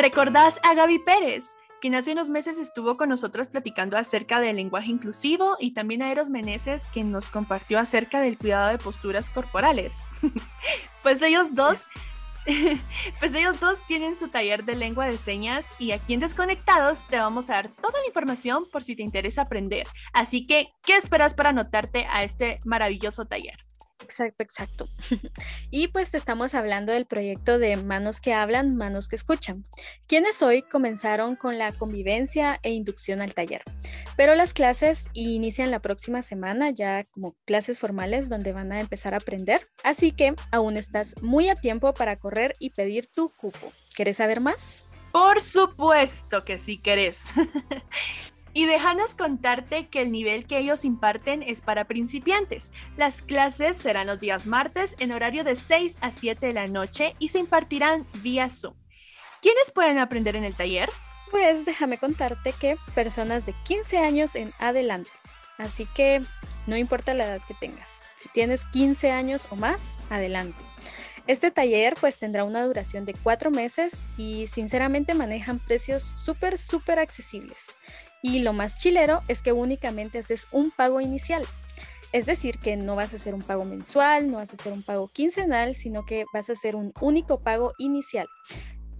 ¿Recordás 0.00 0.58
a 0.62 0.72
Gaby 0.72 1.00
Pérez? 1.00 1.56
quien 1.82 1.94
hace 1.94 2.12
unos 2.12 2.28
meses 2.28 2.58
estuvo 2.58 2.96
con 2.96 3.08
nosotros 3.08 3.48
platicando 3.48 3.96
acerca 3.96 4.40
del 4.40 4.56
lenguaje 4.56 4.90
inclusivo 4.90 5.56
y 5.58 5.72
también 5.72 6.02
a 6.02 6.10
Eros 6.12 6.28
Meneses, 6.28 6.88
quien 6.92 7.10
nos 7.10 7.30
compartió 7.30 7.78
acerca 7.78 8.20
del 8.20 8.36
cuidado 8.36 8.68
de 8.68 8.78
posturas 8.78 9.30
corporales. 9.30 10.02
pues 11.02 11.22
ellos 11.22 11.54
dos 11.54 11.88
pues 13.18 13.34
ellos 13.34 13.60
dos 13.60 13.84
tienen 13.86 14.14
su 14.14 14.28
taller 14.28 14.64
de 14.64 14.74
lengua 14.74 15.06
de 15.06 15.18
señas 15.18 15.74
y 15.78 15.92
aquí 15.92 16.14
en 16.14 16.20
Desconectados 16.20 17.06
te 17.06 17.18
vamos 17.18 17.50
a 17.50 17.54
dar 17.54 17.70
toda 17.70 18.00
la 18.00 18.06
información 18.06 18.64
por 18.70 18.82
si 18.82 18.96
te 18.96 19.02
interesa 19.02 19.42
aprender. 19.42 19.86
Así 20.12 20.46
que, 20.46 20.68
¿qué 20.82 20.96
esperas 20.96 21.34
para 21.34 21.50
anotarte 21.50 22.06
a 22.10 22.24
este 22.24 22.58
maravilloso 22.64 23.26
taller? 23.26 23.69
Exacto, 24.02 24.42
exacto. 24.42 24.88
y 25.70 25.88
pues 25.88 26.10
te 26.10 26.16
estamos 26.16 26.54
hablando 26.54 26.92
del 26.92 27.06
proyecto 27.06 27.58
de 27.58 27.76
Manos 27.76 28.20
que 28.20 28.34
Hablan, 28.34 28.76
Manos 28.76 29.08
que 29.08 29.16
Escuchan, 29.16 29.64
quienes 30.06 30.42
hoy 30.42 30.62
comenzaron 30.62 31.36
con 31.36 31.58
la 31.58 31.72
convivencia 31.72 32.58
e 32.62 32.70
inducción 32.70 33.22
al 33.22 33.34
taller. 33.34 33.62
Pero 34.16 34.34
las 34.34 34.52
clases 34.52 35.06
inician 35.14 35.70
la 35.70 35.80
próxima 35.80 36.22
semana, 36.22 36.70
ya 36.70 37.04
como 37.04 37.36
clases 37.46 37.78
formales 37.78 38.28
donde 38.28 38.52
van 38.52 38.72
a 38.72 38.80
empezar 38.80 39.14
a 39.14 39.18
aprender. 39.18 39.68
Así 39.82 40.12
que 40.12 40.34
aún 40.50 40.76
estás 40.76 41.14
muy 41.22 41.48
a 41.48 41.54
tiempo 41.54 41.94
para 41.94 42.16
correr 42.16 42.54
y 42.58 42.70
pedir 42.70 43.06
tu 43.06 43.30
cupo. 43.30 43.72
¿Quieres 43.94 44.18
saber 44.18 44.40
más? 44.40 44.86
Por 45.12 45.40
supuesto 45.40 46.44
que 46.44 46.58
sí 46.58 46.78
querés. 46.78 47.32
Y 48.52 48.66
déjanos 48.66 49.14
contarte 49.14 49.88
que 49.88 50.02
el 50.02 50.10
nivel 50.10 50.46
que 50.46 50.58
ellos 50.58 50.84
imparten 50.84 51.42
es 51.42 51.60
para 51.60 51.84
principiantes. 51.84 52.72
Las 52.96 53.22
clases 53.22 53.76
serán 53.76 54.08
los 54.08 54.18
días 54.18 54.46
martes 54.46 54.96
en 54.98 55.12
horario 55.12 55.44
de 55.44 55.54
6 55.54 55.98
a 56.00 56.10
7 56.10 56.46
de 56.46 56.52
la 56.52 56.66
noche 56.66 57.14
y 57.18 57.28
se 57.28 57.38
impartirán 57.38 58.06
vía 58.22 58.48
Zoom. 58.50 58.74
¿Quiénes 59.40 59.70
pueden 59.70 59.98
aprender 59.98 60.34
en 60.36 60.44
el 60.44 60.54
taller? 60.54 60.90
Pues 61.30 61.64
déjame 61.64 61.98
contarte 61.98 62.52
que 62.52 62.76
personas 62.94 63.46
de 63.46 63.54
15 63.64 63.98
años 63.98 64.34
en 64.34 64.52
adelante. 64.58 65.10
Así 65.56 65.86
que 65.86 66.20
no 66.66 66.76
importa 66.76 67.14
la 67.14 67.26
edad 67.26 67.40
que 67.46 67.54
tengas. 67.54 68.00
Si 68.16 68.28
tienes 68.30 68.64
15 68.66 69.12
años 69.12 69.46
o 69.50 69.56
más, 69.56 69.96
adelante. 70.10 70.62
Este 71.26 71.50
taller 71.50 71.94
pues 72.00 72.18
tendrá 72.18 72.44
una 72.44 72.64
duración 72.64 73.04
de 73.04 73.14
4 73.14 73.50
meses 73.50 73.92
y 74.16 74.48
sinceramente 74.48 75.14
manejan 75.14 75.60
precios 75.60 76.02
súper, 76.02 76.58
súper 76.58 76.98
accesibles. 76.98 77.68
Y 78.22 78.40
lo 78.40 78.52
más 78.52 78.78
chilero 78.78 79.20
es 79.28 79.42
que 79.42 79.52
únicamente 79.52 80.18
haces 80.18 80.46
un 80.52 80.70
pago 80.70 81.00
inicial. 81.00 81.44
Es 82.12 82.26
decir, 82.26 82.58
que 82.58 82.76
no 82.76 82.96
vas 82.96 83.12
a 83.12 83.16
hacer 83.16 83.34
un 83.34 83.42
pago 83.42 83.64
mensual, 83.64 84.30
no 84.30 84.38
vas 84.38 84.50
a 84.50 84.54
hacer 84.54 84.72
un 84.72 84.82
pago 84.82 85.08
quincenal, 85.08 85.76
sino 85.76 86.04
que 86.04 86.24
vas 86.34 86.50
a 86.50 86.54
hacer 86.54 86.74
un 86.74 86.92
único 87.00 87.40
pago 87.40 87.72
inicial. 87.78 88.26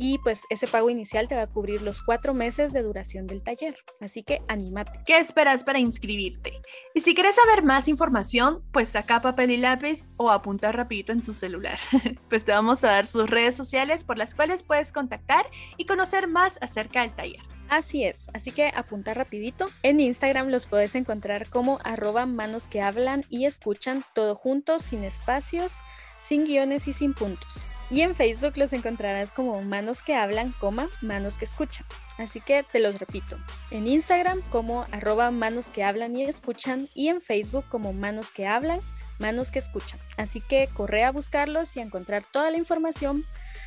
Y 0.02 0.16
pues 0.18 0.40
ese 0.48 0.66
pago 0.66 0.88
inicial 0.88 1.28
te 1.28 1.34
va 1.34 1.42
a 1.42 1.46
cubrir 1.46 1.82
los 1.82 2.00
cuatro 2.00 2.32
meses 2.32 2.72
de 2.72 2.82
duración 2.82 3.26
del 3.26 3.42
taller. 3.42 3.76
Así 4.00 4.22
que 4.22 4.40
anímate. 4.48 4.98
¿Qué 5.04 5.18
esperas 5.18 5.62
para 5.62 5.78
inscribirte? 5.78 6.52
Y 6.94 7.02
si 7.02 7.14
quieres 7.14 7.34
saber 7.34 7.62
más 7.64 7.86
información, 7.86 8.62
pues 8.72 8.88
saca 8.88 9.20
papel 9.20 9.50
y 9.50 9.56
lápiz 9.58 10.08
o 10.16 10.30
apunta 10.30 10.72
rapidito 10.72 11.12
en 11.12 11.20
tu 11.20 11.34
celular. 11.34 11.78
pues 12.30 12.44
te 12.44 12.52
vamos 12.52 12.82
a 12.82 12.88
dar 12.88 13.06
sus 13.06 13.28
redes 13.28 13.54
sociales 13.54 14.04
por 14.04 14.16
las 14.16 14.34
cuales 14.34 14.62
puedes 14.62 14.90
contactar 14.90 15.44
y 15.76 15.84
conocer 15.84 16.28
más 16.28 16.58
acerca 16.62 17.02
del 17.02 17.14
taller. 17.14 17.59
Así 17.70 18.04
es, 18.04 18.28
así 18.34 18.50
que 18.50 18.72
apunta 18.74 19.14
rapidito. 19.14 19.70
En 19.84 20.00
Instagram 20.00 20.48
los 20.48 20.66
puedes 20.66 20.96
encontrar 20.96 21.48
como 21.48 21.78
arroba 21.84 22.26
manos 22.26 22.66
que 22.66 22.82
hablan 22.82 23.24
y 23.30 23.46
escuchan 23.46 24.04
todo 24.12 24.34
juntos, 24.34 24.82
sin 24.82 25.04
espacios, 25.04 25.72
sin 26.24 26.46
guiones 26.46 26.88
y 26.88 26.92
sin 26.92 27.14
puntos. 27.14 27.64
Y 27.88 28.00
en 28.00 28.16
Facebook 28.16 28.56
los 28.56 28.72
encontrarás 28.72 29.30
como 29.30 29.62
manos 29.62 30.02
que 30.02 30.16
hablan, 30.16 30.52
coma, 30.58 30.88
manos 31.00 31.38
que 31.38 31.44
escuchan. 31.44 31.86
Así 32.18 32.40
que 32.40 32.64
te 32.64 32.80
los 32.80 32.98
repito. 32.98 33.36
En 33.70 33.86
Instagram 33.86 34.42
como 34.50 34.84
arroba 34.90 35.30
manos 35.30 35.68
que 35.68 35.84
hablan 35.84 36.16
y 36.16 36.24
escuchan 36.24 36.88
y 36.96 37.06
en 37.06 37.20
Facebook 37.20 37.66
como 37.68 37.92
manos 37.92 38.32
que 38.32 38.48
hablan, 38.48 38.80
manos 39.20 39.52
que 39.52 39.60
escuchan. 39.60 40.00
Así 40.16 40.40
que 40.40 40.68
corre 40.74 41.04
a 41.04 41.12
buscarlos 41.12 41.76
y 41.76 41.80
a 41.80 41.84
encontrar 41.84 42.24
toda 42.32 42.50
la 42.50 42.58
información 42.58 43.24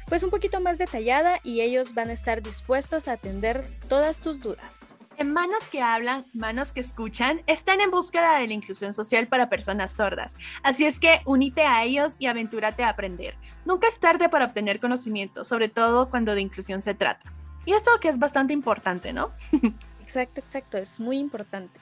pues 0.08 0.24
un 0.24 0.30
poquito 0.30 0.60
más 0.60 0.78
detallada 0.78 1.40
y 1.44 1.62
ellos 1.62 1.94
van 1.94 2.10
a 2.10 2.14
estar 2.14 2.42
dispuestos 2.42 3.08
a 3.08 3.14
atender 3.14 3.66
todas 3.88 4.20
tus 4.20 4.40
dudas. 4.40 4.92
En 5.18 5.32
Manos 5.32 5.68
que 5.68 5.82
Hablan, 5.82 6.26
Manos 6.34 6.74
que 6.74 6.80
Escuchan 6.80 7.42
están 7.46 7.82
en 7.82 7.92
búsqueda 7.92 8.40
de 8.40 8.48
la 8.48 8.54
inclusión 8.54 8.94
social 8.94 9.28
para 9.28 9.48
personas 9.48 9.92
sordas. 9.92 10.38
Así 10.64 10.86
es 10.86 11.00
que 11.00 11.22
unite 11.26 11.62
a 11.64 11.84
ellos 11.84 12.16
y 12.18 12.26
aventúrate 12.26 12.84
a 12.84 12.90
aprender. 12.90 13.36
Nunca 13.64 13.88
es 13.88 14.00
tarde 14.00 14.28
para 14.30 14.46
obtener 14.46 14.80
conocimiento, 14.80 15.46
sobre 15.46 15.70
todo 15.70 16.10
cuando 16.10 16.34
de 16.34 16.42
inclusión 16.42 16.82
se 16.82 16.96
trata. 16.96 17.32
Y 17.66 17.74
esto 17.74 17.92
que 18.02 18.10
es 18.10 18.18
bastante 18.18 18.54
importante, 18.54 19.14
¿no? 19.14 19.32
Exacto, 20.02 20.42
exacto, 20.42 20.78
es 20.78 21.00
muy 21.00 21.18
importante. 21.18 21.80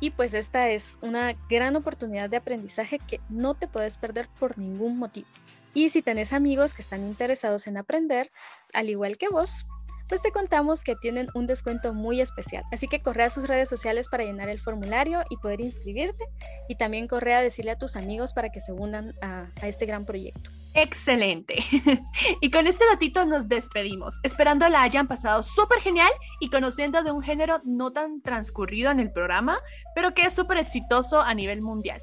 Y 0.00 0.10
pues 0.10 0.34
esta 0.34 0.68
es 0.68 0.98
una 1.00 1.34
gran 1.48 1.76
oportunidad 1.76 2.28
de 2.28 2.36
aprendizaje 2.36 2.98
que 2.98 3.20
no 3.28 3.54
te 3.54 3.68
puedes 3.68 3.98
perder 3.98 4.28
por 4.40 4.58
ningún 4.58 4.98
motivo. 4.98 5.28
Y 5.78 5.90
si 5.90 6.02
tenés 6.02 6.32
amigos 6.32 6.74
que 6.74 6.82
están 6.82 7.06
interesados 7.06 7.68
en 7.68 7.76
aprender, 7.76 8.32
al 8.74 8.90
igual 8.90 9.16
que 9.16 9.28
vos, 9.28 9.64
pues 10.08 10.20
te 10.20 10.32
contamos 10.32 10.82
que 10.82 10.96
tienen 10.96 11.28
un 11.34 11.46
descuento 11.46 11.94
muy 11.94 12.20
especial. 12.20 12.64
Así 12.72 12.88
que 12.88 13.00
corre 13.00 13.22
a 13.22 13.30
sus 13.30 13.46
redes 13.46 13.68
sociales 13.68 14.08
para 14.08 14.24
llenar 14.24 14.48
el 14.48 14.58
formulario 14.58 15.20
y 15.30 15.36
poder 15.36 15.60
inscribirte. 15.60 16.24
Y 16.68 16.74
también 16.74 17.06
corre 17.06 17.32
a 17.32 17.42
decirle 17.42 17.70
a 17.70 17.78
tus 17.78 17.94
amigos 17.94 18.32
para 18.32 18.50
que 18.50 18.60
se 18.60 18.72
unan 18.72 19.14
a, 19.22 19.52
este 19.62 19.86
gran 19.86 20.04
proyecto. 20.04 20.50
Excelente. 20.74 21.54
y 22.40 22.50
con 22.50 22.66
este 22.66 22.84
datito 22.84 23.24
nos 23.24 23.48
despedimos, 23.48 24.18
esperando 24.24 24.68
la 24.68 24.82
hayan 24.82 25.06
pasado 25.06 25.44
súper 25.44 25.78
genial 25.78 26.10
y 26.40 26.50
conociendo 26.50 27.04
de 27.04 27.12
un 27.12 27.22
género 27.22 27.60
no 27.62 27.92
tan 27.92 28.20
transcurrido 28.20 28.90
en 28.90 28.98
el 28.98 29.12
programa, 29.12 29.60
pero 29.94 30.12
que 30.12 30.22
es 30.22 30.34
súper 30.34 30.58
exitoso 30.58 31.20
a 31.20 31.34
nivel 31.34 31.62
mundial. 31.62 32.00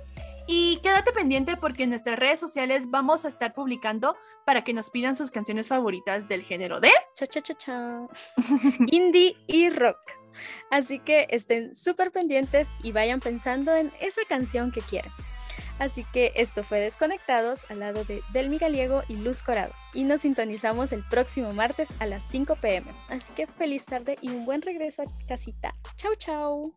Y 0.47 0.77
quédate 0.83 1.11
pendiente 1.11 1.57
porque 1.57 1.83
en 1.83 1.89
nuestras 1.89 2.19
redes 2.19 2.39
sociales 2.39 2.89
vamos 2.89 3.25
a 3.25 3.29
estar 3.29 3.53
publicando 3.53 4.15
para 4.45 4.63
que 4.63 4.73
nos 4.73 4.89
pidan 4.89 5.15
sus 5.15 5.31
canciones 5.31 5.67
favoritas 5.67 6.27
del 6.27 6.43
género 6.43 6.79
de 6.79 6.91
Cha 7.15 7.25
cha 7.25 7.41
cha 7.41 7.55
cha. 7.55 8.07
Indie 8.87 9.37
y 9.47 9.69
rock. 9.69 9.97
Así 10.69 10.99
que 10.99 11.27
estén 11.29 11.73
súper 11.73 12.11
pendientes 12.11 12.69
y 12.83 12.91
vayan 12.91 13.21
pensando 13.21 13.73
en 13.75 13.91
esa 13.99 14.21
canción 14.27 14.71
que 14.71 14.81
quieren. 14.81 15.11
Así 15.79 16.05
que 16.13 16.31
esto 16.35 16.63
fue 16.63 16.79
Desconectados 16.79 17.69
al 17.69 17.79
lado 17.79 18.05
de 18.05 18.21
Delmi 18.31 18.57
Gallego 18.57 19.03
y 19.07 19.17
Luz 19.17 19.43
Corado. 19.43 19.73
Y 19.93 20.03
nos 20.03 20.21
sintonizamos 20.21 20.91
el 20.91 21.03
próximo 21.03 21.53
martes 21.53 21.89
a 21.99 22.05
las 22.05 22.23
5 22.23 22.55
pm. 22.61 22.91
Así 23.09 23.33
que 23.33 23.47
feliz 23.47 23.85
tarde 23.85 24.17
y 24.21 24.29
un 24.29 24.45
buen 24.45 24.61
regreso 24.61 25.01
a 25.01 25.05
casita. 25.27 25.75
Chau, 25.95 26.15
chau. 26.15 26.73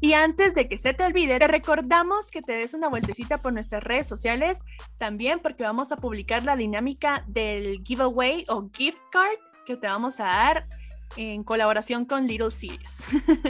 Y 0.00 0.12
antes 0.12 0.54
de 0.54 0.68
que 0.68 0.78
se 0.78 0.94
te 0.94 1.04
olvide, 1.04 1.38
te 1.38 1.48
recordamos 1.48 2.30
que 2.30 2.40
te 2.40 2.52
des 2.52 2.74
una 2.74 2.88
vueltecita 2.88 3.38
por 3.38 3.52
nuestras 3.52 3.82
redes 3.82 4.06
sociales, 4.06 4.64
también 4.96 5.40
porque 5.40 5.64
vamos 5.64 5.90
a 5.90 5.96
publicar 5.96 6.44
la 6.44 6.56
dinámica 6.56 7.24
del 7.26 7.82
giveaway 7.84 8.44
o 8.48 8.68
gift 8.72 9.00
card 9.10 9.38
que 9.66 9.76
te 9.76 9.86
vamos 9.86 10.20
a 10.20 10.24
dar 10.24 10.68
en 11.16 11.44
colaboración 11.44 12.04
con 12.04 12.26
Little 12.26 12.50
Serious. 12.50 13.04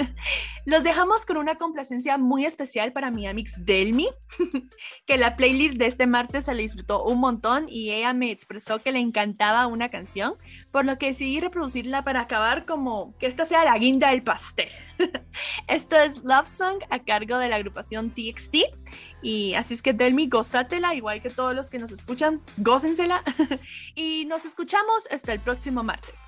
Los 0.65 0.83
dejamos 0.83 1.27
con 1.27 1.37
una 1.37 1.57
complacencia 1.57 2.19
muy 2.19 2.45
especial 2.45 2.93
para 2.93 3.11
mi 3.11 3.27
amix 3.27 3.65
Delmi, 3.65 4.09
que 5.07 5.19
la 5.19 5.37
playlist 5.37 5.77
de 5.77 5.87
este 5.87 6.07
martes 6.07 6.45
se 6.45 6.55
le 6.55 6.63
disfrutó 6.63 7.05
un 7.05 7.21
montón 7.21 7.67
y 7.69 7.91
ella 7.91 8.13
me 8.13 8.31
expresó 8.31 8.79
que 8.81 8.93
le 8.93 8.99
encantaba 8.99 9.67
una 9.67 9.91
canción, 9.91 10.35
por 10.71 10.85
lo 10.85 10.99
que 10.99 11.07
decidí 11.07 11.41
reproducirla 11.41 12.05
para 12.05 12.21
acabar 12.21 12.67
como 12.67 13.17
que 13.19 13.27
esta 13.27 13.45
sea 13.45 13.65
la 13.65 13.79
guinda 13.79 14.11
del 14.11 14.23
pastel. 14.23 14.69
Esto 15.69 15.97
es 15.97 16.23
Love 16.25 16.49
Song 16.49 16.79
a 16.91 16.99
cargo 17.01 17.39
de 17.39 17.49
la 17.49 17.57
agrupación 17.57 18.11
TXT 18.11 18.57
y 19.23 19.55
así 19.55 19.75
es 19.75 19.83
que 19.83 19.93
Delmi, 19.93 20.29
gozátela, 20.29 20.95
igual 20.95 21.23
que 21.23 21.31
todos 21.31 21.55
los 21.55 21.71
que 21.71 21.79
nos 21.79 21.91
escuchan, 21.93 22.43
gócensela 22.57 23.23
y 23.95 24.25
nos 24.27 24.45
escuchamos 24.45 25.09
hasta 25.11 25.33
el 25.33 25.41
próximo 25.41 25.83
martes. 25.83 26.28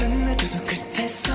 모든 0.00 0.24
내두손 0.24 0.66
끝에서 0.66 1.34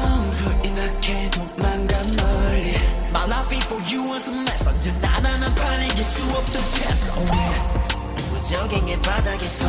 나게 0.76 1.30
도망가 1.30 2.04
멀리 2.04 2.74
My 3.10 3.26
life 3.28 3.56
for 3.66 3.80
you 3.86 4.10
was 4.10 4.28
a 4.28 4.36
mess 4.36 4.68
언제 4.68 4.92
나 5.00 5.20
나는 5.20 5.54
판 5.54 5.84
이길 5.84 6.04
수 6.04 6.24
없던 6.24 6.66
chess 6.66 7.12
oh 7.12 7.32
yeah 7.32 8.32
무적행의 8.32 9.00
바닥에서 9.02 9.68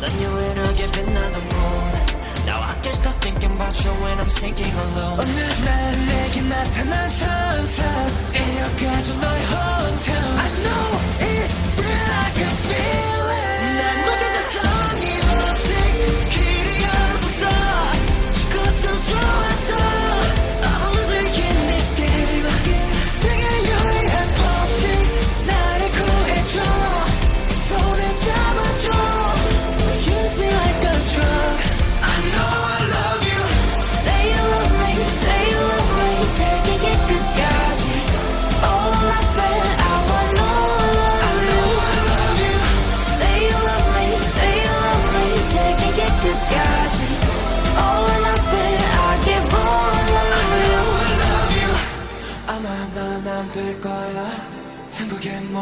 넌 0.00 0.10
유일하게 0.20 0.90
빛나는 0.90 1.48
곳 1.48 1.56
Now 2.46 2.62
I 2.62 2.74
can't 2.82 2.94
stop 2.94 3.14
thinking 3.20 3.52
about 3.54 3.78
you 3.86 3.94
when 4.02 4.18
I'm 4.18 4.26
sinking 4.26 4.74
alone 4.74 5.20
어느 5.20 5.40
날 5.64 6.06
내게 6.06 6.40
나타난 6.42 7.10
천사 7.10 7.84
데려가줘 8.32 9.14
너의 9.14 9.42
hometown 9.46 10.38
I 10.38 10.50
know 10.64 10.98
it's 11.20 11.54
real 11.78 12.10
I 12.10 12.32
can 12.34 12.56
feel 12.66 13.15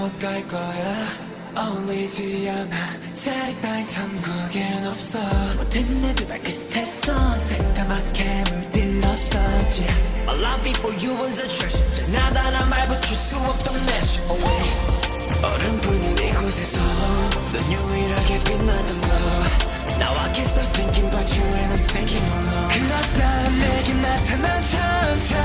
못 0.05 0.19
갈 0.19 0.47
거야 0.47 1.07
어울리지 1.57 2.51
않아 2.51 3.15
자리 3.15 3.59
따윈 3.63 3.87
천국엔 3.87 4.87
없어 4.87 5.19
모든 5.57 6.03
내들 6.03 6.29
발끝에서 6.29 7.37
새까맣게 7.39 8.45
물들었었지 8.51 9.87
My 10.25 10.37
love 10.45 10.71
for 10.77 10.95
you 11.01 11.19
was 11.23 11.41
a 11.41 11.49
treasure 11.49 11.93
지나다란 11.93 12.69
말 12.69 12.87
붙일 12.87 13.17
수 13.17 13.37
없던 13.37 13.77
measure 13.77 14.29
away 14.29 14.65
얼음뿐인 15.43 16.19
이곳에서 16.19 16.81
넌 17.55 17.73
유일하게 17.73 18.45
빛나던 18.45 19.01
거 19.01 19.09
Now 19.97 20.13
I 20.19 20.33
can't 20.35 20.45
stop 20.45 20.71
thinking 20.75 21.09
about 21.09 21.33
you 21.33 21.47
and 21.47 21.73
I'm 21.73 21.81
thinking 21.81 22.27
alone 22.29 22.69
그렇다 22.69 23.49
내게 23.49 23.93
나타난 23.95 24.63
천사 24.65 25.39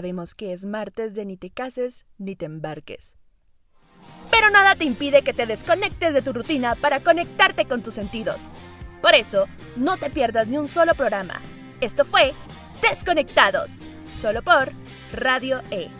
sabemos 0.00 0.34
que 0.34 0.54
es 0.54 0.64
martes 0.64 1.12
de 1.12 1.26
ni 1.26 1.36
te 1.36 1.50
cases 1.50 2.06
ni 2.16 2.34
te 2.34 2.46
embarques. 2.46 3.16
Pero 4.30 4.48
nada 4.48 4.74
te 4.74 4.86
impide 4.86 5.20
que 5.20 5.34
te 5.34 5.44
desconectes 5.44 6.14
de 6.14 6.22
tu 6.22 6.32
rutina 6.32 6.74
para 6.74 7.00
conectarte 7.00 7.66
con 7.66 7.82
tus 7.82 7.92
sentidos. 7.92 8.40
Por 9.02 9.14
eso, 9.14 9.46
no 9.76 9.98
te 9.98 10.08
pierdas 10.08 10.48
ni 10.48 10.56
un 10.56 10.68
solo 10.68 10.94
programa. 10.94 11.42
Esto 11.82 12.06
fue 12.06 12.32
Desconectados, 12.80 13.72
solo 14.18 14.40
por 14.40 14.70
Radio 15.12 15.60
E. 15.70 15.90